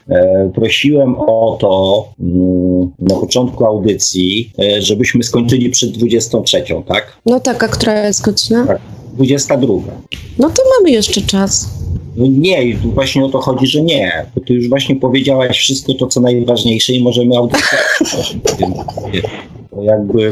[0.09, 7.17] e, prosiłem o to mm, na początku audycji, e, żebyśmy skończyli przed 23, tak?
[7.25, 8.67] No tak, a która jest godzina?
[8.67, 8.81] Tak,
[9.13, 9.73] 22.
[10.39, 11.69] No to mamy jeszcze czas.
[12.17, 15.93] No nie, tu właśnie o to chodzi, że nie, bo ty już właśnie powiedziałaś wszystko
[15.93, 17.77] to, co najważniejsze i możemy audycję.
[19.81, 20.31] jakby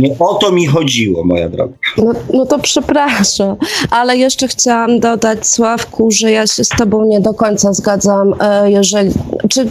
[0.00, 1.74] nie o to mi chodziło, moja droga.
[1.98, 3.56] No, no to przepraszam,
[3.90, 8.70] ale jeszcze chciałam dodać, Sławku, że ja się z tobą nie do końca zgadzam, e,
[8.70, 9.10] jeżeli...
[9.48, 9.68] Czy,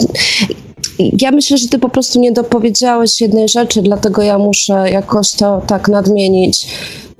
[1.21, 5.61] ja myślę, że ty po prostu nie dopowiedziałeś jednej rzeczy, dlatego ja muszę jakoś to
[5.67, 6.67] tak nadmienić.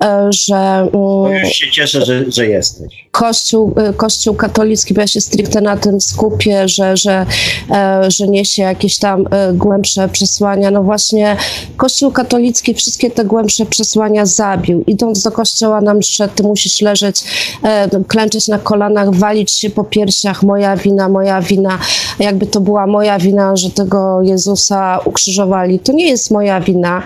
[0.02, 0.88] E, że...
[0.92, 3.06] No już się cieszę, że, że jesteś.
[3.10, 7.26] Kościół, e, Kościół katolicki, bo ja się stricte na tym skupię, że, że,
[7.70, 9.24] e, że niesie jakieś tam
[9.54, 10.70] głębsze przesłania.
[10.70, 11.36] No właśnie
[11.76, 14.84] Kościół katolicki wszystkie te głębsze przesłania zabił.
[14.86, 17.24] Idąc do kościoła na mszę, ty musisz leżeć,
[18.08, 21.78] klęczeć na kolanach, walić się po piersiach, moja wina, moja wina.
[22.18, 25.78] Jakby to była moja wina, że tego Jezusa ukrzyżowali.
[25.78, 27.02] To nie jest moja wina,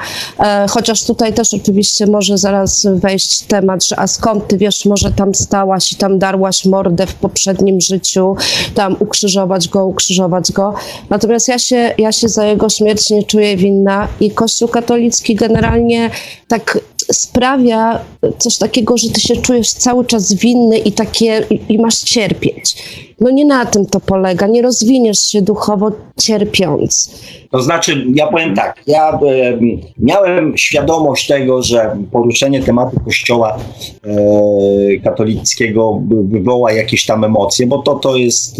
[0.70, 5.34] chociaż tutaj też oczywiście może zaraz wejść temat, że a skąd ty wiesz, może tam
[5.34, 8.36] stałaś i tam darłaś mordę w poprzednim życiu,
[8.74, 10.74] tam ukrzyżować go, ukrzyżować go.
[11.10, 16.10] Natomiast ja się, ja się za jego śmierć nie czuję winna i Kościół katolicki generalnie
[16.48, 16.78] tak
[17.12, 18.00] sprawia
[18.38, 22.76] coś takiego, że ty się czujesz cały czas winny i takie i, masz cierpieć.
[23.20, 27.20] No nie na tym to polega, nie rozwiniesz się duchowo cierpiąc.
[27.50, 29.58] To znaczy, ja powiem tak, ja e,
[29.98, 33.58] miałem świadomość tego, że poruszenie tematu kościoła
[34.04, 38.56] e, katolickiego wywoła jakieś tam emocje, bo to, to, jest,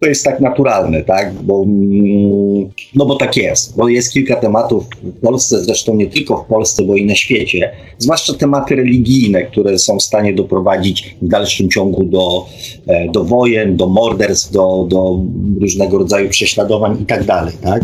[0.00, 1.32] to jest tak naturalne, tak?
[1.32, 6.36] Bo, mm, no bo tak jest, bo jest kilka tematów w Polsce, zresztą nie tylko
[6.36, 11.28] w Polsce, bo i na świecie, zwłaszcza tematy religijne, które są w stanie doprowadzić w
[11.28, 12.46] dalszym ciągu do,
[12.86, 15.20] e, do wojen, do morderstw, do, do
[15.60, 17.82] różnego rodzaju prześladowań i tak dalej, tak?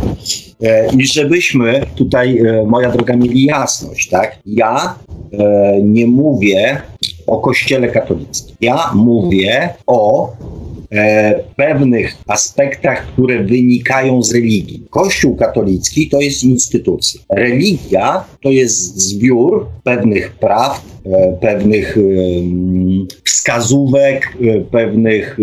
[0.62, 4.38] E, I żebyśmy tutaj, e, moja droga, mieli jasność, tak?
[4.46, 4.94] Ja
[5.82, 6.82] nie mówię
[7.26, 8.56] o Kościele katolickim.
[8.60, 10.32] Ja mówię o
[10.90, 14.86] e, pewnych aspektach, które wynikają z religii.
[14.90, 17.20] Kościół katolicki to jest instytucja.
[17.30, 22.00] Religia to jest zbiór pewnych praw, e, pewnych e,
[23.24, 25.38] wskazówek, e, pewnych,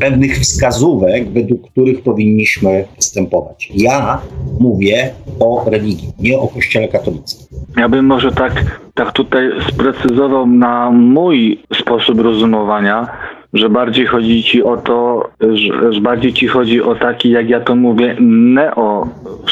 [0.00, 3.72] pewnych wskazówek, według których powinniśmy występować.
[3.74, 4.20] Ja
[4.60, 5.10] mówię
[5.40, 7.46] o religii, nie o Kościele katolickim.
[7.76, 13.06] Ja bym może tak, tak tutaj sprecyzował na mój sposób rozumowania,
[13.52, 17.60] że bardziej chodzi ci o to, że, że bardziej ci chodzi o taki, jak ja
[17.60, 19.08] to mówię, neo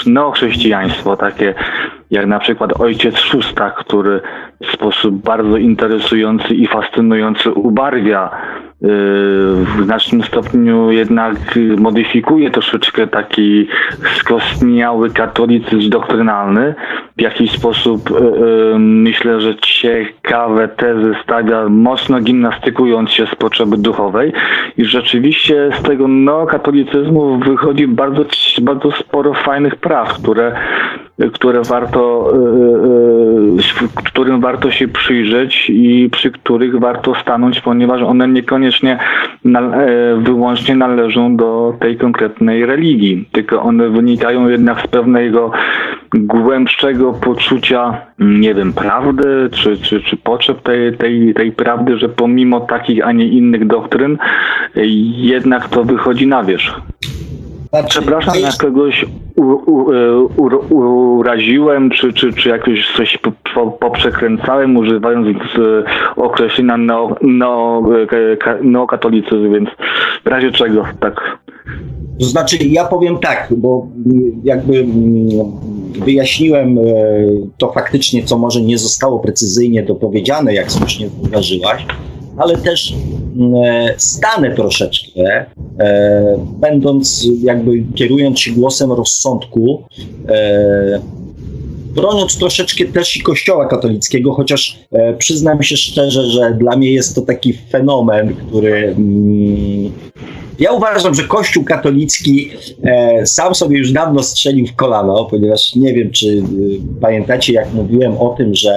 [0.06, 1.54] neochrześcijaństwo, takie
[2.10, 4.20] jak na przykład ojciec Szóstak, który
[4.62, 8.30] w sposób bardzo interesujący i fascynujący ubarwia
[8.80, 11.36] w znacznym stopniu jednak
[11.76, 13.68] modyfikuje troszeczkę taki
[14.16, 16.74] skostniały katolicyzm doktrynalny.
[17.16, 23.76] W jakiś sposób e, e, myślę, że ciekawe tezy stawia, mocno gimnastykując się z potrzeby
[23.76, 24.32] duchowej
[24.76, 28.24] i rzeczywiście z tego neokatolicyzmu wychodzi bardzo,
[28.60, 30.52] bardzo sporo fajnych praw, które
[31.32, 32.32] które warto,
[34.04, 41.36] którym warto się przyjrzeć i przy których warto stanąć, ponieważ one niekoniecznie e, wyłącznie należą
[41.36, 45.50] do tej konkretnej religii, tylko one wynikają jednak z pewnego
[46.14, 52.60] głębszego poczucia, nie wiem, prawdy, czy, czy, czy potrzeb tej, tej, tej prawdy, że pomimo
[52.60, 54.18] takich, a nie innych doktryn,
[55.16, 56.80] jednak to wychodzi na wierzch.
[57.80, 63.18] Znaczy, Przepraszam, jak kogoś u, u, e, u, uraziłem, czy, czy, czy jakoś coś
[63.80, 65.38] poprzekręcałem, używając
[66.16, 67.82] określenia neo, neo,
[68.62, 69.68] neokatolicyzm, więc
[70.24, 71.38] w razie czego tak.
[72.20, 73.86] To znaczy, ja powiem tak, bo
[74.44, 75.28] jakby mm,
[76.04, 76.82] wyjaśniłem e,
[77.58, 81.86] to faktycznie, co może nie zostało precyzyjnie dopowiedziane, jak słusznie zauważyłaś
[82.36, 82.94] ale też
[83.64, 85.46] e, stanę troszeczkę,
[85.78, 89.84] e, będąc jakby kierując się głosem rozsądku,
[90.28, 91.00] e,
[91.94, 94.78] broniąc troszeczkę też i Kościoła katolickiego, chociaż
[95.18, 99.92] przyznam się szczerze, że dla mnie jest to taki fenomen, który mm,
[100.58, 102.50] ja uważam, że Kościół katolicki
[102.84, 106.42] e, sam sobie już dawno strzelił w kolano, ponieważ nie wiem, czy y,
[107.00, 108.74] pamiętacie, jak mówiłem o tym, że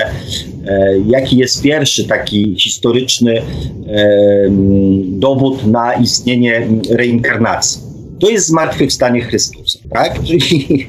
[0.68, 3.43] e, jaki jest pierwszy taki historyczny e,
[5.07, 7.89] dowód na istnienie reinkarnacji.
[8.20, 10.20] To jest zmartwychwstanie Chrystusa, tak?
[10.28, 10.88] Czyli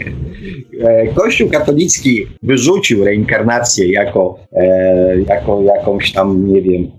[0.85, 6.91] E, Kościół katolicki wyrzucił reinkarnację jako, e, jako jakąś tam, nie wiem,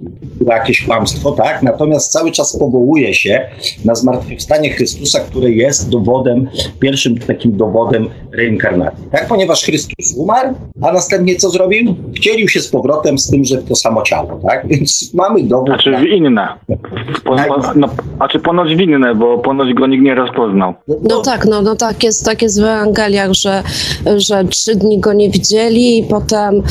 [0.47, 1.63] jakieś kłamstwo, tak?
[1.63, 3.49] Natomiast cały czas powołuje się
[3.85, 6.49] na zmartwychwstanie Chrystusa, które jest dowodem,
[6.79, 9.27] pierwszym takim dowodem reinkarnacji, tak?
[9.27, 11.95] Ponieważ Chrystus umarł, a następnie co zrobił?
[12.15, 14.67] Wcielił się z powrotem z tym, że to samo ciało, tak?
[14.69, 15.67] Więc mamy dowód.
[15.67, 16.47] Znaczy w inne.
[17.23, 17.49] Po, tak.
[17.75, 17.89] no,
[18.19, 20.73] a czy ponoć w inne, bo ponoć go nikt nie rozpoznał.
[21.09, 23.63] No, tak, no, no tak jest, tak jest w Ewangeliach, że
[24.17, 26.63] że trzy dni go nie widzieli i potem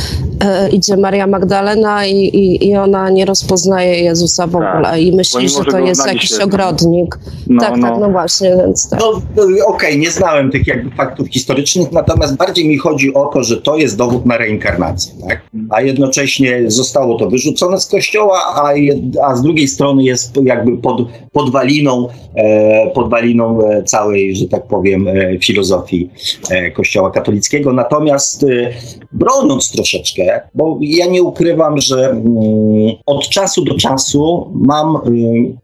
[0.44, 5.00] e, idzie Maria Magdalena i, i, i, ona nie rozpoznaje Jezusa w ogóle tak.
[5.00, 7.18] i myśli, Pomimo, że to jest jakiś ogrodnik.
[7.46, 7.88] No, tak, no.
[7.88, 9.00] tak, no właśnie, więc tak.
[9.00, 13.26] No, no Okej, okay, nie znałem tych jakby faktów historycznych, natomiast bardziej mi chodzi o
[13.26, 15.42] to, że to jest dowód na reinkarnację, tak?
[15.70, 20.78] A jednocześnie zostało to wyrzucone z kościoła, a, jed, a z drugiej strony jest jakby
[20.78, 21.02] pod,
[21.32, 26.10] podwaliną, e, podwaliną e, całej, że tak powiem, e, filozofii
[26.74, 27.72] kościoła katolickiego.
[27.72, 28.46] Natomiast
[29.12, 32.26] broniąc troszeczkę, bo ja nie ukrywam, że mm,
[33.06, 34.98] od czasu do czasu mam,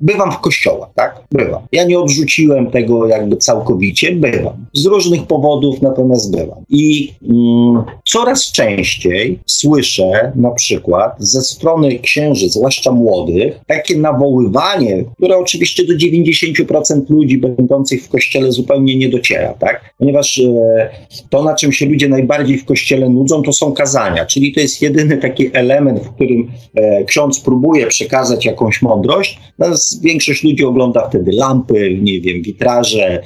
[0.01, 1.23] bywam w kościołach, tak?
[1.33, 1.63] Bywam.
[1.73, 4.67] Ja nie odrzuciłem tego jakby całkowicie, bywam.
[4.73, 6.65] Z różnych powodów, natomiast bywam.
[6.69, 15.37] I mm, coraz częściej słyszę na przykład ze strony księży, zwłaszcza młodych, takie nawoływanie, które
[15.39, 19.95] oczywiście do 90% ludzi będących w kościele zupełnie nie dociera, tak?
[19.99, 20.89] Ponieważ e,
[21.31, 24.83] to, na czym się ludzie najbardziej w kościele nudzą, to są kazania, czyli to jest
[24.83, 29.39] jedyny taki element, w którym e, ksiądz próbuje przekazać jakąś mądrość.
[29.59, 33.23] Natomiast większość ludzi ogląda wtedy lampy, nie wiem, witraże, e,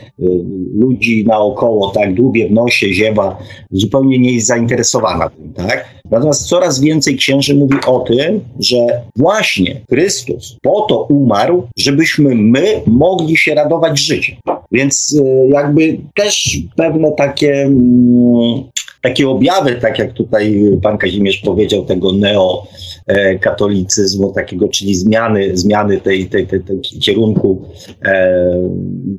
[0.74, 3.38] ludzi naokoło, tak, dłubie w nosie, ziewa,
[3.70, 5.99] zupełnie nie jest zainteresowana tym, tak?
[6.10, 8.76] Natomiast coraz więcej księży mówi o tym, że
[9.16, 14.36] właśnie Chrystus po to umarł, żebyśmy my mogli się radować życiem.
[14.72, 18.62] Więc e, jakby też pewne takie mm,
[19.02, 26.26] takie objawy, tak jak tutaj pan Kazimierz powiedział, tego neokatolicyzmu, takiego, czyli zmiany, zmiany tej,
[26.26, 27.62] tej, tej, tej kierunku
[28.04, 28.52] e,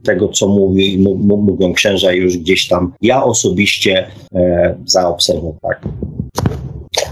[0.04, 5.60] tego, co mówi, mówią księża już gdzieś tam, ja osobiście e, zaobserwowałem.
[5.62, 5.82] Tak.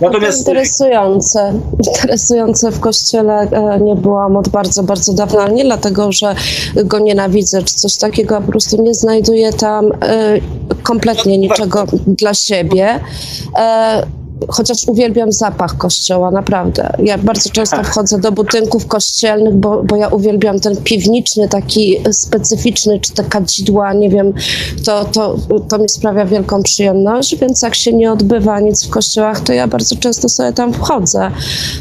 [0.01, 0.39] Natomiast...
[0.39, 1.53] Interesujące.
[1.95, 6.35] Interesujące w kościele e, nie byłam od bardzo, bardzo dawna, nie dlatego, że
[6.75, 10.39] go nienawidzę czy coś takiego, a po prostu nie znajduję tam e,
[10.83, 12.99] kompletnie niczego dla siebie.
[14.47, 16.93] Chociaż uwielbiam zapach kościoła, naprawdę.
[17.03, 22.99] Ja bardzo często wchodzę do budynków kościelnych, bo, bo ja uwielbiam ten piwniczny, taki specyficzny,
[22.99, 24.33] czy te kadzidła, nie wiem,
[24.85, 25.35] to, to,
[25.69, 29.67] to mi sprawia wielką przyjemność, więc jak się nie odbywa nic w kościołach, to ja
[29.67, 31.31] bardzo często sobie tam wchodzę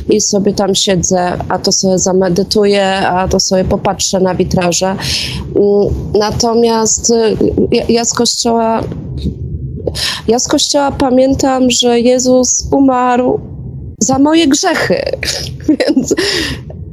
[0.08, 4.86] i sobie tam siedzę, a to sobie zamedytuję, a to sobie popatrzę na witraże.
[4.86, 7.36] Mm, natomiast y,
[7.72, 8.82] ja, ja z kościoła
[10.28, 13.40] ja z kościoła pamiętam, że Jezus umarł
[14.00, 15.02] za moje grzechy.
[15.68, 16.14] Więc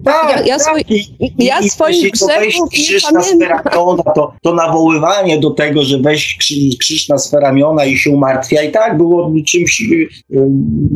[0.05, 0.67] tak, ja, ja, tak.
[0.67, 5.99] swój, I, ja i, swoich grzechów krzyż na sferamiona, to, to nawoływanie do tego, że
[5.99, 10.07] weź krzyż, krzyż na sferamiona i się umartwia i tak było czymś y,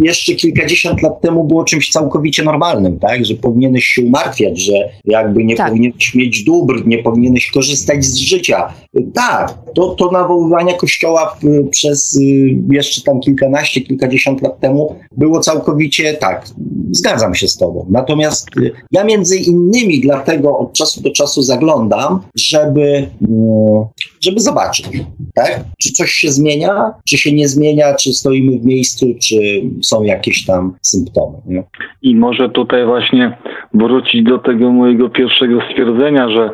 [0.01, 4.73] jeszcze kilkadziesiąt lat temu było czymś całkowicie normalnym, tak, że powinieneś się umartwiać, że
[5.05, 5.67] jakby nie tak.
[5.67, 8.73] powinieneś mieć dóbr, nie powinieneś korzystać z życia.
[9.13, 11.37] Tak, to, to nawoływanie kościoła
[11.71, 16.45] przez y, jeszcze tam kilkanaście, kilkadziesiąt lat temu było całkowicie tak,
[16.91, 17.85] zgadzam się z tobą.
[17.89, 23.85] Natomiast y, ja ja między innymi dlatego od czasu do czasu zaglądam, żeby, mm,
[24.21, 24.89] żeby zobaczyć,
[25.35, 25.59] tak?
[25.81, 29.35] czy coś się zmienia, czy się nie zmienia, czy stoimy w miejscu, czy
[29.83, 31.37] są jakieś tam symptomy.
[31.45, 31.63] Nie?
[32.01, 33.37] I może tutaj właśnie
[33.73, 36.49] wrócić do tego mojego pierwszego stwierdzenia, że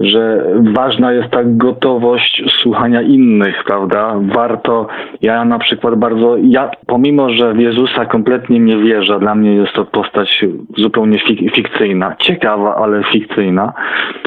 [0.00, 0.44] że
[0.74, 4.14] ważna jest ta gotowość słuchania innych, prawda?
[4.34, 4.86] Warto,
[5.22, 9.72] ja na przykład bardzo, ja pomimo, że w Jezusa kompletnie nie wierzę, dla mnie jest
[9.72, 10.44] to postać
[10.76, 13.72] zupełnie fik fikcyjna, ciekawa, ale fikcyjna,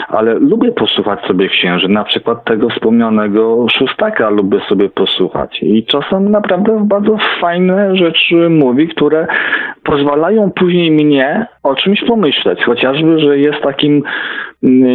[0.08, 5.60] ale lubię posłuchać sobie księży, na przykład tego wspomnianego szóstaka lubię sobie posłuchać.
[5.64, 9.28] I czasem naprawdę bardzo fajne rzeczy mówi, które
[9.84, 14.04] pozwalają później mnie o czymś pomyśleć, chociażby, że jest takim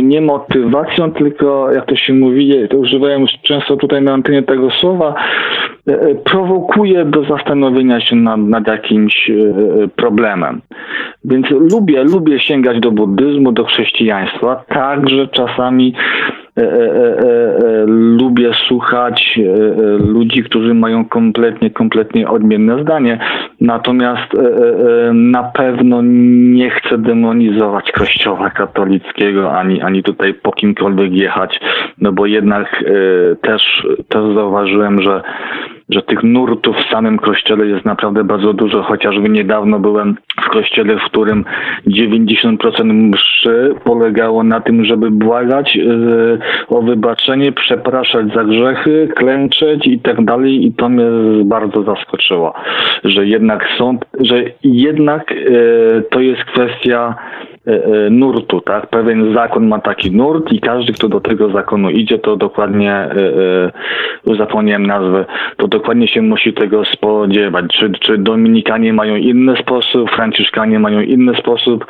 [0.03, 5.15] nie motywacją, tylko jak to się mówi, to używają często tutaj na antenie tego słowa,
[5.89, 9.35] e, e, prowokuje do zastanowienia się nad, nad jakimś e,
[9.97, 10.61] problemem.
[11.25, 15.95] Więc lubię, lubię sięgać do buddyzmu, do chrześcijaństwa, także czasami
[16.59, 19.39] E, e, e, lubię słuchać
[19.99, 23.19] ludzi, którzy mają kompletnie, kompletnie odmienne zdanie.
[23.61, 24.33] Natomiast
[25.13, 31.61] na pewno nie chcę demonizować Kościoła katolickiego, ani, ani tutaj po kimkolwiek jechać,
[31.99, 32.85] no bo jednak
[33.43, 35.23] też, też zauważyłem, że
[35.91, 38.83] że tych nurtów w samym kościele jest naprawdę bardzo dużo.
[38.83, 41.45] Chociażby niedawno byłem w kościele, w którym
[41.87, 46.39] 90% mszy polegało na tym, żeby błagać yy,
[46.69, 50.67] o wybaczenie, przepraszać za grzechy, klęczeć i tak dalej.
[50.67, 51.05] I to mnie
[51.45, 52.55] bardzo zaskoczyło,
[53.05, 57.15] że jednak są, że jednak yy, to jest kwestia
[58.11, 58.87] nurtu, tak?
[58.87, 64.37] Pewien zakon ma taki nurt i każdy, kto do tego zakonu idzie, to dokładnie, e,
[64.39, 65.25] zapomniałem nazwę,
[65.57, 67.65] to dokładnie się musi tego spodziewać.
[67.69, 71.87] Czy, czy Dominikanie mają inny sposób, Franciszkanie mają inny sposób,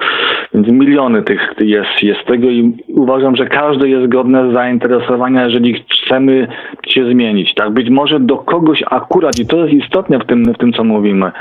[0.54, 6.48] więc miliony tych jest, jest tego i uważam, że każdy jest godne zainteresowania, jeżeli chcemy
[6.86, 7.70] się zmienić, tak?
[7.70, 11.32] Być może do kogoś akurat, i to jest istotne w tym, w tym co mówimy,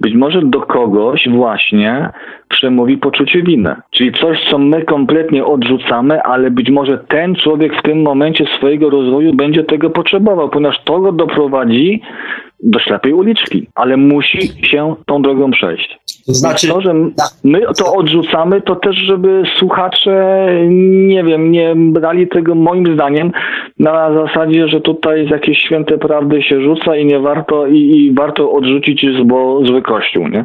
[0.00, 2.10] być może do kogoś właśnie
[2.48, 3.74] przemówi poczucie winy.
[3.90, 8.90] Czyli coś, co my kompletnie odrzucamy, ale być może ten człowiek w tym momencie swojego
[8.90, 12.02] rozwoju będzie tego potrzebował, ponieważ to go doprowadzi
[12.62, 15.98] do ślepej uliczki, ale musi się tą drogą przejść.
[16.26, 16.94] To znaczy, to, że
[17.44, 20.46] my to odrzucamy, to też, żeby słuchacze,
[21.06, 23.32] nie wiem, nie brali tego moim zdaniem
[23.78, 28.14] na zasadzie, że tutaj z jakieś święte prawdy się rzuca i nie warto, i, i
[28.14, 30.44] warto odrzucić zło, zły kościół, nie?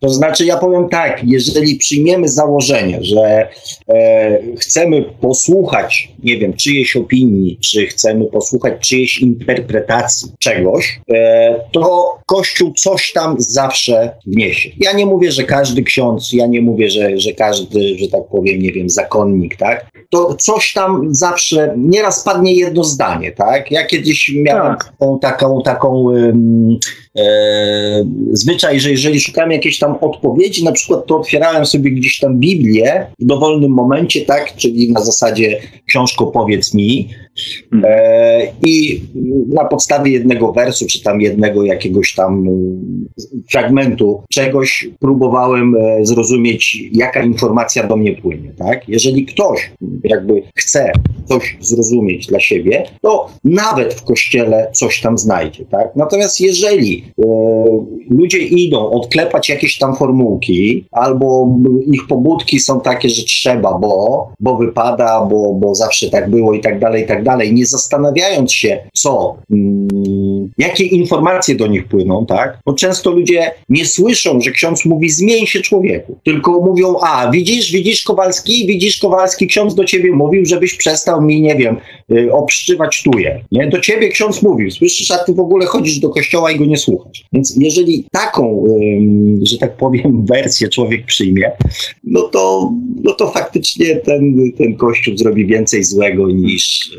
[0.00, 3.48] To znaczy, ja powiem tak, jeżeli przyjmiemy założenie, że
[3.88, 12.18] e, chcemy posłuchać, nie wiem, czyjejś opinii, czy chcemy posłuchać czyjejś interpretacji czegoś, e, to
[12.26, 14.70] Kościół coś tam zawsze wniesie.
[14.80, 18.62] Ja nie mówię, że każdy ksiądz, ja nie mówię, że, że każdy, że tak powiem,
[18.62, 19.90] nie wiem, zakonnik, tak?
[20.10, 23.70] To coś tam zawsze, nieraz padnie jedno zdanie, tak?
[23.70, 24.84] Ja kiedyś miałem tak.
[24.84, 26.78] taką, taką, taką um,
[28.32, 33.06] zwyczaj, że jeżeli szukałem jakiejś tam odpowiedzi, na przykład to otwierałem sobie gdzieś tam Biblię
[33.18, 37.27] w dowolnym momencie, tak, czyli na zasadzie książko powiedz mi e,
[38.66, 39.02] i
[39.48, 42.46] na podstawie jednego wersu, czy tam jednego jakiegoś tam
[43.50, 48.88] fragmentu czegoś próbowałem e, zrozumieć, jaka informacja do mnie płynie, tak.
[48.88, 49.70] Jeżeli ktoś
[50.04, 50.92] jakby chce
[51.24, 55.96] coś zrozumieć dla siebie, to nawet w kościele coś tam znajdzie, tak.
[55.96, 57.24] Natomiast jeżeli e,
[58.10, 61.48] ludzie idą odklepać jakieś tam formułki, albo
[61.86, 66.60] ich pobudki są takie, że trzeba, bo, bo wypada, bo, bo zawsze tak było i
[66.60, 69.88] tak dalej, i tak dalej, nie zastanawiając się, co, mm,
[70.58, 72.58] jakie informacje do nich płyną, tak?
[72.66, 77.72] Bo często ludzie nie słyszą, że ksiądz mówi zmień się człowieku, tylko mówią, a widzisz,
[77.72, 81.76] widzisz Kowalski, widzisz Kowalski, ksiądz do ciebie mówił, żebyś przestał mi, nie wiem,
[82.12, 83.44] y, obszczywać tuje.
[83.52, 83.66] Nie?
[83.68, 86.76] Do ciebie ksiądz mówił, słyszysz, a ty w ogóle chodzisz do kościoła i go nie
[86.76, 87.24] słuchasz.
[87.32, 88.64] Więc jeżeli taką,
[89.42, 91.50] że tak powiem, wersję człowiek przyjmie,
[92.04, 92.72] no to,
[93.02, 96.42] no to faktycznie ten, ten kościół zrobi więcej złego niż...
[96.42, 96.90] niż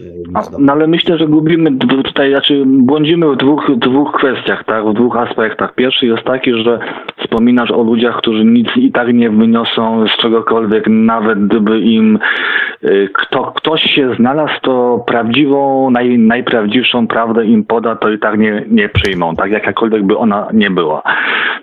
[0.59, 5.75] no ale myślę, że gubimy tutaj, znaczy błądzimy dwóch, dwóch kwestiach, tak, w dwóch aspektach.
[5.75, 6.79] Pierwszy jest taki, że
[7.17, 12.19] wspominasz o ludziach, którzy nic i tak nie wyniosą z czegokolwiek, nawet gdyby im
[12.83, 18.39] y, kto, ktoś się znalazł, to prawdziwą, naj, najprawdziwszą prawdę im poda, to i tak
[18.39, 21.03] nie, nie przyjmą, tak jakakolwiek by ona nie była.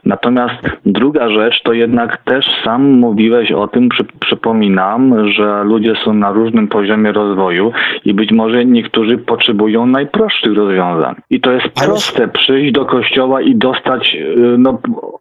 [0.04, 6.14] Natomiast druga rzecz, to jednak też sam mówiłeś o tym, przy, przypominam, że ludzie są
[6.14, 7.72] na różnym poziomie rozwoju
[8.04, 11.14] i być może niektórzy potrzebują najprostszych rozwiązań.
[11.30, 14.78] I to jest proste, przyjść do kościoła i dostać, y, no,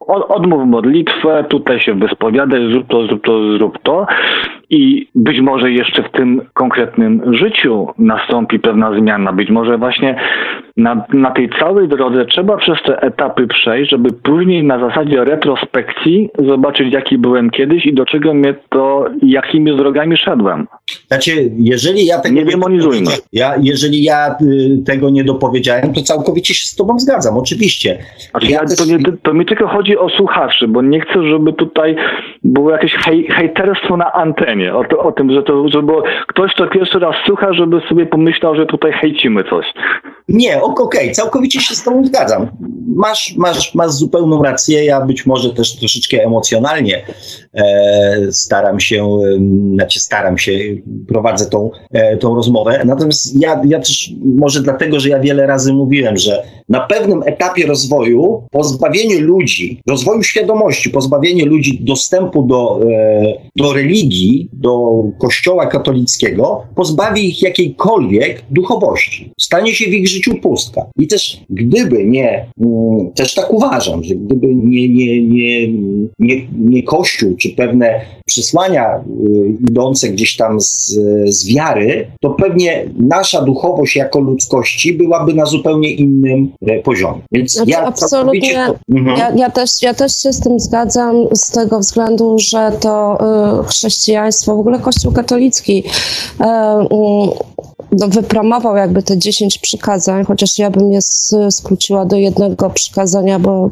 [0.07, 4.05] odmów modlitwę, tutaj się wyspowiadaj, zrób to, zrób to, zrób to
[4.69, 9.33] i być może jeszcze w tym konkretnym życiu nastąpi pewna zmiana.
[9.33, 10.15] Być może właśnie
[10.77, 16.29] na, na tej całej drodze trzeba przez te etapy przejść, żeby później na zasadzie retrospekcji
[16.47, 20.67] zobaczyć, jaki byłem kiedyś i do czego mnie to, jakimi drogami szedłem.
[21.07, 23.11] Znaczy, jeżeli ja tego nie demonizujmy.
[23.33, 27.97] Ja, jeżeli ja y, tego nie dopowiedziałem, to całkowicie się z tobą zgadzam, oczywiście.
[28.31, 28.77] Znaczy, ja też...
[28.77, 31.95] to, nie, to mi tylko chodzi o słuchaczy, bo nie chcę, żeby tutaj
[32.43, 35.93] było jakieś hej, hejterstwo na antenie, o, to, o tym, że to, żeby
[36.27, 39.65] ktoś, kto pierwszy raz słucha, żeby sobie pomyślał, że tutaj hejcimy coś.
[40.27, 42.47] Nie, okej, okay, całkowicie się z tobą zgadzam.
[42.95, 47.05] Masz, masz, masz zupełną rację, ja być może też troszeczkę emocjonalnie
[47.53, 49.37] e, staram się, e,
[49.73, 50.51] znaczy staram się,
[51.07, 55.73] prowadzę tą, e, tą rozmowę, natomiast ja, ja też może dlatego, że ja wiele razy
[55.73, 62.79] mówiłem, że a na pewnym etapie rozwoju pozbawienie ludzi, rozwoju świadomości, pozbawienie ludzi dostępu do,
[62.91, 69.31] e, do religii, do kościoła katolickiego, pozbawi ich jakiejkolwiek duchowości.
[69.39, 70.85] Stanie się w ich życiu pustka.
[70.99, 75.67] I też gdyby nie, mm, też tak uważam, że gdyby nie, nie, nie,
[76.19, 82.85] nie, nie Kościół, czy pewne przesłania y, idące gdzieś tam z, z wiary, to pewnie
[82.99, 86.51] nasza duchowość jako ludzkości byłaby na zupełnie innym
[86.83, 87.21] poziomie.
[87.31, 89.17] Więc znaczy, ja absolutnie, to, mhm.
[89.17, 93.17] ja, ja, też, ja też się z tym zgadzam z tego względu, że to
[93.61, 95.83] y, chrześcijaństwo, w ogóle Kościół katolicki
[96.41, 96.45] y,
[97.91, 100.99] no, wypromował jakby te 10 przykazań, chociaż ja bym je
[101.49, 103.69] skróciła do jednego przykazania, bo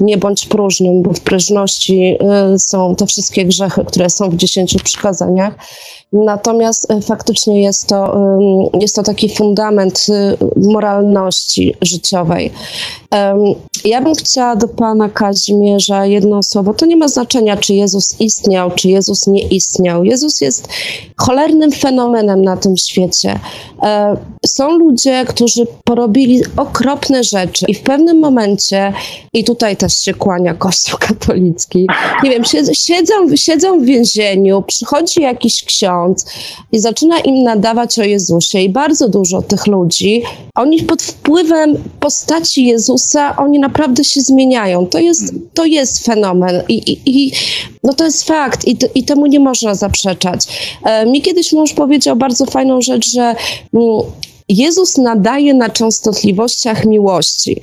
[0.00, 2.16] nie bądź próżnym, bo w próżności
[2.54, 5.54] y, są te wszystkie grzechy, które są w 10 przykazaniach.
[6.12, 8.16] Natomiast y, faktycznie jest to,
[8.80, 12.52] jest to taki fundament y, moralności życiowej.
[13.84, 16.74] Ja bym chciała do pana Kazimierza jedno słowo.
[16.74, 20.04] To nie ma znaczenia, czy Jezus istniał, czy Jezus nie istniał.
[20.04, 20.68] Jezus jest
[21.16, 23.31] cholernym fenomenem na tym świecie.
[23.82, 28.92] E, są ludzie, którzy porobili okropne rzeczy i w pewnym momencie,
[29.32, 31.86] i tutaj też się kłania Kościół katolicki,
[32.22, 32.42] nie wiem,
[32.72, 36.26] siedzą, siedzą w więzieniu, przychodzi jakiś ksiądz
[36.72, 40.22] i zaczyna im nadawać o Jezusie i bardzo dużo tych ludzi,
[40.54, 44.86] oni pod wpływem postaci Jezusa, oni naprawdę się zmieniają.
[44.86, 47.32] To jest, to jest fenomen i, i, i
[47.84, 50.46] no to jest fakt i, i temu nie można zaprzeczać.
[50.84, 53.21] E, mi kiedyś mąż powiedział bardzo fajną rzecz, że
[53.72, 57.60] mm, Jezus nadaje na częstotliwościach miłości.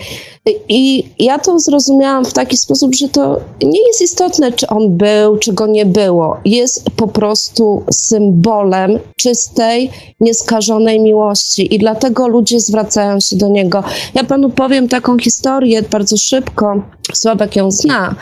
[0.70, 5.38] I ja to zrozumiałam w taki sposób, że to nie jest istotne, czy on był,
[5.38, 6.38] czy go nie było.
[6.46, 9.90] Jest po prostu symbolem czystej,
[10.20, 13.84] nieskażonej miłości i dlatego ludzie zwracają się do niego.
[14.14, 16.82] Ja panu powiem taką historię bardzo szybko.
[17.14, 18.16] Sławek ją zna.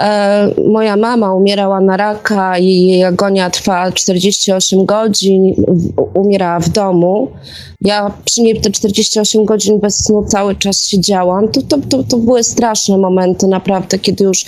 [0.00, 5.54] E, moja mama umierała na raka i jej agonia trwa 48 godzin,
[6.14, 7.28] umierała w domu.
[7.86, 11.48] Ja przy niej te 48 godzin bez snu cały czas siedziałam.
[11.48, 14.44] To, to, to, to były straszne momenty naprawdę, kiedy już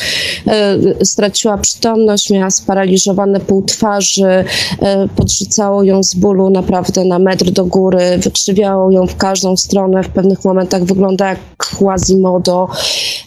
[0.47, 4.44] e, straciła przytomność, miała sparaliżowane pół twarzy,
[4.82, 10.02] e, podrzucało ją z bólu naprawdę na metr do góry, wykrzywiało ją w każdą stronę,
[10.02, 11.39] w pewnych momentach wygląda jak
[11.78, 12.69] Quasimodo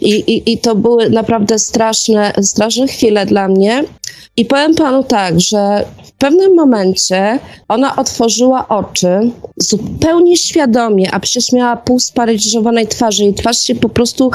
[0.01, 3.83] i, i, i to były naprawdę straszne, straszne chwile dla mnie.
[4.37, 5.85] I powiem panu tak, że
[6.21, 13.23] w pewnym momencie ona otworzyła oczy zupełnie świadomie, a przecież miała pół sparaliżowanej twarzy.
[13.23, 14.31] Jej twarz się po prostu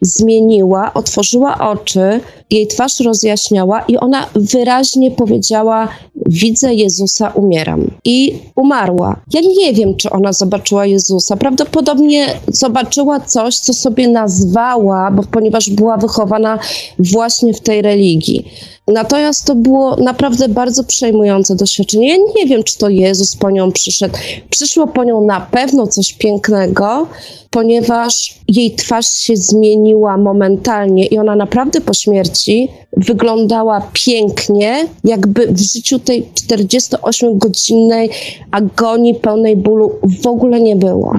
[0.00, 5.88] zmieniła, otworzyła oczy, jej twarz rozjaśniała i ona wyraźnie powiedziała:
[6.26, 7.90] Widzę Jezusa, umieram.
[8.04, 9.20] I umarła.
[9.32, 11.36] Ja nie wiem, czy ona zobaczyła Jezusa.
[11.36, 16.58] Prawdopodobnie zobaczyła coś, co sobie nazwała, bo ponieważ była wychowana
[16.98, 18.44] właśnie w tej religii.
[18.92, 22.08] Natomiast to było naprawdę bardzo przejmujące doświadczenie.
[22.08, 24.14] Ja nie wiem, czy to Jezus po nią przyszedł.
[24.50, 27.06] Przyszło po nią na pewno coś pięknego,
[27.50, 35.60] ponieważ jej twarz się zmieniła momentalnie i ona naprawdę po śmierci wyglądała pięknie, jakby w
[35.60, 38.08] życiu tej 48-godzinnej
[38.50, 39.92] agonii pełnej bólu
[40.22, 41.14] w ogóle nie było.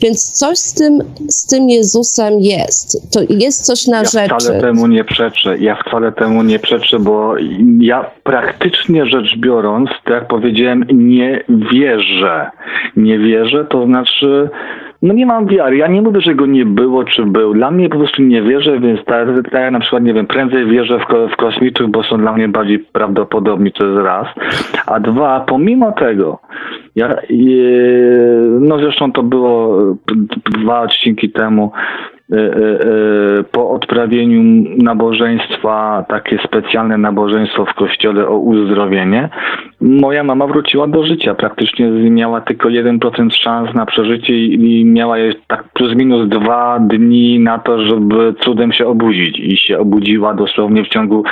[0.00, 3.10] Więc coś z tym, z tym Jezusem jest.
[3.10, 4.28] To jest coś na ja rzeczy.
[4.28, 5.58] Ja wcale temu nie przeczę.
[5.58, 7.34] Ja wcale temu nie przeczę, bo
[7.78, 12.50] ja praktycznie rzecz biorąc, tak jak powiedziałem, nie wierzę.
[12.96, 14.50] Nie wierzę, to znaczy
[15.02, 15.76] no nie mam wiary.
[15.76, 17.54] Ja nie mówię, że go nie było, czy był.
[17.54, 20.98] Dla mnie po prostu nie wierzę, więc tak, tak na przykład, nie wiem, prędzej wierzę
[20.98, 24.26] w, w bo są dla mnie bardziej prawdopodobni, to jest raz.
[24.86, 26.38] A dwa, pomimo tego,
[26.96, 27.16] ja,
[28.60, 29.78] no zresztą to było
[30.58, 31.72] dwa odcinki temu,
[33.52, 39.28] po odprawieniu nabożeństwa, takie specjalne nabożeństwo w kościele o uzdrowienie,
[39.80, 41.34] moja mama wróciła do życia.
[41.34, 45.16] Praktycznie miała tylko 1% szans na przeżycie i miała
[45.46, 49.38] tak plus minus dwa dni na to, żeby cudem się obudzić.
[49.38, 51.24] I się obudziła dosłownie w ciągu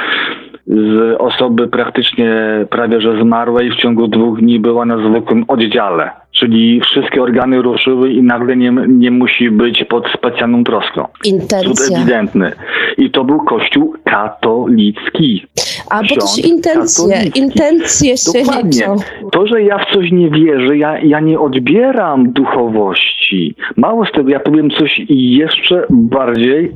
[0.66, 2.34] z osoby praktycznie
[2.70, 6.23] prawie że zmarłej w ciągu dwóch dni była na zwykłym oddziale.
[6.34, 11.06] Czyli wszystkie organy ruszyły i nagle nie, nie musi być pod specjalną troską.
[11.24, 11.60] Intencja.
[11.62, 12.52] Cud ewidentny.
[12.98, 15.46] I to był kościół katolicki.
[15.90, 17.40] A bo też intencje, katolicki.
[17.40, 18.70] intencje się Dokładnie.
[18.70, 18.96] liczą.
[19.32, 23.54] To, że ja w coś nie wierzę, ja, ja nie odbieram duchowości.
[23.76, 26.72] Mało z tego, ja powiem coś jeszcze bardziej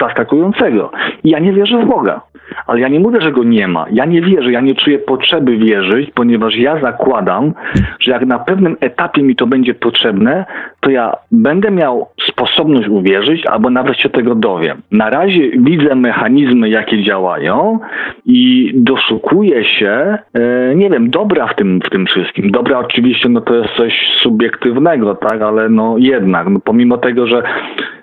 [0.00, 0.90] zaskakującego.
[1.24, 2.20] Ja nie wierzę w Boga.
[2.66, 3.86] Ale ja nie mówię, że go nie ma.
[3.92, 7.52] Ja nie wierzę, ja nie czuję potrzeby wierzyć, ponieważ ja zakładam,
[8.00, 8.89] że jak na pewnym etapie
[9.22, 10.44] mi to będzie potrzebne,
[10.80, 14.82] to ja będę miał sposobność uwierzyć, albo nawet się tego dowiem.
[14.92, 17.78] Na razie widzę mechanizmy, jakie działają
[18.26, 22.50] i doszukuję się, e, nie wiem, dobra w tym, w tym wszystkim.
[22.50, 23.92] Dobra oczywiście, no to jest coś
[24.22, 27.42] subiektywnego, tak, ale no jednak, no pomimo tego, że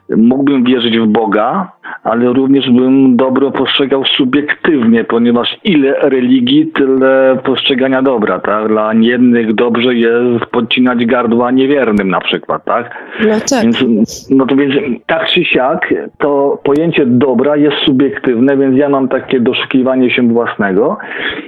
[0.10, 1.72] mógłbym wierzyć w Boga,
[2.04, 8.68] ale również bym dobro postrzegał subiektywnie, ponieważ ile religii, tyle postrzegania dobra, tak?
[8.68, 12.96] Dla jednych dobrze jest podcinać gardła niewiernym na przykład, tak?
[13.28, 13.64] No tak.
[13.64, 14.74] Więc, no to więc
[15.06, 20.98] tak czy siak to pojęcie dobra jest subiektywne, więc ja mam takie doszukiwanie się własnego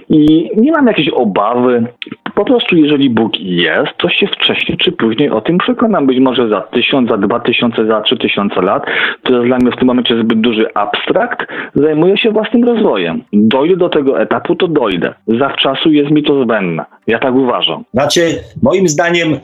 [0.10, 1.86] i nie mam jakiejś obawy.
[2.36, 6.08] Po prostu jeżeli Bóg jest, to się wcześniej czy później o tym przekonam.
[6.08, 8.84] Być może za tysiąc, za dwa tysiące, za trzy tysiące lat.
[9.24, 11.48] To jest dla mnie w tym momencie zbyt duży abstrakt.
[11.76, 13.24] Zajmuję się własnym rozwojem.
[13.34, 15.14] Dojdę do tego etapu, to dojdę.
[15.28, 16.86] Zawczasu jest mi to zbędne.
[17.08, 17.84] Ja tak uważam.
[17.94, 18.22] Znaczy,
[18.62, 19.40] moim zdaniem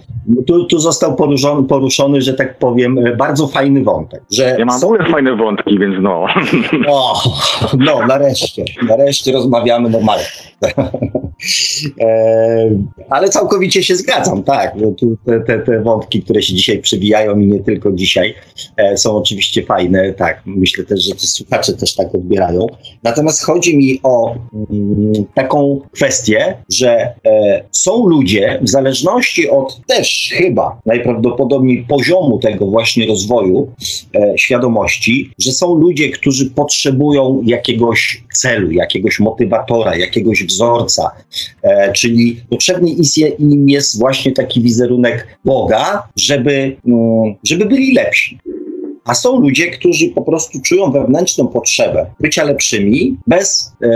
[0.47, 4.21] tu, tu został poruszony, poruszony, że tak powiem, bardzo fajny wątek.
[4.31, 4.93] Że ja mam są...
[5.11, 6.25] fajne wątki, więc no.
[6.87, 7.13] O,
[7.77, 8.63] no, nareszcie.
[8.87, 10.23] Nareszcie rozmawiamy normalnie.
[12.01, 12.69] e,
[13.09, 14.75] ale całkowicie się zgadzam, tak.
[14.97, 18.35] Tu te, te, te, wątki, które się dzisiaj przewijają i nie tylko dzisiaj,
[18.77, 20.13] e, są oczywiście fajne.
[20.13, 22.67] Tak, myślę też, że słuchacze też tak odbierają.
[23.03, 30.33] Natomiast chodzi mi o mm, taką kwestię, że e, są ludzie, w zależności od też
[30.33, 33.71] chyba najprawdopodobniej poziomu tego właśnie rozwoju
[34.35, 41.11] świadomości, że są ludzie, którzy potrzebują jakiegoś celu, jakiegoś motywatora, jakiegoś wzorca,
[41.61, 42.89] e, czyli potrzebny
[43.39, 48.39] im jest właśnie taki wizerunek Boga, żeby, mm, żeby byli lepsi.
[49.05, 53.89] A są ludzie, którzy po prostu czują wewnętrzną potrzebę bycia lepszymi, bez, e,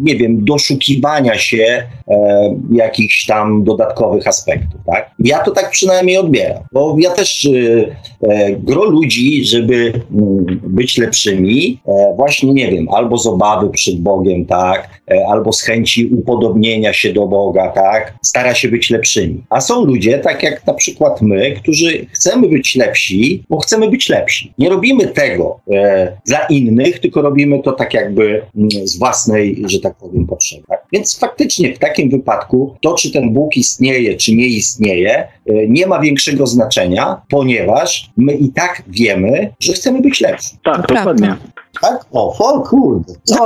[0.00, 4.80] nie wiem, doszukiwania się e, jakichś tam dodatkowych aspektów.
[4.86, 5.10] Tak?
[5.18, 10.60] Ja to tak przynajmniej odbieram, bo ja też e, e gro ludzi, żeby m, mm,
[10.64, 15.62] być lepszymi, e, właśnie, nie wiem, albo z obawy przed Bogiem, tak, e, albo z
[15.62, 19.44] chęci upodobnienia się do Boga, tak, stara się być lepszymi.
[19.50, 24.08] A są ludzie, tak jak na przykład my, którzy chcemy być lepsi, bo chcemy być
[24.08, 24.52] lepsi lepsi.
[24.58, 29.80] Nie robimy tego e, dla innych, tylko robimy to tak jakby mm, z własnej, że
[29.80, 30.62] tak powiem, potrzeby.
[30.68, 30.86] Tak?
[30.92, 35.28] Więc faktycznie w takim wypadku to, czy ten Bóg istnieje, czy nie istnieje, e,
[35.68, 40.56] nie ma większego znaczenia, ponieważ my i tak wiemy, że chcemy być lepsi.
[40.64, 41.36] Tak, dokładnie.
[41.80, 42.00] Tak?
[42.12, 43.12] O, folk, kurde.
[43.30, 43.44] No,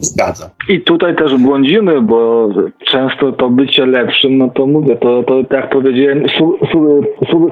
[0.00, 0.50] zgadza.
[0.68, 2.48] I tutaj też błądzimy, bo
[2.86, 7.50] często to bycie lepszym, no to mówię, to, to tak jak powiedziałem, su, su, su,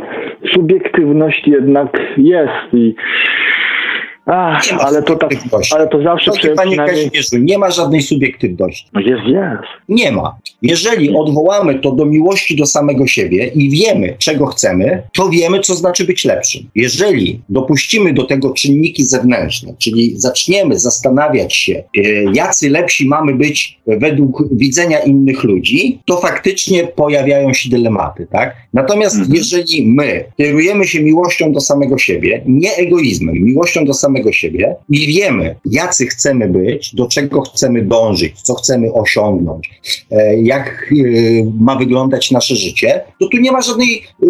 [0.55, 2.95] subiektywność jednak jest i
[4.27, 5.31] Ach, ale to tak,
[5.75, 7.05] ale to zawsze Drogi Panie przynajmniej...
[7.05, 8.89] Kazimierzu, nie ma żadnej subiektywności.
[8.93, 9.63] No jest, jest.
[9.89, 10.39] Nie ma.
[10.63, 15.75] Jeżeli odwołamy to do miłości do samego siebie i wiemy, czego chcemy, to wiemy, co
[15.75, 16.63] znaczy być lepszym.
[16.75, 22.03] Jeżeli dopuścimy do tego czynniki zewnętrzne, czyli zaczniemy zastanawiać się, e,
[22.35, 28.57] jacy lepsi mamy być według widzenia innych ludzi, to faktycznie pojawiają się dylematy, tak?
[28.73, 29.35] Natomiast mhm.
[29.35, 34.77] jeżeli my kierujemy się miłością do samego siebie, nie egoizmem, miłością do samego samego siebie
[34.89, 39.71] i wiemy, jacy chcemy być, do czego chcemy dążyć, co chcemy osiągnąć,
[40.11, 40.97] e, jak e,
[41.61, 44.27] ma wyglądać nasze życie, to tu nie ma żadnej, e,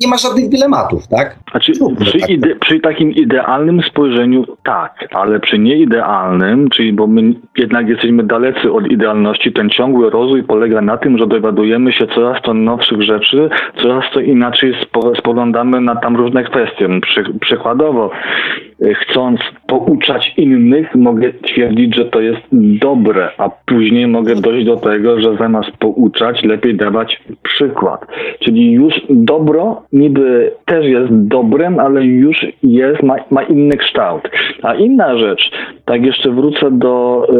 [0.00, 1.38] nie ma żadnych dylematów, tak?
[1.50, 2.30] Znaczy, przy, tak.
[2.30, 8.72] ide, przy takim idealnym spojrzeniu tak, ale przy nieidealnym, czyli bo my jednak jesteśmy dalecy
[8.72, 13.48] od idealności, ten ciągły rozwój polega na tym, że dowiadujemy się coraz to nowszych rzeczy,
[13.82, 14.74] coraz to inaczej
[15.18, 16.88] spoglądamy na tam różne kwestie.
[17.02, 18.10] Przy, przykładowo,
[19.26, 25.20] chcąc pouczać innych, mogę twierdzić, że to jest dobre, a później mogę dojść do tego,
[25.20, 28.06] że zamiast pouczać, lepiej dawać przykład.
[28.40, 34.22] Czyli już dobro niby też jest dobrem, ale już jest, ma, ma inny kształt.
[34.62, 35.50] A inna rzecz,
[35.84, 37.34] tak jeszcze wrócę do y,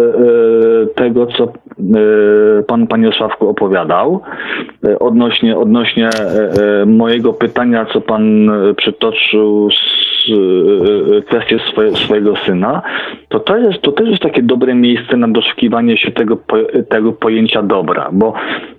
[0.83, 4.21] y, tego, co y, pan, panie Sławku opowiadał,
[5.01, 6.09] odnośnie, odnośnie
[6.87, 10.16] mojego pytania, co pan przytoczył z
[11.27, 12.83] kwestię swoje, swojego syna,
[13.29, 16.39] to to, jest, to też jest takie dobre miejsce na doszukiwanie się tego,
[16.89, 18.35] tego pojęcia dobra, bo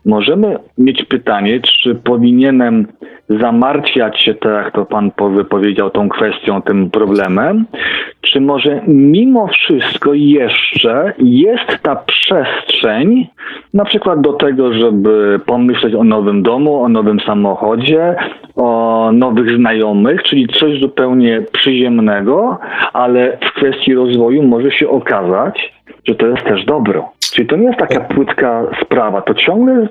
[0.05, 2.87] możemy mieć pytanie, czy powinienem
[3.29, 5.11] zamartwiać się, tak jak to pan
[5.49, 7.65] powiedział, tą kwestią, tym problemem,
[8.21, 13.27] czy może mimo wszystko jeszcze jest ta przestrzeń,
[13.73, 18.15] na przykład do tego, żeby pomyśleć o nowym domu, o nowym samochodzie,
[18.55, 22.57] o nowych znajomych, czyli coś zupełnie przyziemnego,
[22.93, 25.73] ale w kwestii rozwoju może się okazać,
[26.07, 27.16] że to jest też dobro.
[27.31, 29.87] Czyli to nie jest taka płytka sprawa, to ciągle,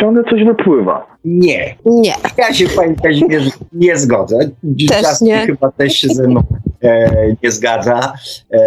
[0.00, 1.16] ciągle coś wypływa.
[1.24, 1.74] Nie.
[1.84, 2.14] Nie.
[2.38, 4.38] Ja się, Pani Kazimierz, nie zgodzę.
[4.88, 5.46] Też nie.
[5.46, 6.42] chyba też się ze mną
[6.82, 7.10] e,
[7.42, 8.12] nie zgadza.
[8.52, 8.60] E,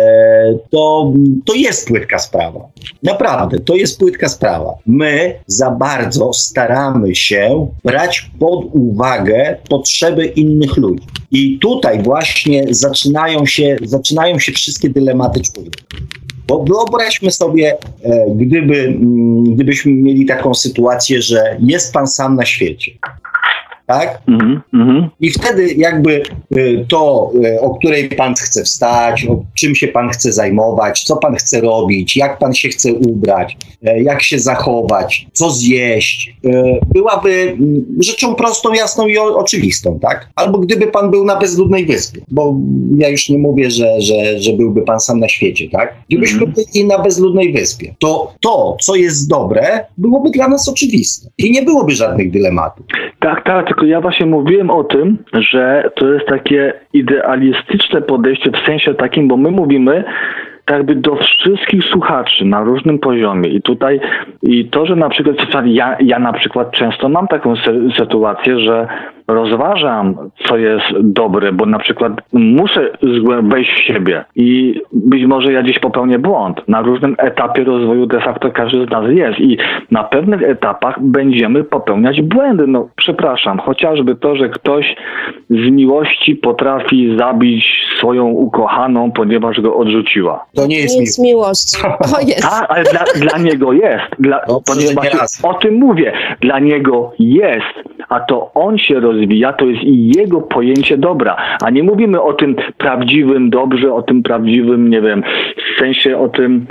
[0.69, 1.13] to,
[1.45, 2.59] to jest płytka sprawa.
[3.03, 4.73] Naprawdę, to jest płytka sprawa.
[4.85, 11.03] My za bardzo staramy się brać pod uwagę potrzeby innych ludzi.
[11.31, 15.83] I tutaj właśnie zaczynają się, zaczynają się wszystkie dylematy człowieka.
[16.49, 22.45] Bo wyobraźmy sobie, e, gdyby, mm, gdybyśmy mieli taką sytuację, że jest pan sam na
[22.45, 22.91] świecie
[23.89, 24.21] tak?
[24.27, 25.09] Mm -hmm.
[25.19, 26.23] I wtedy jakby
[26.57, 31.17] y, to, y, o której pan chce wstać, o czym się pan chce zajmować, co
[31.17, 33.57] pan chce robić, jak pan się chce ubrać,
[33.87, 36.35] y, jak się zachować, co zjeść,
[36.93, 40.29] byłaby mm, rzeczą prostą, jasną i oczywistą, tak?
[40.35, 42.55] Albo gdyby pan był na bezludnej wyspie, bo
[42.97, 45.93] ja już nie mówię, że, że, że byłby pan sam na świecie, tak?
[46.09, 46.55] Gdybyśmy mm -hmm.
[46.73, 51.61] byli na bezludnej wyspie, to to, co jest dobre, byłoby dla nas oczywiste i nie
[51.61, 52.85] byłoby żadnych dylematów.
[53.19, 58.65] Tak, tak, tylko ja właśnie mówiłem o tym, że to jest takie idealistyczne podejście w
[58.65, 60.03] sensie takim, bo my mówimy,
[60.71, 63.49] jakby do wszystkich słuchaczy na różnym poziomie.
[63.49, 63.99] I tutaj
[64.43, 65.35] i to, że na przykład
[65.65, 67.53] ja, ja na przykład często mam taką
[67.97, 68.87] sytuację, że
[69.29, 70.15] rozważam,
[70.45, 72.91] co jest dobre, bo na przykład muszę
[73.43, 76.67] wejść w siebie i być może ja gdzieś popełnię błąd.
[76.67, 79.57] Na różnym etapie rozwoju de facto każdy z nas jest i
[79.91, 82.67] na pewnych etapach będziemy popełniać błędy.
[82.67, 84.95] No przepraszam, chociażby to, że ktoś
[85.49, 87.65] z miłości potrafi zabić
[87.97, 90.45] swoją ukochaną, ponieważ go odrzuciła.
[90.61, 91.77] To nie jest, miłość.
[92.13, 92.45] To jest.
[92.45, 94.05] A, ale dla, dla niego jest.
[94.19, 94.61] Dla, no,
[95.43, 96.13] o tym mówię.
[96.41, 101.37] Dla niego jest, a to on się rozwija rozwija, to jest i jego pojęcie dobra,
[101.61, 105.23] a nie mówimy o tym prawdziwym dobrze, o tym prawdziwym, nie wiem,
[105.75, 106.67] w sensie o tym,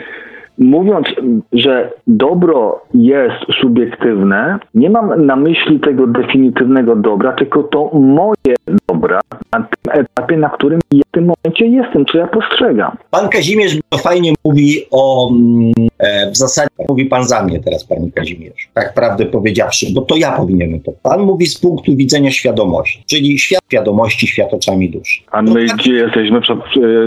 [0.58, 1.06] mówiąc,
[1.52, 8.56] że dobro jest subiektywne, nie mam na myśli tego definitywnego dobra, tylko to moje
[8.88, 9.20] dobra
[9.52, 12.96] na tym etapie, na którym ja w tym momencie jestem, co ja postrzegam.
[13.10, 17.84] Pan Kazimierz to fajnie mówi o, mm, e, w zasadzie mówi pan za mnie teraz,
[17.84, 20.92] panie Kazimierz, tak prawdę powiedziawszy, bo to ja powinienem to.
[21.02, 25.20] Pan mówi z punktu widzenia świadomości, czyli świat świadomości, świat oczami duszy.
[25.30, 25.76] A my no, tak...
[25.76, 26.40] gdzie jesteśmy?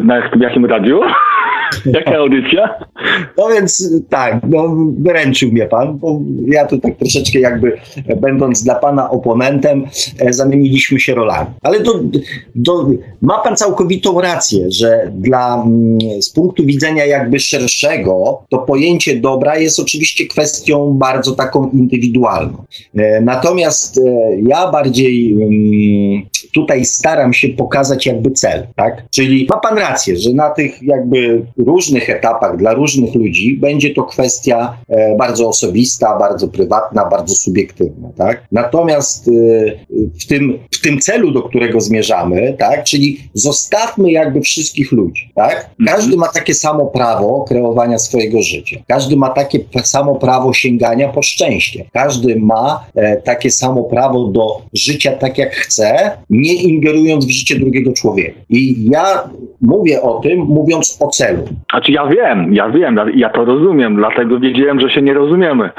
[0.03, 0.99] Na, w jakim radiu?
[1.85, 2.69] Jaka audycja?
[3.41, 7.77] No więc tak, no, wyręczył mnie pan, bo ja tu tak troszeczkę jakby
[8.17, 9.85] będąc dla pana oponentem,
[10.19, 11.49] e, zamieniliśmy się rolami.
[11.61, 11.99] Ale do,
[12.55, 12.87] do,
[13.21, 19.57] ma pan całkowitą rację, że dla, mm, z punktu widzenia jakby szerszego, to pojęcie dobra
[19.57, 22.63] jest oczywiście kwestią bardzo taką indywidualną.
[22.95, 24.01] E, natomiast e,
[24.47, 26.21] ja bardziej mm,
[26.53, 29.03] tutaj staram się pokazać jakby cel, tak?
[29.09, 34.03] Czyli ma pan rację, że na tych jakby różnych etapach dla różnych ludzi będzie to
[34.03, 38.43] kwestia e, bardzo osobista, bardzo prywatna, bardzo subiektywna, tak?
[38.51, 39.29] Natomiast
[40.21, 42.83] w tym, w tym celu, do którego zmierzamy, tak?
[42.83, 45.69] Czyli zostawmy jakby wszystkich ludzi, tak?
[45.79, 45.97] Mhm.
[45.97, 48.79] Każdy ma takie samo prawo kreowania swojego życia.
[48.87, 51.85] Każdy ma takie samo prawo sięgania po szczęście.
[51.93, 57.59] Każdy ma e, takie samo prawo do życia tak jak chce, nie ingerując w życie
[57.59, 58.39] drugiego człowieka.
[58.49, 59.29] I ja
[59.61, 61.43] mówię o tym, mówiąc o celu.
[61.71, 65.69] Znaczy ja wiem, ja wiem, ja to rozumiem, dlatego wiedziałem, że się nie rozumiemy.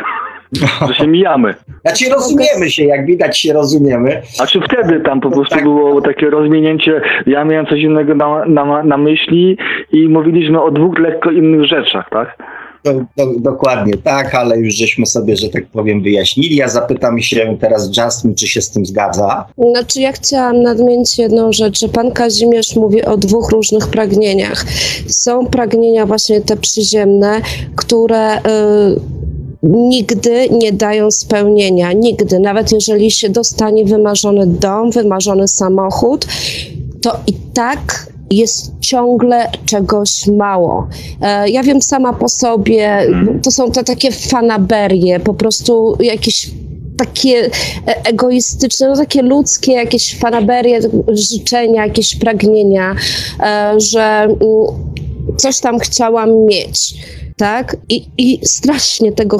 [0.88, 1.54] Że się mijamy.
[1.80, 4.22] Znaczy rozumiemy się, jak widać się rozumiemy.
[4.42, 5.64] A czy wtedy tam po prostu tak.
[5.64, 9.58] było takie rozminięcie, ja miałem coś innego na, na, na myśli
[9.92, 12.36] i mówiliśmy o dwóch lekko innych rzeczach, tak?
[12.84, 16.56] Do, do, dokładnie tak, ale już żeśmy sobie, że tak powiem, wyjaśnili.
[16.56, 19.44] Ja zapytam się teraz Justin, czy się z tym zgadza.
[19.70, 24.64] Znaczy ja chciałam nadmienić jedną rzecz, że pan Kazimierz mówi o dwóch różnych pragnieniach.
[25.06, 27.40] Są pragnienia właśnie te przyziemne,
[27.76, 28.34] które...
[28.34, 29.22] Yy,
[29.62, 31.92] nigdy nie dają spełnienia.
[31.92, 32.38] Nigdy.
[32.38, 36.26] Nawet jeżeli się dostanie wymarzony dom, wymarzony samochód,
[37.02, 40.88] to i tak jest ciągle czegoś mało.
[41.20, 43.40] E, ja wiem sama po sobie, mhm.
[43.40, 46.50] to są te takie fanaberie, po prostu jakieś
[46.98, 47.50] takie
[47.86, 52.94] e, egoistyczne, no takie ludzkie jakieś fanaberie, życzenia, jakieś pragnienia,
[53.40, 54.38] e, że mm,
[55.36, 56.94] coś tam chciałam mieć
[57.36, 57.76] tak?
[57.88, 59.38] I, I strasznie tego,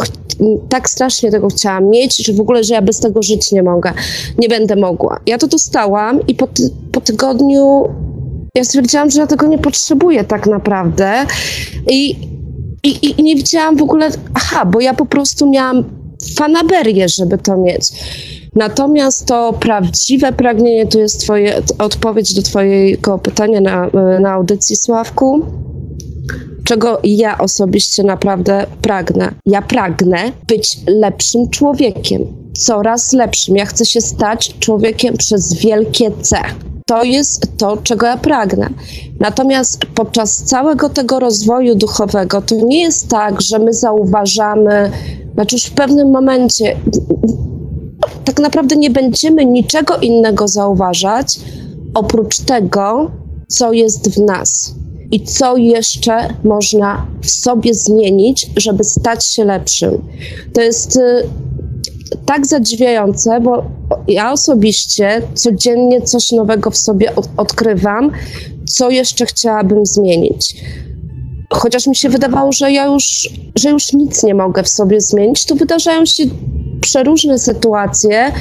[0.69, 3.93] tak strasznie tego chciałam mieć, że w ogóle, że ja bez tego żyć nie mogę,
[4.39, 5.21] nie będę mogła.
[5.27, 7.85] Ja to dostałam i po, ty, po tygodniu
[8.55, 11.27] ja stwierdziłam, że ja tego nie potrzebuję tak naprawdę
[11.91, 12.11] i,
[12.83, 15.85] i, i nie widziałam w ogóle, aha, bo ja po prostu miałam
[16.37, 17.89] fanaberię, żeby to mieć.
[18.55, 25.43] Natomiast to prawdziwe pragnienie, to jest twoje, odpowiedź do twojego pytania na, na audycji, Sławku
[26.65, 29.35] czego ja osobiście naprawdę pragnę.
[29.47, 33.57] Ja pragnę być lepszym człowiekiem, coraz lepszym.
[33.57, 36.37] Ja chcę się stać człowiekiem przez wielkie C.
[36.93, 38.69] To jest to, czego ja pragnę.
[39.21, 44.91] Natomiast podczas całego tego rozwoju duchowego to nie jest tak, że my zauważamy,
[45.35, 46.77] znaczy już w pewnym momencie
[48.25, 51.41] tak naprawdę nie będziemy niczego innego zauważać
[51.95, 53.11] oprócz tego,
[53.49, 54.75] co jest w nas
[55.11, 60.03] i co jeszcze można w sobie zmienić, żeby stać się lepszym.
[60.53, 61.29] To jest y,
[62.27, 63.65] tak zadziwiające, bo
[64.09, 68.11] ja osobiście codziennie coś nowego w sobie odkrywam,
[68.67, 70.57] co jeszcze chciałabym zmienić.
[71.51, 73.29] Chociaż mi się wydawało, że ja już,
[73.59, 76.25] że już nic nie mogę w sobie zmienić, to wydarzają się
[76.81, 78.33] przeróżne sytuacje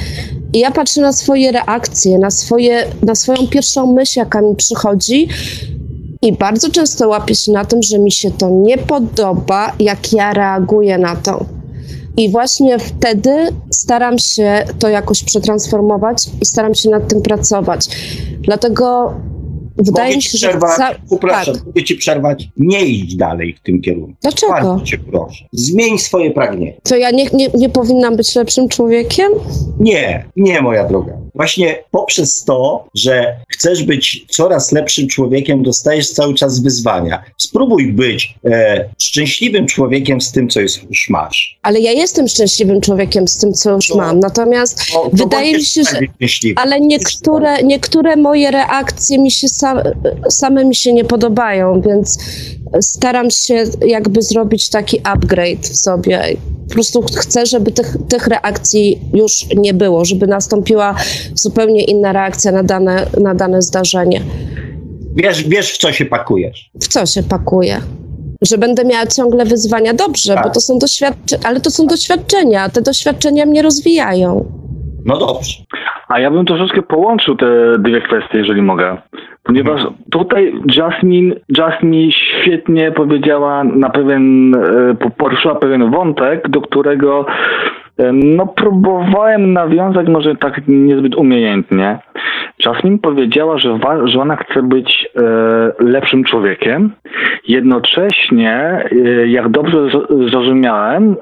[0.52, 5.28] i ja patrzę na swoje reakcje, na, swoje, na swoją pierwszą myśl, jaka mi przychodzi
[6.22, 10.32] i bardzo często łapię się na tym, że mi się to nie podoba, jak ja
[10.32, 11.44] reaguję na to.
[12.16, 17.88] I właśnie wtedy staram się to jakoś przetransformować i staram się nad tym pracować.
[18.40, 19.14] Dlatego
[19.76, 20.76] wydaje mogę mi się, przerwać, że.
[20.76, 20.94] Za...
[21.06, 21.66] Przepraszam, tak.
[21.66, 22.48] mogę ci przerwać.
[22.56, 24.12] Nie idź dalej w tym kierunku.
[24.22, 24.52] Dlaczego?
[24.52, 25.44] Bardzo cię proszę.
[25.52, 26.80] Zmień swoje pragnienie.
[26.82, 29.32] To ja nie, nie, nie powinnam być lepszym człowiekiem?
[29.80, 31.12] Nie, nie, moja droga.
[31.34, 37.22] Właśnie poprzez to, że chcesz być coraz lepszym człowiekiem, dostajesz cały czas wyzwania.
[37.38, 41.58] Spróbuj być e, szczęśliwym człowiekiem z tym, co już masz.
[41.62, 44.20] Ale ja jestem szczęśliwym człowiekiem z tym, co już to, mam.
[44.20, 45.98] Natomiast to, to wydaje mi się, że.
[46.56, 49.78] Ale niektóre, niektóre moje reakcje mi się sam,
[50.28, 52.18] same mi się nie podobają, więc
[52.80, 56.22] staram się jakby zrobić taki upgrade w sobie.
[56.68, 60.94] Po prostu chcę, żeby tych, tych reakcji już nie było, żeby nastąpiła
[61.34, 64.22] zupełnie inna reakcja na dane, na dane zdarzenie.
[65.16, 66.70] Wiesz, wiesz, w co się pakujesz.
[66.80, 67.80] W co się pakuje?
[68.42, 69.94] Że będę miała ciągle wyzwania.
[69.94, 70.44] Dobrze, tak.
[70.44, 72.68] bo to są doświadczenia, ale to są doświadczenia.
[72.68, 74.44] Te doświadczenia mnie rozwijają.
[75.06, 75.62] No dobrze.
[76.08, 78.96] A ja bym troszeczkę połączył te dwie kwestie, jeżeli mogę.
[79.42, 79.94] Ponieważ mhm.
[80.10, 87.26] tutaj Jasmine, Jasmine świetnie powiedziała na pewien, e, poruszyła pewien wątek, do którego
[87.98, 91.98] e, no próbowałem nawiązać może tak niezbyt umiejętnie.
[92.66, 96.92] Jasmine powiedziała, że, że ona chce być e, lepszym człowiekiem.
[97.48, 99.78] Jednocześnie, e, jak dobrze
[100.28, 101.16] zrozumiałem, e,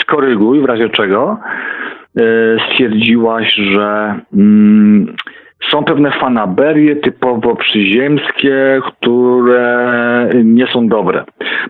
[0.00, 1.38] skoryguj w razie czego,
[2.70, 5.16] stwierdziłaś, że mm,
[5.70, 11.24] są pewne fanaberie typowo przyziemskie, które nie są dobre.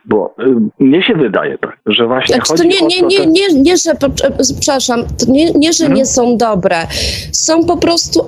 [0.05, 3.07] Bo y, mnie się wydaje tak, że właśnie Znaczy, to chodzi nie, o nie, to,
[3.07, 3.91] nie, ten- nie, nie, że,
[4.43, 5.97] przepraszam, to nie, nie, że Mhm.
[5.99, 6.77] nie są dobre.
[7.33, 8.21] Są po prostu,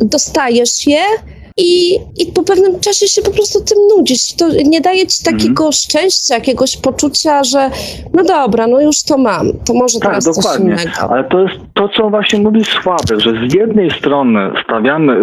[0.00, 1.00] dostajesz je
[1.56, 4.34] i, i po pewnym czasie się po prostu tym nudzisz.
[4.36, 5.72] To nie daje ci takiego Mhm.
[5.72, 7.70] szczęścia, jakiegoś poczucia, że
[8.14, 10.66] no dobra, no już to mam, to może Tak, teraz coś dokładnie.
[10.66, 10.90] innego.
[11.10, 15.20] Ale to jest to, co właśnie mówi Sławek, że z jednej strony stawiamy,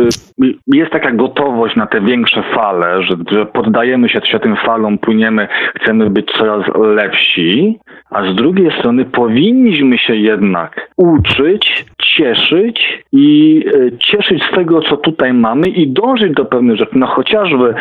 [0.68, 5.48] jest taka gotowość na te większe fale, że, że poddajemy się, się tym falom, płyniemy,
[5.76, 7.80] chcemy być coraz lepsi,
[8.10, 14.98] a z drugiej strony powinniśmy się jednak uczyć, cieszyć i y, cieszyć z tego, co
[14.98, 16.92] tutaj mamy i dążyć do pewnych rzeczy.
[16.96, 17.74] No chociażby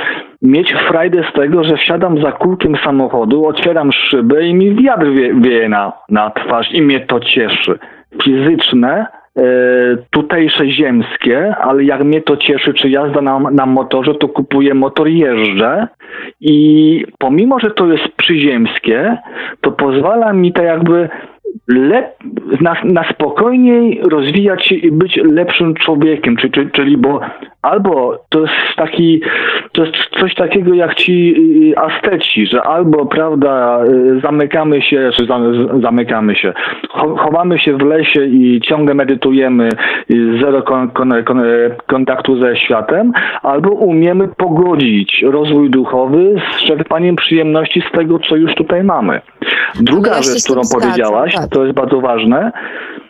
[0.43, 5.35] mieć frajdę z tego, że wsiadam za kółkiem samochodu, otwieram szybę i mi wiatr wie,
[5.35, 7.79] wieje na, na twarz i mnie to cieszy.
[8.23, 9.07] Fizyczne,
[10.11, 15.09] tutejsze ziemskie, ale jak mnie to cieszy, czy jazda na, na motorze, to kupuję motor,
[15.09, 15.89] jeżdżę
[16.41, 19.17] i pomimo, że to jest przyziemskie,
[19.61, 21.09] to pozwala mi to jakby
[21.69, 22.16] lep,
[22.61, 27.20] na, na spokojniej rozwijać się i być lepszym człowiekiem, czy, czy, czyli bo
[27.62, 29.20] albo to jest taki,
[29.73, 31.35] to jest coś takiego jak ci
[31.73, 36.53] y, Azteci, że albo, prawda, y, zamykamy się, czy zam- zamykamy się,
[36.89, 39.69] cho- chowamy się w lesie i ciągle medytujemy,
[40.11, 41.43] y, zero kon, kon, kon,
[41.87, 43.12] kontaktu ze światem,
[43.43, 49.20] albo umiemy pogodzić rozwój duchowy z czerpaniem przyjemności z tego, co już tutaj mamy.
[49.81, 51.45] Druga No rzecz, którą powiedziałaś, tak.
[51.51, 52.52] To jest bardzo ważne,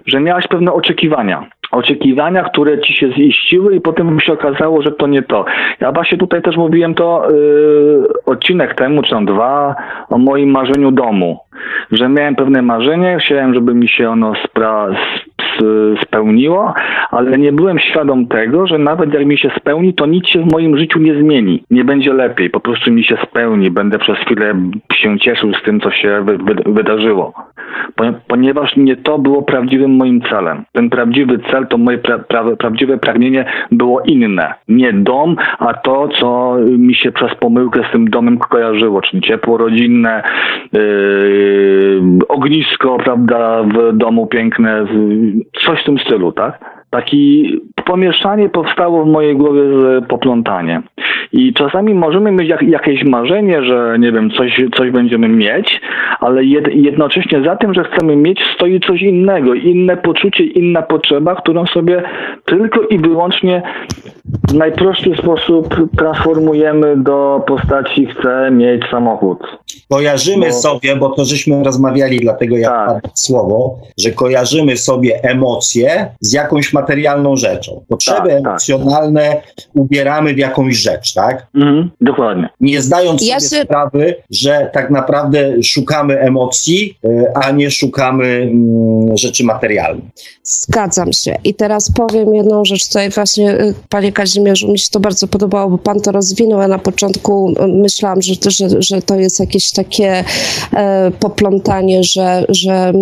[0.06, 1.46] że miałaś pewne oczekiwania.
[1.70, 5.44] Oczekiwania, które ci się ziściły i potem się okazało, że to nie to.
[5.80, 9.74] Ja właśnie tutaj też mówiłem to yy, odcinek temu, czy tam dwa,
[10.10, 11.38] o moim marzeniu domu.
[11.92, 14.94] Że miałem pewne marzenie, chciałem, żeby mi się ono spra-
[16.02, 16.74] spełniło,
[17.10, 20.52] ale nie byłem świadom tego, że nawet jak mi się spełni, to nic się w
[20.52, 21.62] moim życiu nie zmieni.
[21.70, 23.70] Nie będzie lepiej, po prostu mi się spełni.
[23.70, 24.54] Będę przez chwilę
[24.92, 27.32] się cieszył z tym, co się wy- wy- wydarzyło.
[27.94, 30.64] Po- Ponieważ nie to było prawdziwym moim celem.
[30.72, 34.54] Ten prawdziwy cel, to moje pra- pra- prawdziwe pragnienie było inne.
[34.68, 39.56] Nie dom, a to, co mi się przez pomyłkę z tym domem kojarzyło, czyli ciepło
[39.58, 40.22] rodzinne,
[40.72, 40.80] yy,
[42.28, 44.86] ognisko, prawda, w domu piękne,
[45.64, 46.84] coś w tym stylu, tak?
[46.90, 47.52] Taki
[47.86, 50.82] pomieszanie powstało w mojej głowie z poplątanie.
[51.32, 55.80] I czasami możemy mieć jak, jakieś marzenie, że nie wiem, coś, coś będziemy mieć,
[56.20, 61.34] ale jed, jednocześnie za tym, że chcemy mieć, stoi coś innego, inne poczucie, inna potrzeba,
[61.34, 62.02] którą sobie
[62.44, 63.62] tylko i wyłącznie
[64.48, 69.38] w najprostszy sposób transformujemy do postaci chcę mieć samochód.
[69.90, 70.52] Kojarzymy No.
[70.52, 73.04] sobie, bo to żeśmy rozmawiali, dlatego ja Tak.
[73.14, 77.75] słowo, że kojarzymy sobie emocje z jakąś materialną rzeczą.
[77.88, 78.46] Potrzeby Tak, tak.
[78.46, 79.42] emocjonalne
[79.74, 81.46] ubieramy w jakąś rzecz, tak?
[81.54, 82.48] Mhm, dokładnie.
[82.60, 88.26] Nie zdając Ja sobie się- sprawy, że tak naprawdę szukamy emocji, y, a nie szukamy
[88.26, 90.04] mm, rzeczy materialnych.
[90.42, 91.36] Zgadzam się.
[91.44, 92.86] I teraz powiem jedną rzecz.
[92.88, 96.60] Tutaj właśnie, y, panie Kazimierzu, mi się to bardzo podobało, bo pan to rozwinął.
[96.60, 100.24] Ja na początku y, myślałam, że, to- że, że to jest jakieś takie
[100.76, 102.92] e, poplątanie, że, że,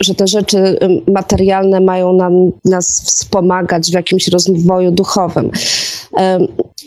[0.00, 5.50] że te rzeczy y, materialne mają nam, nas wspomagać w jakimś rozwoju duchowym.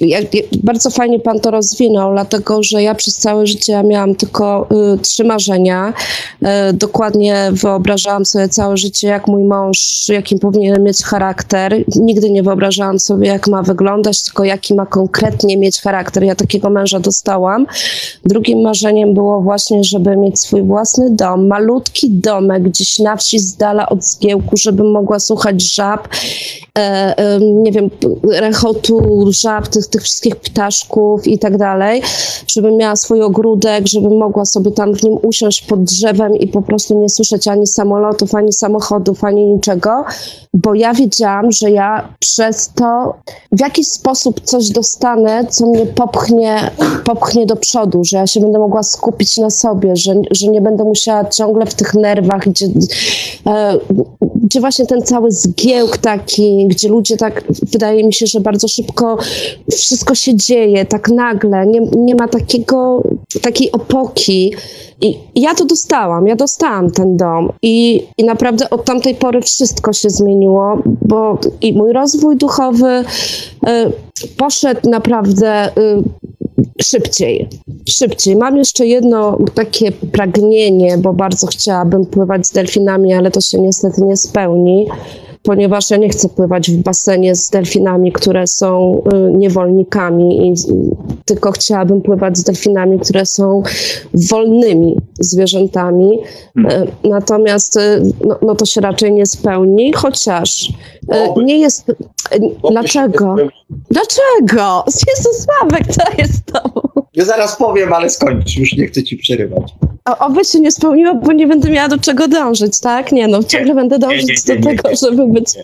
[0.02, 0.20] Ja,
[0.64, 4.98] bardzo fajnie pan to rozwinął, dlatego że ja przez całe życie ja miałam tylko y,
[4.98, 5.94] trzy marzenia.
[6.42, 11.84] Y, dokładnie wyobrażałam sobie całe życie, jak mój mąż, jaki powinien mieć charakter.
[11.96, 16.24] Nigdy nie wyobrażałam sobie, jak ma wyglądać, tylko jaki ma konkretnie mieć charakter.
[16.24, 17.66] Ja takiego męża dostałam.
[18.26, 23.56] Drugim marzeniem było właśnie, żeby mieć swój własny dom, malutki domek gdzieś na wsi z
[23.56, 26.08] dala od zgiełku, żebym mogła słuchać żab,
[26.78, 27.09] e,
[27.42, 27.90] nie wiem,
[28.32, 32.02] rechotu żab, tych, tych wszystkich ptaszków i tak dalej,
[32.48, 36.62] żebym miała swój ogródek, żebym mogła sobie tam w nim usiąść pod drzewem i po
[36.62, 40.04] prostu nie słyszeć ani samolotów, ani samochodów, ani niczego,
[40.54, 43.14] bo ja wiedziałam, że ja przez to
[43.52, 46.72] w jakiś sposób coś dostanę, co mnie popchnie,
[47.06, 50.84] popchnie do przodu, że ja się będę mogła skupić na sobie, że, że nie będę
[50.84, 52.66] musiała ciągle w tych nerwach, gdzie,
[53.48, 53.78] e,
[54.36, 59.18] gdzie właśnie ten cały zgiełk taki, gdzie ludzie tak, wydaje mi się, że bardzo szybko
[59.72, 63.04] wszystko się dzieje, tak nagle, nie, nie ma takiego,
[63.42, 64.54] takiej opoki.
[65.02, 69.94] I ja to dostałam, ja dostałam ten dom i, i naprawdę od tamtej pory wszystko
[69.94, 73.04] się zmieniło, bo i mój rozwój duchowy y,
[74.38, 76.04] poszedł naprawdę y,
[76.84, 77.48] szybciej.
[77.90, 78.36] Szybciej.
[78.36, 84.02] Mam jeszcze jedno takie pragnienie, bo bardzo chciałabym pływać z delfinami, ale to się niestety
[84.02, 84.88] nie spełni
[85.50, 90.54] ponieważ ja nie chcę pływać w basenie z delfinami, które są y, niewolnikami, i,
[91.26, 93.64] tylko chciałabym pływać z delfinami, które są
[94.14, 96.20] wolnymi zwierzętami.
[96.54, 96.88] Hmm.
[97.04, 97.80] Natomiast
[98.26, 100.74] no, no, to się raczej nie spełni, chociaż
[101.38, 101.86] nie jest.
[102.72, 103.36] Dlaczego?
[103.92, 104.84] Dlaczego?
[104.86, 106.82] Jezus Sławek, co jest to?
[107.14, 109.74] Ja zaraz powiem, ale skończ, już nie chcę ci przerywać.
[110.06, 113.12] O, oby się nie spełniło, bo nie będę miała do czego dążyć, tak?
[113.12, 115.56] Nie no, ciągle nie, będę dążyć nie, nie, do tego, żeby być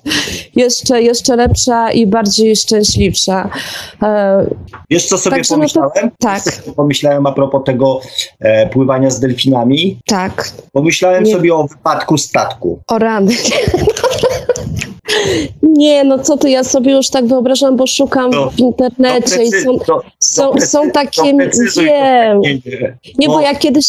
[0.55, 3.49] jeszcze, jeszcze lepsza i bardziej szczęśliwsza.
[4.03, 4.45] E,
[4.89, 5.91] Wiesz, co sobie Także pomyślałem?
[6.03, 6.43] No to, tak.
[6.75, 8.01] Pomyślałem a propos tego
[8.39, 9.99] e, pływania z delfinami.
[10.07, 10.51] Tak.
[10.71, 12.79] Pomyślałem sobie o wypadku statku.
[12.87, 13.35] O rany.
[15.63, 19.51] Nie, no co ty, ja sobie już tak wyobrażam, bo szukam do, w internecie i
[19.51, 21.21] są, do, są, do są takie,
[21.77, 22.41] wiem.
[23.17, 23.87] Nie, bo ja kiedyś,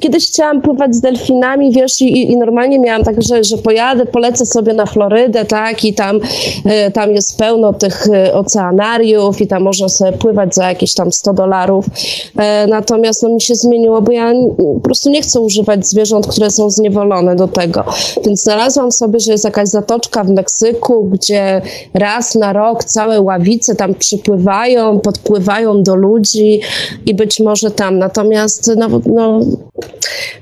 [0.00, 4.46] kiedyś chciałam pływać z delfinami, wiesz, i, i normalnie miałam tak, że, że pojadę, polecę
[4.46, 9.62] sobie na Florydę, tak, i tam, y, tam jest pełno tych y, oceanariów i tam
[9.62, 11.86] można sobie pływać za jakieś tam 100 dolarów.
[11.86, 16.50] Y, natomiast no mi się zmieniło, bo ja po prostu nie chcę używać zwierząt, które
[16.50, 17.84] są zniewolone do tego.
[18.24, 20.63] Więc znalazłam sobie, że jest jakaś zatoczka w Meksyku,
[21.10, 21.62] gdzie
[21.94, 26.60] raz na rok całe ławice tam przypływają, podpływają do ludzi
[27.06, 27.98] i być może tam.
[27.98, 29.40] Natomiast no, no,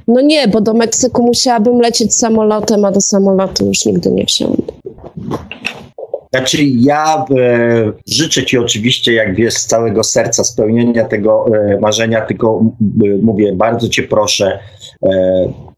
[0.09, 4.73] no nie, bo do Meksyku musiałabym lecieć samolotem, a do samolotu już nigdy nie wsiądę.
[6.35, 12.21] Znaczy, ja e, życzę Ci oczywiście, jak wiesz, z całego serca spełnienia tego e, marzenia,
[12.21, 12.65] tylko
[13.05, 14.59] e, mówię, bardzo Cię proszę,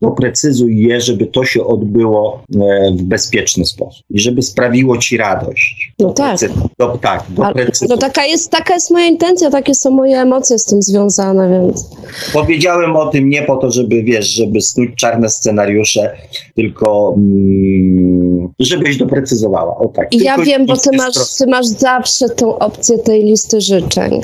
[0.03, 5.93] doprecyzuj je, żeby to się odbyło e, w bezpieczny sposób i żeby sprawiło Ci radość.
[5.99, 6.39] No tak.
[6.79, 7.89] Do, tak, doprecyzuj.
[7.89, 11.89] No taka jest, taka jest moja intencja, takie są moje emocje z tym związane, więc...
[12.33, 16.17] Powiedziałem o tym nie po to, żeby, wiesz, żeby snuć czarne scenariusze,
[16.57, 19.77] tylko mm, żebyś doprecyzowała.
[19.77, 20.15] O tak.
[20.15, 24.21] Ja wiem, bo ty masz, ty masz zawsze tą opcję tej listy życzeń.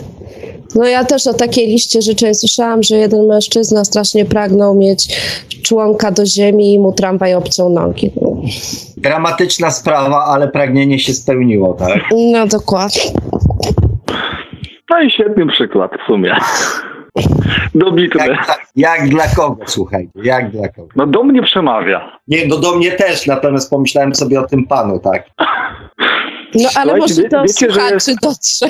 [0.74, 4.89] No ja też o takiej liście życzeń słyszałam, że jeden mężczyzna strasznie pragnął mieć
[5.62, 8.10] członka do ziemi i mu tramwaj obciął nogi.
[8.22, 8.36] No.
[8.96, 11.98] Dramatyczna sprawa, ale pragnienie się spełniło, tak?
[12.32, 13.02] No dokładnie.
[14.90, 16.36] No i świetny przykład w sumie.
[17.74, 18.26] Dobitny.
[18.26, 20.88] Jak, jak, dla kogo, słuchaj, jak dla kogo?
[20.96, 22.18] No do mnie przemawia.
[22.28, 25.26] Nie, no do mnie też, natomiast pomyślałem sobie o tym panu, tak.
[26.54, 28.66] No ale Słuchajcie, może to wiecie, słuchaczy jest, dotrze.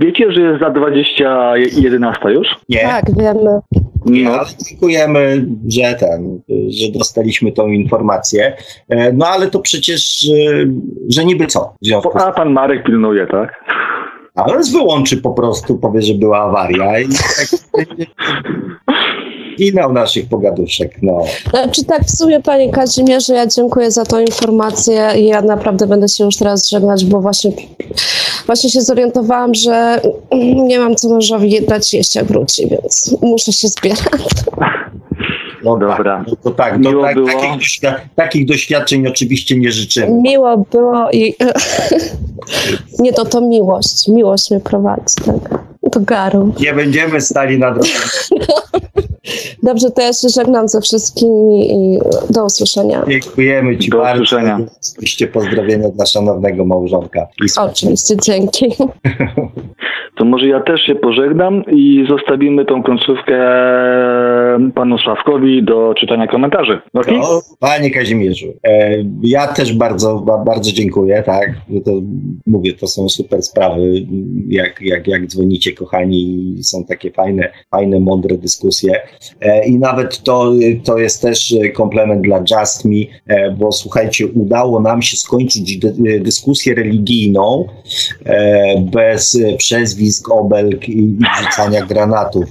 [0.00, 2.48] Wiecie, że jest za 20 11 już?
[2.68, 2.80] Nie.
[2.80, 3.60] Tak, wiemy.
[4.06, 8.56] Nie, ale dziękujemy, że ten, że dostaliśmy tą informację.
[8.88, 10.66] E, no ale to przecież, e,
[11.08, 11.74] że niby co?
[12.14, 13.64] A pan Marek pilnuje, tak?
[14.34, 17.48] Ale wyłączy po prostu, powie, że była awaria i tak
[19.58, 21.24] finał naszych pogaduszek, no.
[21.72, 26.08] Czy tak w sumie, panie Kazimierzu, ja dziękuję za tą informację i ja naprawdę będę
[26.08, 27.52] się już teraz żegnać, bo właśnie,
[28.46, 30.00] właśnie się zorientowałam, że
[30.54, 34.00] nie mam co mężowi dać jeść, jak wróci, więc muszę się zbierać.
[35.64, 36.24] No dobra.
[36.24, 40.20] Tak, no to tak, no tak takich, doświad takich, doświadczeń oczywiście nie życzymy.
[40.22, 41.34] Miło było i
[42.98, 44.08] nie to to miłość.
[44.08, 45.67] Miłość mnie prowadzi, tak.
[45.92, 46.52] Do garu.
[46.60, 47.90] Nie będziemy stali na drodze.
[49.62, 51.98] Dobrze, to ja się żegnam ze wszystkimi i
[52.30, 53.04] do usłyszenia.
[53.08, 54.22] Dziękujemy Ci do bardzo.
[54.22, 54.58] Usłyszenia.
[54.94, 57.26] Oczywiście pozdrowienia dla szanownego małżonka.
[57.56, 58.66] Oczywiście, dzięki.
[60.18, 63.38] To może ja też się pożegnam i zostawimy tą końcówkę
[64.74, 66.80] panu Sławkowi do czytania komentarzy.
[66.94, 67.18] Okay?
[67.18, 71.50] No, panie Kazimierzu, e, ja też bardzo, bardzo dziękuję, tak.
[71.84, 71.92] To,
[72.46, 74.06] mówię, to są super sprawy,
[74.48, 79.00] jak, jak, jak dzwonicie, kochani, są takie fajne, fajne, mądre dyskusje.
[79.40, 80.52] E, I nawet to,
[80.84, 82.96] to jest też komplement dla Just Me,
[83.26, 85.78] e, bo słuchajcie, udało nam się skończyć
[86.20, 87.68] dyskusję religijną
[88.92, 92.48] bez przezwisk, obelg i, i rzucania granatów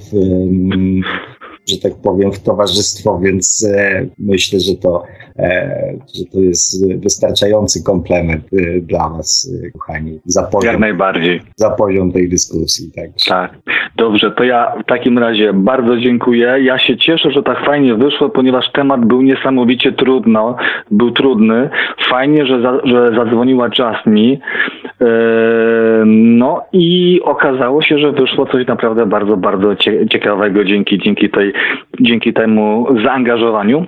[1.70, 5.04] że tak powiem, w towarzystwo, więc e, myślę, że to,
[5.40, 11.42] e, że to jest wystarczający komplement e, dla Was, kochani, za poziom, Jak najbardziej.
[11.56, 12.92] Za poziom tej dyskusji.
[12.96, 13.10] Tak.
[13.28, 13.78] tak.
[13.96, 16.58] Dobrze, to ja w takim razie bardzo dziękuję.
[16.62, 20.56] Ja się cieszę, że tak fajnie wyszło, ponieważ temat był niesamowicie trudno,
[20.92, 21.70] był trudny.
[22.10, 23.70] Fajnie, że, za, że zadzwoniła
[24.06, 24.38] Me.
[26.06, 29.76] No i okazało się, że wyszło coś naprawdę bardzo, bardzo
[30.10, 31.54] ciekawego dzięki, dzięki, tej,
[32.00, 33.86] dzięki temu zaangażowaniu.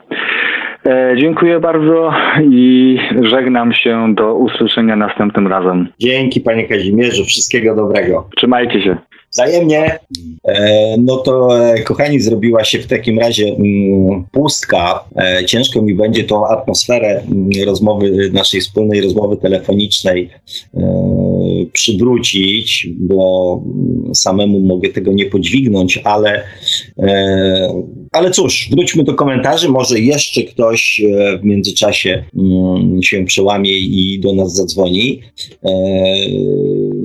[0.86, 5.88] E, dziękuję bardzo i żegnam się do usłyszenia następnym razem.
[6.00, 8.28] Dzięki panie Kazimierzu, wszystkiego dobrego.
[8.38, 8.98] Trzymajcie się.
[9.32, 10.00] Wzajemnie.
[10.48, 15.04] E, no to, e, kochani, zrobiła się w takim razie mm, pustka.
[15.16, 20.30] E, ciężko mi będzie tą atmosferę mm, rozmowy, naszej wspólnej rozmowy telefonicznej
[21.74, 26.44] przywrócić, bo mm, samemu mogę tego nie podźwignąć, ale,
[28.12, 29.70] ale cóż, wróćmy do komentarzy.
[29.70, 31.02] Może jeszcze ktoś
[31.42, 32.24] w międzyczasie
[33.02, 35.22] się przełamie i do nas zadzwoni.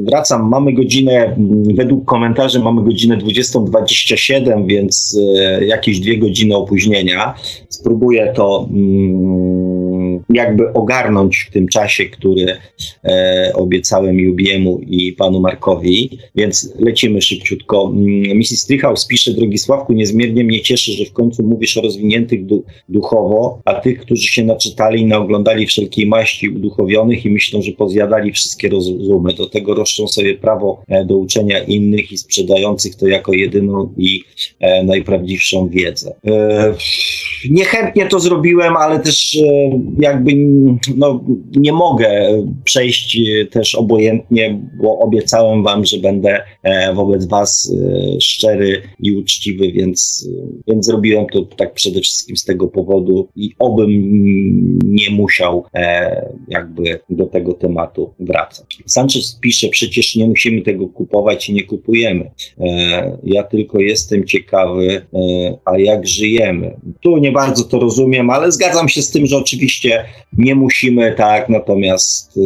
[0.05, 1.36] Wracam, mamy godzinę,
[1.74, 7.34] według komentarzy mamy godzinę 20.27, więc e, jakieś dwie godziny opóźnienia.
[7.68, 12.56] Spróbuję to mm, jakby ogarnąć w tym czasie, który
[13.04, 17.92] e, obiecałem Jubiemu i panu Markowi, więc lecimy szybciutko.
[17.94, 18.58] Mm, Mrs.
[18.58, 23.60] Strychhaus pisze, drogi Sławku, niezmiernie mnie cieszy, że w końcu mówisz o rozwiniętych du duchowo,
[23.64, 28.68] a tych, którzy się naczytali i naoglądali wszelkiej maści uduchowionych i myślą, że pozjadali wszystkie
[28.68, 29.34] rozumy.
[29.34, 34.24] Do tego roszczą sobie prawo e, do uczenia innych i sprzedających to jako jedyną i
[34.60, 36.14] e, najprawdziwszą wiedzę.
[36.26, 36.74] E,
[37.51, 40.32] niechętnie to zrobiłem, ale też e, jakby
[40.97, 41.24] no,
[41.56, 43.20] nie mogę przejść
[43.51, 46.43] też obojętnie, bo obiecałem wam, że będę
[46.94, 47.74] wobec was
[48.20, 50.28] szczery i uczciwy, więc,
[50.68, 53.90] więc zrobiłem to tak przede wszystkim z tego powodu i obym
[54.85, 55.64] nie musiał
[56.48, 58.78] jakby do tego tematu wracać.
[58.86, 61.93] Sanchez pisze, przecież nie musimy tego kupować i nie kupujemy.
[63.24, 65.06] Ja tylko jestem ciekawy,
[65.64, 66.76] a jak żyjemy.
[67.00, 70.04] Tu nie bardzo to rozumiem, ale zgadzam się z tym, że oczywiście
[70.38, 72.40] nie musimy, tak, natomiast, e,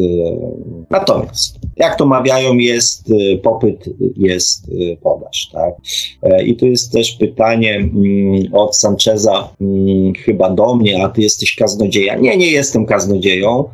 [0.90, 3.84] natomiast jak to mawiają, jest e, popyt,
[4.16, 5.74] jest e, podaż, tak.
[6.44, 11.54] I tu jest też pytanie mm, od Sancheza, mm, chyba do mnie, a ty jesteś
[11.54, 12.16] kaznodzieja.
[12.16, 13.64] Nie, nie jestem kaznodzieją,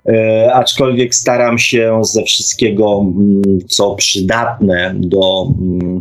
[0.52, 5.48] aczkolwiek staram się ze wszystkiego, mm, co przydatne do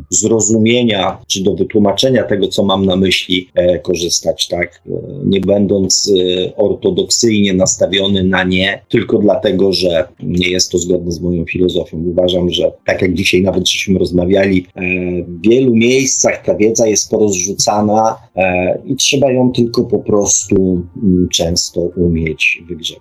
[0.09, 3.49] zrozumienia, czy do wytłumaczenia tego, co mam na myśli,
[3.83, 4.81] korzystać, tak,
[5.25, 6.11] nie będąc
[6.55, 11.97] ortodoksyjnie nastawiony na nie, tylko dlatego, że nie jest to zgodne z moją filozofią.
[11.97, 14.81] Uważam, że tak jak dzisiaj nawet żeśmy rozmawiali, e,
[15.23, 20.55] w wielu miejscach ta wiedza jest porozrzucana e, i trzeba ją tylko po prostu
[21.03, 22.99] mm, często umieć wygrzeć.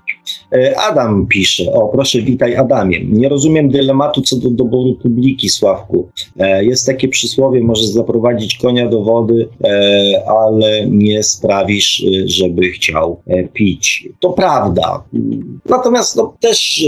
[0.52, 6.08] E, Adam pisze, o proszę witaj Adamie, nie rozumiem dylematu co do doboru publiki, Sławku.
[6.60, 9.48] Jest takie przysłowie, możesz zaprowadzić konia do wody,
[10.26, 13.20] ale nie sprawisz, żeby chciał
[13.52, 14.08] pić.
[14.20, 15.02] To prawda.
[15.66, 16.84] Natomiast no, też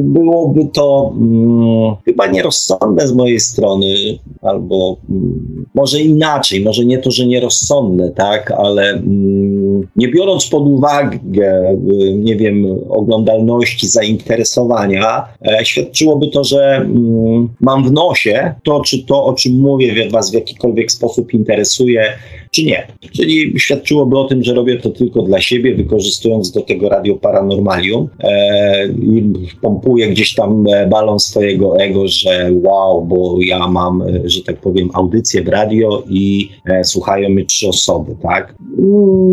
[0.00, 3.94] byłoby to mm, chyba nierozsądne z mojej strony,
[4.42, 10.62] albo mm, może inaczej, może nie to, że nierozsądne, tak, ale mm, nie biorąc pod
[10.62, 11.76] uwagę,
[12.14, 19.24] nie wiem, oglądalności, zainteresowania, e, świadczyłoby to, że mm, mam w nosie to, czy to,
[19.24, 22.04] o czym mówię, was w jakikolwiek sposób interesuje,
[22.50, 22.86] czy nie.
[23.16, 28.08] Czyli świadczyłoby o tym, że robię to tylko dla siebie, wykorzystując do tego radio paranormalium
[28.20, 29.32] e, i
[29.62, 34.56] pompuję gdzieś tam e, balon swojego ego, że wow, bo ja mam, e, że tak
[34.56, 38.54] powiem, audycję w radio i e, słuchają mnie trzy osoby, tak?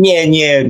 [0.00, 0.68] Nie, nie,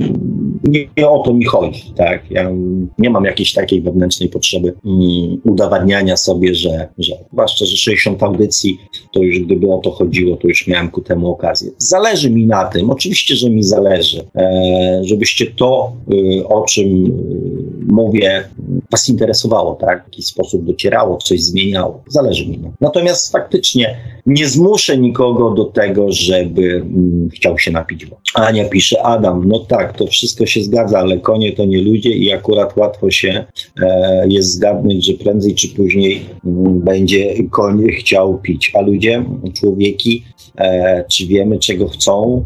[0.67, 2.31] nie, o to mi chodzi, tak?
[2.31, 2.51] Ja
[2.97, 8.77] nie mam jakiejś takiej wewnętrznej potrzeby mm, udowadniania sobie, że, że zwłaszcza, że 60 audycji,
[9.13, 11.71] to już gdyby o to chodziło, to już miałem ku temu okazję.
[11.77, 17.93] Zależy mi na tym, oczywiście, że mi zależy, e, żebyście to, e, o czym e,
[17.93, 18.49] mówię,
[18.91, 20.03] was interesowało, tak?
[20.03, 22.03] W jakiś sposób docierało, coś zmieniało.
[22.07, 22.59] Zależy mi.
[22.81, 28.07] Natomiast faktycznie nie zmuszę nikogo do tego, żeby mm, chciał się napić.
[28.33, 32.31] Ania pisze, Adam, no tak, to wszystko się zgadza, ale konie to nie ludzie i
[32.31, 33.45] akurat łatwo się
[33.81, 38.71] e, jest zgadnąć, że prędzej czy później mm, będzie koń chciał pić.
[38.75, 39.25] A ludzie,
[39.59, 40.23] człowieki,
[40.57, 42.43] e, czy wiemy, czego chcą?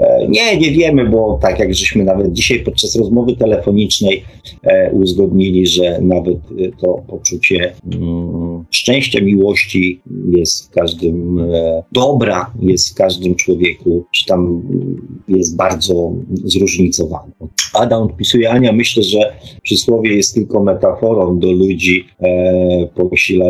[0.00, 4.24] E, nie, nie wiemy, bo tak jak żeśmy nawet dzisiaj podczas rozmowy telefonicznej
[4.62, 10.00] e, uzgodnili, że nawet e, to poczucie mm, szczęścia, miłości
[10.36, 11.50] jest w każdym,
[11.92, 14.62] dobra jest w każdym człowieku, czy tam
[15.28, 16.12] jest bardzo
[16.44, 17.32] zróżnicowane.
[17.74, 22.04] Adam odpisuje, Ania, myślę, że przysłowie jest tylko metaforą do ludzi,
[22.94, 23.46] posila,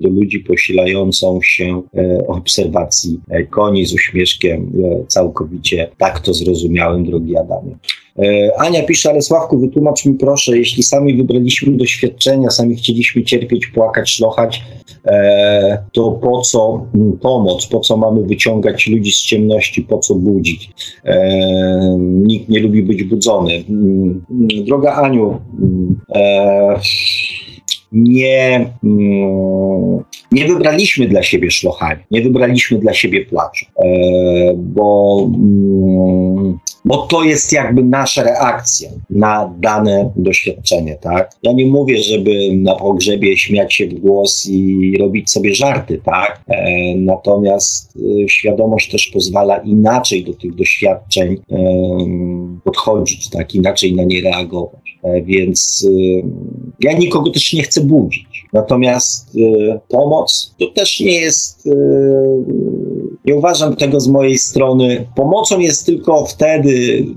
[0.00, 1.82] do ludzi posilającą się
[2.28, 3.20] obserwacji
[3.50, 4.72] koni z uśmieszkiem
[5.08, 7.76] całkowicie całkowicie tak to zrozumiałem, drogi Adamie.
[8.18, 13.66] E, Ania pisze, ale Sławku, wytłumacz mi proszę, jeśli sami wybraliśmy doświadczenia, sami chcieliśmy cierpieć,
[13.66, 14.62] płakać, szlochać,
[15.04, 16.86] e, to po co
[17.20, 20.70] pomoc, po co mamy wyciągać ludzi z ciemności, po co budzić?
[21.04, 23.64] E, nikt nie lubi być budzony.
[23.68, 24.24] Mm,
[24.66, 25.40] droga Aniu,
[27.92, 33.86] nie, mm, nie wybraliśmy dla siebie szlochania, nie wybraliśmy dla siebie płaczu, e,
[34.56, 41.30] bo, mm, bo to jest jakby nasza reakcja na dane doświadczenie, tak?
[41.42, 46.40] Ja nie mówię, żeby na pogrzebie śmiać się w głos i robić sobie żarty, tak?
[46.48, 51.56] E, natomiast e, świadomość też pozwala inaczej do tych doświadczeń e,
[52.64, 53.54] podchodzić, tak?
[53.54, 54.90] Inaczej na nie reagować.
[55.02, 56.28] E, więc e,
[56.80, 58.44] ja nikogo też nie chcę budzić.
[58.52, 61.68] Natomiast e, pomoc to też nie jest
[63.24, 65.06] nie uważam tego z mojej strony.
[65.16, 66.69] Pomocą jest tylko wtedy,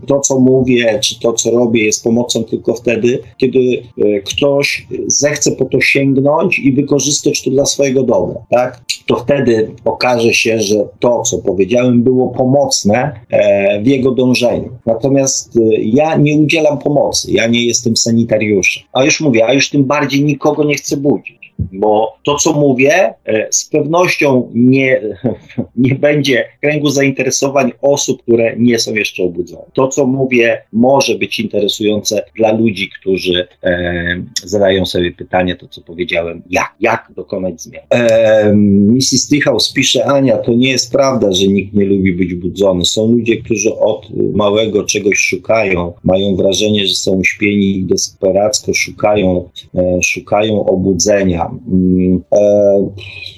[0.08, 5.52] to co mówię, czy to co robię, jest pomocą tylko wtedy, kiedy e, ktoś zechce
[5.52, 8.82] po to sięgnąć i wykorzystać to dla swojego dobra, tak?
[9.08, 14.70] To wtedy okaże się, że to, co powiedziałem, było pomocne e, w jego dążeniu.
[14.86, 18.84] Natomiast e, ja nie udzielam pomocy, ja nie jestem sanitariuszem.
[18.94, 23.14] A już mówię, a już tym bardziej nikogo nie chcę budzić bo to, co mówię,
[23.26, 25.02] e, z pewnością nie,
[25.76, 29.64] nie będzie kręgu zainteresowań osób, które nie są jeszcze obudzone.
[29.74, 35.82] To, co mówię, może być interesujące dla ludzi, którzy e, zadają sobie pytanie, to co
[35.82, 37.84] powiedziałem, jak, jak dokonać zmian.
[37.90, 39.28] E, Mrs.
[39.28, 42.86] Tichaus pisze, Ania, to nie jest prawda, że nikt nie lubi być budzony.
[42.86, 49.50] Są ludzie, którzy od małego czegoś szukają, mają wrażenie, że są uśpieni i desperacko szukają,
[49.76, 51.43] e, szukają obudzenia.
[51.72, 52.90] Mm, e,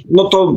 [0.10, 0.56] no to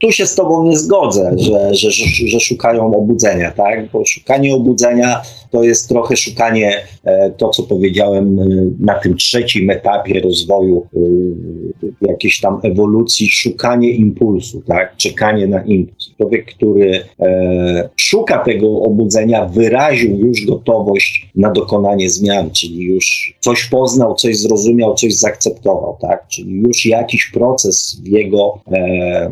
[0.00, 1.90] tu się z Tobą nie zgodzę, że, że,
[2.26, 3.90] że, szukają obudzenia, tak?
[3.90, 8.44] Bo szukanie obudzenia to jest trochę szukanie, e, to co powiedziałem e,
[8.80, 10.86] na tym trzecim etapie rozwoju
[12.00, 14.96] jakiejś tam ewolucji, szukanie impulsu, tak?
[14.96, 16.12] Czekanie na impuls.
[16.16, 17.04] Człowiek, który
[17.96, 24.94] szuka tego obudzenia, wyraził już gotowość na dokonanie zmian, czyli już coś poznał, coś zrozumiał,
[24.94, 26.28] coś zaakceptował, tak?
[26.32, 29.30] Czyli już jakiś proces w jego, e,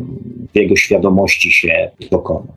[0.53, 2.47] w jego świadomości się dokona.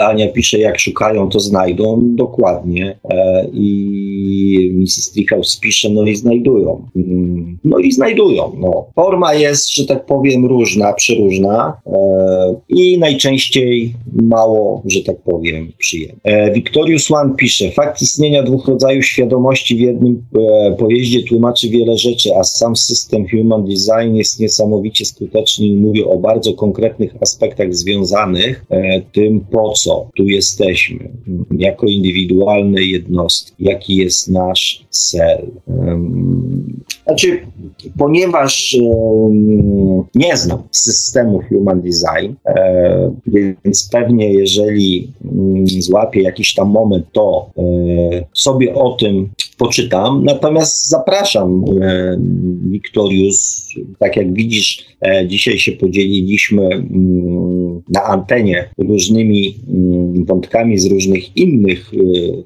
[0.00, 5.12] Ania pisze, jak szukają, to znajdą dokładnie e, i Mrs.
[5.12, 6.86] Treehouse pisze, no i znajdują.
[6.96, 8.52] Mm, no i znajdują.
[8.58, 8.86] No.
[8.94, 16.20] Forma jest, że tak powiem, różna, przeróżna e, i najczęściej mało, że tak powiem, przyjemna.
[16.54, 20.24] Victorius One pisze, fakt istnienia dwóch rodzajów świadomości w jednym
[20.78, 26.18] pojeździe tłumaczy wiele rzeczy, a sam system Human Design jest niesamowicie skuteczny i mówię o
[26.18, 31.08] bardzo konkretnych aspektach związanych e, tym, po co tu jesteśmy,
[31.58, 35.46] jako indywidualne jednostki, jaki jest nasz cel.
[37.04, 37.40] Znaczy,
[37.98, 38.76] ponieważ
[40.14, 47.50] nie znam systemu Human Design, e, więc pewnie jeżeli mm, złapię jakiś tam moment, to
[47.58, 47.62] e,
[48.32, 50.24] sobie o tym poczytam.
[50.24, 51.64] Natomiast zapraszam,
[52.70, 60.86] Wiktorius, tak jak widzisz, e, dzisiaj się podzieliliśmy mm, na antenie różnymi mm, wątkami z
[60.86, 61.98] różnych innych e,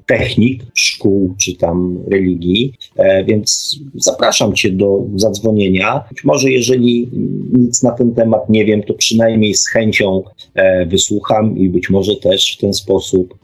[0.05, 6.03] technik, szkół czy tam religii, e, więc zapraszam Cię do zadzwonienia.
[6.09, 7.09] Być może jeżeli
[7.53, 10.23] nic na ten temat nie wiem, to przynajmniej z chęcią
[10.87, 13.37] wysłucham i być może też w ten sposób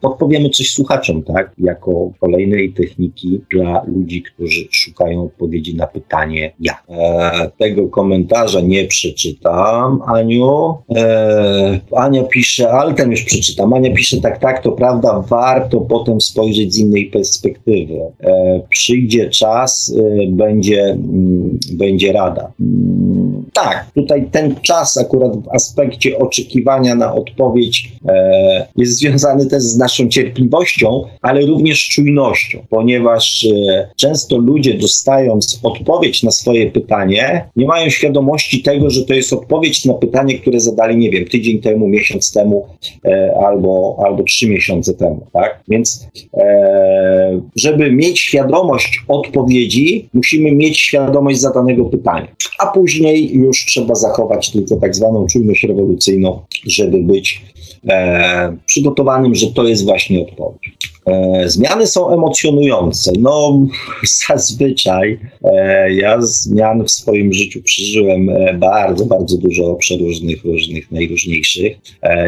[0.00, 6.84] podpowiemy coś słuchaczom, tak, jako kolejnej techniki dla ludzi, którzy szukają odpowiedzi na pytanie jak.
[6.88, 10.74] E, tego komentarza nie przeczytam, Aniu.
[10.96, 13.72] E, Ania pisze, ale ten już przeczytam.
[13.72, 17.94] Ania pisze, tak, tak, to prawda, warto potem spojrzeć z innej perspektywy.
[18.20, 22.52] E, przyjdzie czas, e, będzie, mm, będzie rada.
[22.60, 29.62] Mm, tak, tutaj ten czas akurat w aspekcie oczekiwania na odpowiedź e, jest związany też
[29.62, 37.48] z naszą cierpliwością, ale również czujnością, ponieważ e, często ludzie dostając odpowiedź na swoje pytanie,
[37.56, 41.60] nie mają świadomości tego, że to jest odpowiedź na pytanie, które zadali, nie wiem, tydzień
[41.60, 42.66] temu, miesiąc temu
[43.04, 45.60] e, albo, albo trzy miesiące temu, tak?
[45.68, 52.28] Więc e, żeby mieć świadomość odpowiedzi, musimy mieć świadomość zadanego pytania,
[52.58, 57.42] a później już trzeba zachować tylko tak zwaną czujność rewolucyjną, żeby być
[57.88, 60.93] e, przygotowanym, że to jest właśnie odpowiedź.
[61.06, 63.12] E, zmiany są emocjonujące.
[63.18, 63.66] No,
[64.28, 71.76] zazwyczaj e, ja zmian w swoim życiu przeżyłem e, bardzo, bardzo dużo przeróżnych, różnych, najróżniejszych.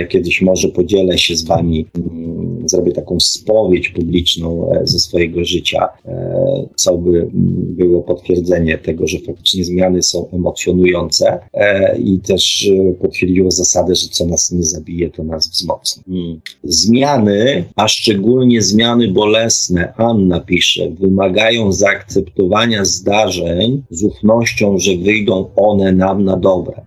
[0.09, 5.88] Kiedyś może podzielę się z Wami mm, zrobię taką spowiedź publiczną e, ze swojego życia,
[6.05, 7.28] e, co by
[7.76, 12.70] było potwierdzenie tego, że faktycznie zmiany są emocjonujące e, i też
[13.01, 16.02] potwierdziło zasadę, że co nas nie zabije, to nas wzmocni.
[16.06, 16.40] Hmm.
[16.64, 25.93] Zmiany, a szczególnie zmiany bolesne, Anna pisze, wymagają zaakceptowania zdarzeń z ufnością, że wyjdą one
[25.93, 26.82] nam na dobre.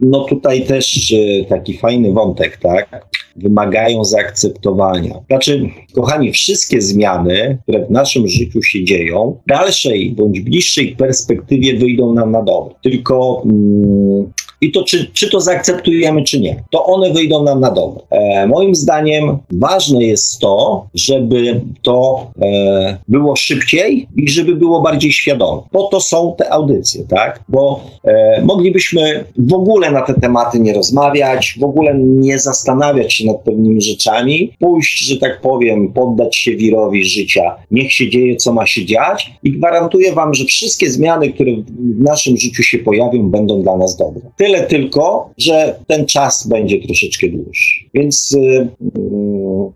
[0.00, 1.14] No tutaj też
[1.48, 3.06] taki fajny wątek, tak?
[3.36, 5.14] Wymagają zaakceptowania.
[5.26, 11.78] Znaczy, kochani, wszystkie zmiany, które w naszym życiu się dzieją, w dalszej bądź bliższej perspektywie
[11.78, 12.74] wyjdą nam na dobre.
[12.82, 17.70] Tylko mm, i to czy, czy to zaakceptujemy, czy nie, to one wyjdą nam na
[17.70, 18.02] dobre.
[18.46, 25.62] Moim zdaniem ważne jest to, żeby to e, było szybciej i żeby było bardziej świadome.
[25.70, 27.40] Po to są te audycje, tak?
[27.48, 33.26] Bo e, moglibyśmy w ogóle na te tematy nie rozmawiać, w ogóle nie zastanawiać się
[33.26, 38.52] nad pewnymi rzeczami, pójść, że tak powiem, poddać się wirowi życia, niech się dzieje, co
[38.52, 41.50] ma się dziać i gwarantuję Wam, że wszystkie zmiany, które
[41.98, 44.22] w naszym życiu się pojawią, będą dla nas dobre.
[44.36, 47.84] Tyle Tyle tylko, że ten czas będzie troszeczkę dłuższy.
[47.94, 48.68] Więc, yy,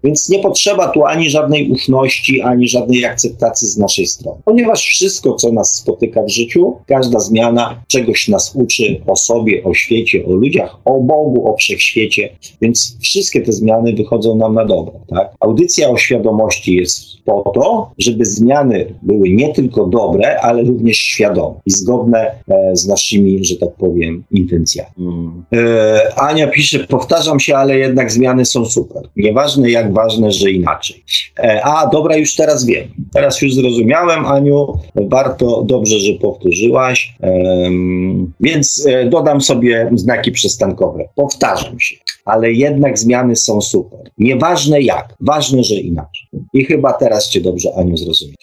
[0.04, 4.38] więc nie potrzeba tu ani żadnej ufności, ani żadnej akceptacji z naszej strony.
[4.44, 9.74] Ponieważ wszystko, co nas spotyka w życiu, każda zmiana czegoś nas uczy o sobie, o
[9.74, 12.36] świecie, o ludziach, o Bogu, o wszechświecie.
[12.62, 14.94] Więc wszystkie te zmiany wychodzą nam na dobre.
[15.08, 15.34] Tak?
[15.40, 21.54] Audycja o świadomości jest po to, żeby zmiany były nie tylko dobre, ale również świadome
[21.66, 22.18] i zgodne
[22.48, 24.63] e, z naszymi, że tak powiem, intencjami.
[25.52, 29.02] E, Ania pisze, powtarzam się, ale jednak zmiany są super.
[29.16, 31.04] Nieważne jak ważne, że inaczej.
[31.38, 32.88] E, a, dobra, już teraz wiem.
[33.12, 34.66] Teraz już zrozumiałem, Aniu.
[34.94, 37.14] Warto, dobrze, że powtórzyłaś.
[37.22, 37.34] E,
[38.40, 41.08] więc dodam sobie znaki przystankowe.
[41.14, 44.00] Powtarzam się, ale jednak zmiany są super.
[44.18, 46.28] Nieważne jak, ważne, że inaczej.
[46.52, 48.34] I chyba teraz Cię dobrze, Aniu, zrozumiem.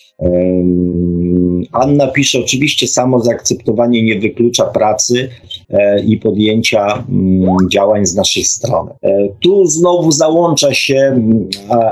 [1.72, 5.30] Anna pisze, oczywiście samo zaakceptowanie nie wyklucza pracy
[6.06, 8.92] i podjęcia mm, działań z naszej strony.
[9.04, 11.50] E, tu znowu załącza się, mm,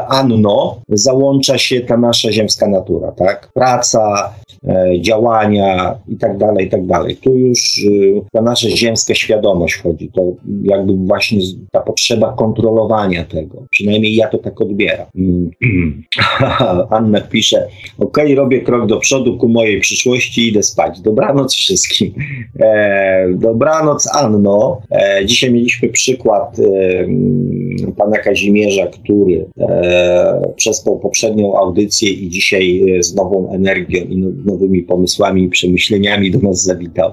[0.08, 3.50] Anno, załącza się ta nasza ziemska natura, tak?
[3.54, 4.34] Praca,
[4.68, 7.16] e, działania i tak dalej, i tak dalej.
[7.16, 10.22] Tu już y, ta nasza ziemska świadomość chodzi, to
[10.64, 11.40] jakby właśnie
[11.72, 13.64] ta potrzeba kontrolowania tego.
[13.70, 15.06] Przynajmniej ja to tak odbieram.
[15.16, 15.52] Mm.
[16.90, 17.68] Anna pisze,
[18.00, 21.02] ok, robię krok do przodu ku mojej przyszłości, idę spać.
[21.02, 22.14] Dobranoc wszystkim.
[22.60, 23.28] E,
[23.70, 24.82] dobranoc Anno.
[24.92, 33.16] E, dzisiaj mieliśmy przykład e, pana Kazimierza, który e, przespał poprzednią audycję i dzisiaj z
[33.16, 37.12] nową energią i nowymi pomysłami i przemyśleniami do nas zawitał.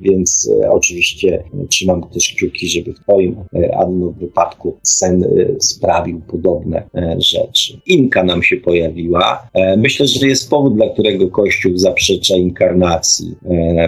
[0.00, 3.36] Więc oczywiście trzymam też kciuki, żeby w twoim
[3.76, 5.24] Anno wypadku sen
[5.58, 6.82] sprawił podobne
[7.18, 7.80] rzeczy.
[7.86, 9.48] Inka nam się pojawiła.
[9.76, 13.34] Myślę, że jest powód, dla którego Kościół zaprzecza inkarnacji.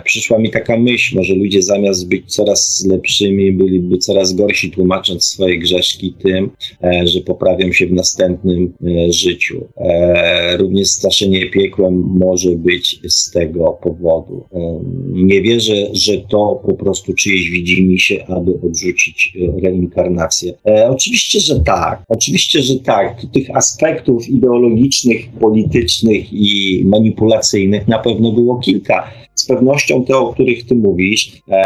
[0.04, 5.58] Przyszła mi taka myśl, może ludzie zamiast być coraz lepszymi, byliby coraz gorsi, tłumacząc swoje
[5.58, 6.50] grzeszki tym,
[6.84, 9.64] e, że poprawią się w następnym e, życiu.
[9.76, 14.44] E, również straszenie piekłem może być z tego powodu.
[15.12, 20.54] Nie wierzę, że to po prostu czyjeś widzimy się, aby odrzucić reinkarnację.
[20.88, 22.02] oczywiście, że tak.
[22.08, 23.22] Oczywiście, że tak.
[23.32, 29.10] Tych aspektów ideologicznych, politycznych i manipulacyjnych na pewno było kilka.
[29.34, 31.62] Z pewnością te, o których ty mówisz, e,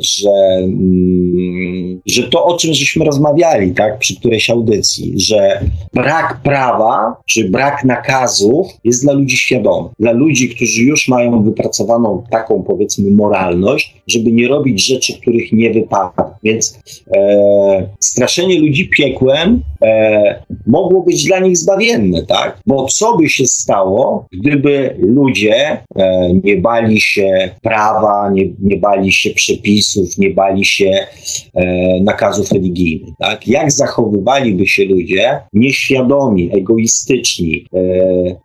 [0.00, 0.30] że,
[0.62, 5.60] mm, że to, o czym żeśmy rozmawiali, tak, przy którejś audycji, że
[5.94, 9.88] brak prawa czy brak nakazów jest dla ludzi świadomy.
[9.98, 15.70] Dla ludzi, którzy już mają wypracowaną taką, powiedzmy, moralność, żeby nie robić rzeczy, których nie
[15.70, 16.38] wypada.
[16.42, 16.80] Więc
[17.16, 22.60] e, straszenie ludzi piekłem e, mogło być dla nich zbawienne, tak?
[22.66, 25.54] Bo co by się stało, gdyby ludzie
[25.96, 31.06] e, nie bali się prawa, nie, nie bali się przepisów, nie bali się
[31.54, 33.48] e, nakazów religijnych, tak?
[33.48, 37.80] Jak zachowywaliby się ludzie nieświadomi, egoistyczni, e,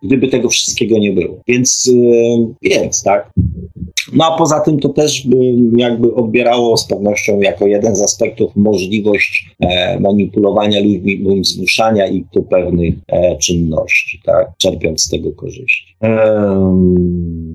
[0.02, 1.40] gdyby tego wszystkiego nie było?
[1.48, 3.30] Więc, e, więc tak?
[4.12, 5.36] No a poza tym to też by
[5.76, 12.24] jakby odbierało z pewnością jako jeden z aspektów możliwość e, manipulowania ludźmi bądź zmuszania ich
[12.34, 15.96] do pewnych e, czynności, tak, czerpiąc z tego korzyści.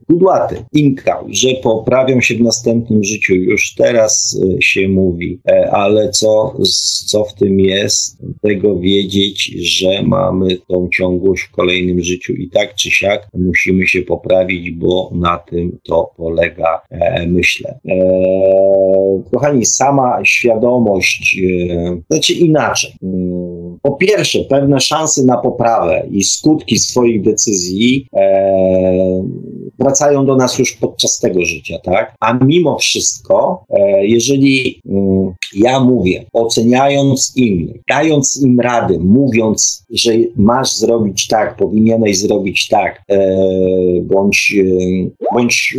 [0.07, 6.09] Kudłaty, Inka, że poprawią się w następnym życiu, już teraz e, się mówi, e, ale
[6.09, 6.57] co,
[7.05, 12.75] co w tym jest, tego wiedzieć, że mamy tą ciągłość w kolejnym życiu i tak
[12.75, 17.79] czy siak musimy się poprawić, bo na tym to polega, e, myślę.
[19.33, 21.41] Kochani, sama świadomość,
[22.09, 22.91] znaczy inaczej.
[23.81, 29.23] Po pierwsze pewne szanse na poprawę i skutki swoich decyzji e,
[29.83, 32.15] wracają do nas już podczas tego życia, tak?
[32.19, 40.11] A mimo wszystko, e, jeżeli mm, ja mówię, oceniając innych, dając im rady, mówiąc, że
[40.35, 43.37] masz zrobić tak, powinieneś zrobić tak, e,
[44.01, 45.77] bądź, e, bądź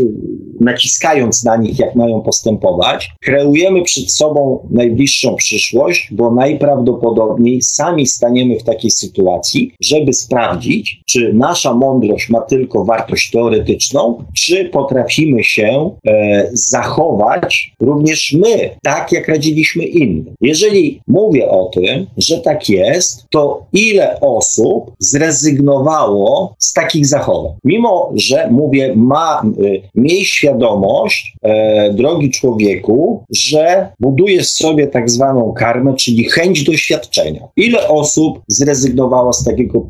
[0.61, 8.59] naciskając na nich, jak mają postępować, kreujemy przed sobą najbliższą przyszłość, bo najprawdopodobniej sami staniemy
[8.59, 13.92] w takiej sytuacji, żeby sprawdzić, czy nasza mądrość ma tylko wartość teoretyczną,
[14.37, 20.35] czy potrafimy się e, zachować również my, tak jak radziliśmy innym.
[20.41, 27.53] Jeżeli mówię o tym, że tak jest, to ile osób zrezygnowało z takich zachowań?
[27.65, 35.53] Mimo, że mówię, ma, e, miej świadomość, e, drogi człowieku, że budujesz sobie tak zwaną
[35.53, 37.41] karmę, czyli chęć doświadczenia.
[37.57, 39.87] Ile osób zrezygnowało z takiego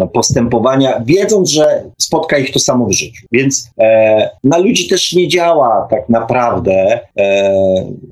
[0.00, 3.26] e, postępowania, wiedząc, że spotka ich to samo w życiu.
[3.32, 7.52] Więc e, na ludzi też nie działa tak naprawdę e,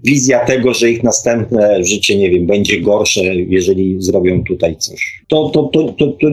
[0.05, 5.23] wizja tego, że ich następne życie, nie wiem, będzie gorsze, jeżeli zrobią tutaj coś.
[5.29, 6.27] To, to, to, to, to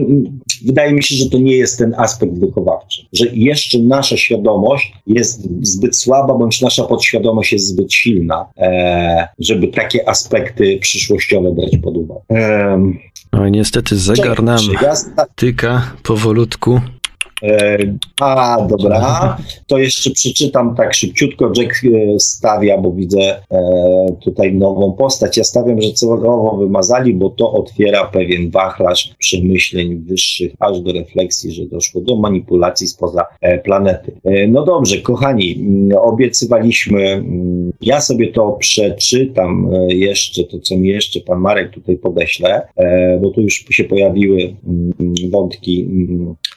[0.64, 5.48] wydaje mi się, że to nie jest ten aspekt wychowawczy, że jeszcze nasza świadomość jest
[5.62, 11.96] zbyt słaba, bądź nasza podświadomość jest zbyt silna, e, żeby takie aspekty przyszłościowe brać pod
[11.96, 12.20] uwagę.
[12.30, 12.92] E,
[13.32, 14.60] no niestety zegar nam
[15.34, 16.80] tyka powolutku.
[17.42, 17.78] E,
[18.20, 19.36] a, dobra.
[19.66, 21.52] To jeszcze przeczytam tak szybciutko.
[21.56, 25.36] Jack e, stawia, bo widzę e, tutaj nową postać.
[25.36, 31.52] Ja stawiam, że celowo wymazali, bo to otwiera pewien wachlarz przemyśleń wyższych, aż do refleksji,
[31.52, 33.26] że doszło do manipulacji spoza
[33.64, 34.12] planety.
[34.48, 41.20] No dobrze, kochani, mm, obiecywaliśmy, mm, ja sobie to przeczytam jeszcze, to co mi jeszcze
[41.20, 42.62] pan Marek tutaj podeśle,
[43.20, 45.88] bo tu już się pojawiły mm, wątki,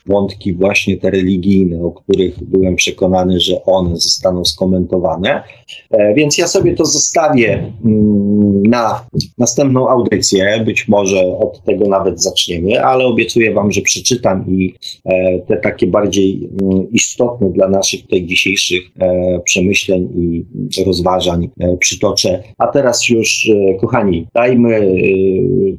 [0.06, 5.44] wątki właśnie właśnie te religijne, o których byłem przekonany, że one zostaną skomentowane.
[5.92, 9.06] E, więc ja sobie to zostawię mm, na
[9.38, 10.64] następną audycję.
[10.66, 14.74] Być może od tego nawet zaczniemy, ale obiecuję Wam, że przeczytam i
[15.06, 20.46] e, te takie bardziej mm, istotne dla naszych tutaj dzisiejszych e, przemyśleń i
[20.86, 22.44] rozważań przytoczę.
[22.58, 23.52] A teraz już,
[23.82, 24.94] kochani, dajmy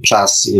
[0.06, 0.50] czas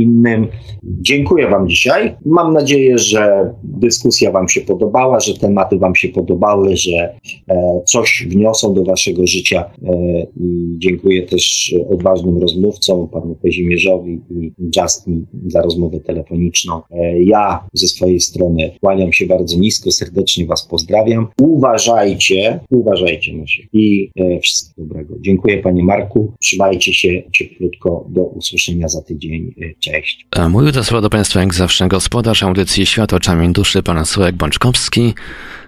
[0.00, 0.46] innym.
[0.82, 2.16] Dziękuję Wam dzisiaj.
[2.26, 7.14] Mam nadzieję, że dyskusja Wam się podobała, że tematy Wam się podobały, że
[7.48, 9.64] e, coś wniosą do Waszego życia.
[9.82, 9.92] E,
[10.40, 16.82] I dziękuję też odważnym rozmówcom, panu Kazimierzowi i Justin za rozmowę telefoniczną.
[16.90, 21.26] E, ja ze swojej strony kłaniam się bardzo nisko, serdecznie Was pozdrawiam.
[21.40, 24.10] Uważajcie, uważajcie na siebie i
[24.42, 25.14] wszystkiego dobrego.
[25.20, 29.54] Dziękuję Panie Marku, trzymajcie się cieplutko, do usłyszenia za tydzień.
[29.80, 30.26] Cześć.
[30.50, 35.14] Mój to słowa do Państwa jak zawsze gospodarz audycji Świat oczami duszy pana Sławek Bączkowski.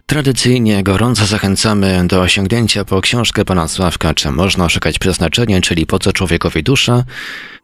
[0.07, 5.99] Tradycyjnie gorąco zachęcamy do osiągnięcia po książkę pana Sławka Czy można szukać przeznaczenia, czyli po
[5.99, 7.05] co człowiekowi dusza.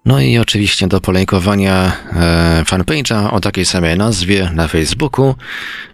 [0.04, 5.34] No i oczywiście do polejkowania e, fanpage'a o takiej samej nazwie na Facebooku.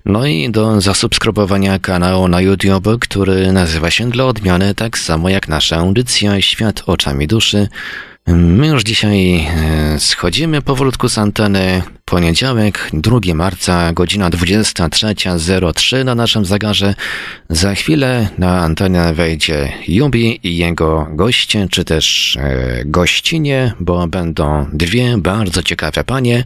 [0.04, 5.48] No i do zasubskrybowania kanału na YouTube, który nazywa się dla odmiany tak samo jak
[5.48, 7.68] nasza audycja Świat oczami duszy.
[8.26, 11.82] My już dzisiaj e, schodzimy powolutku z anteny.
[12.04, 16.94] Poniedziałek, 2 marca, godzina 23.03 na naszym zegarze.
[17.48, 24.66] Za chwilę na antenę wejdzie Jubi i jego goście, czy też e, gościnie, bo będą
[24.72, 26.44] dwie bardzo ciekawe panie.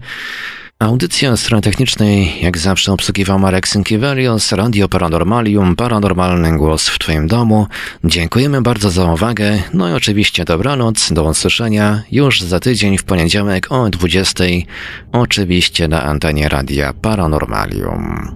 [0.83, 7.67] Audycję strony technicznej, jak zawsze obsługiwał Marek Synkiewelios, Radio Paranormalium, Paranormalny Głos w Twoim domu.
[8.05, 13.73] Dziękujemy bardzo za uwagę, no i oczywiście dobranoc, do usłyszenia już za tydzień w poniedziałek
[13.73, 14.45] o 20,
[15.13, 18.29] oczywiście na antenie Radia Paranormalium.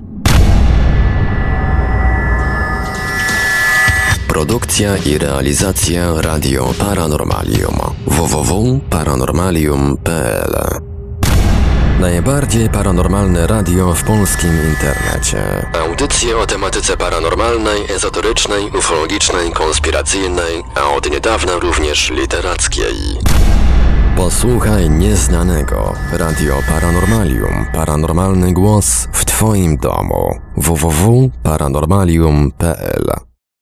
[4.28, 10.91] Produkcja i realizacja Radio Paranormalium www.paranormalium.pl
[12.02, 15.66] Najbardziej paranormalne radio w polskim internecie.
[15.84, 22.94] Audycje o tematyce paranormalnej, ezoterycznej, ufologicznej, konspiracyjnej, a od niedawna również literackiej.
[24.16, 25.94] Posłuchaj nieznanego.
[26.12, 27.66] Radio Paranormalium.
[27.74, 30.40] Paranormalny głos w Twoim domu.
[30.56, 33.31] www.paranormalium.pl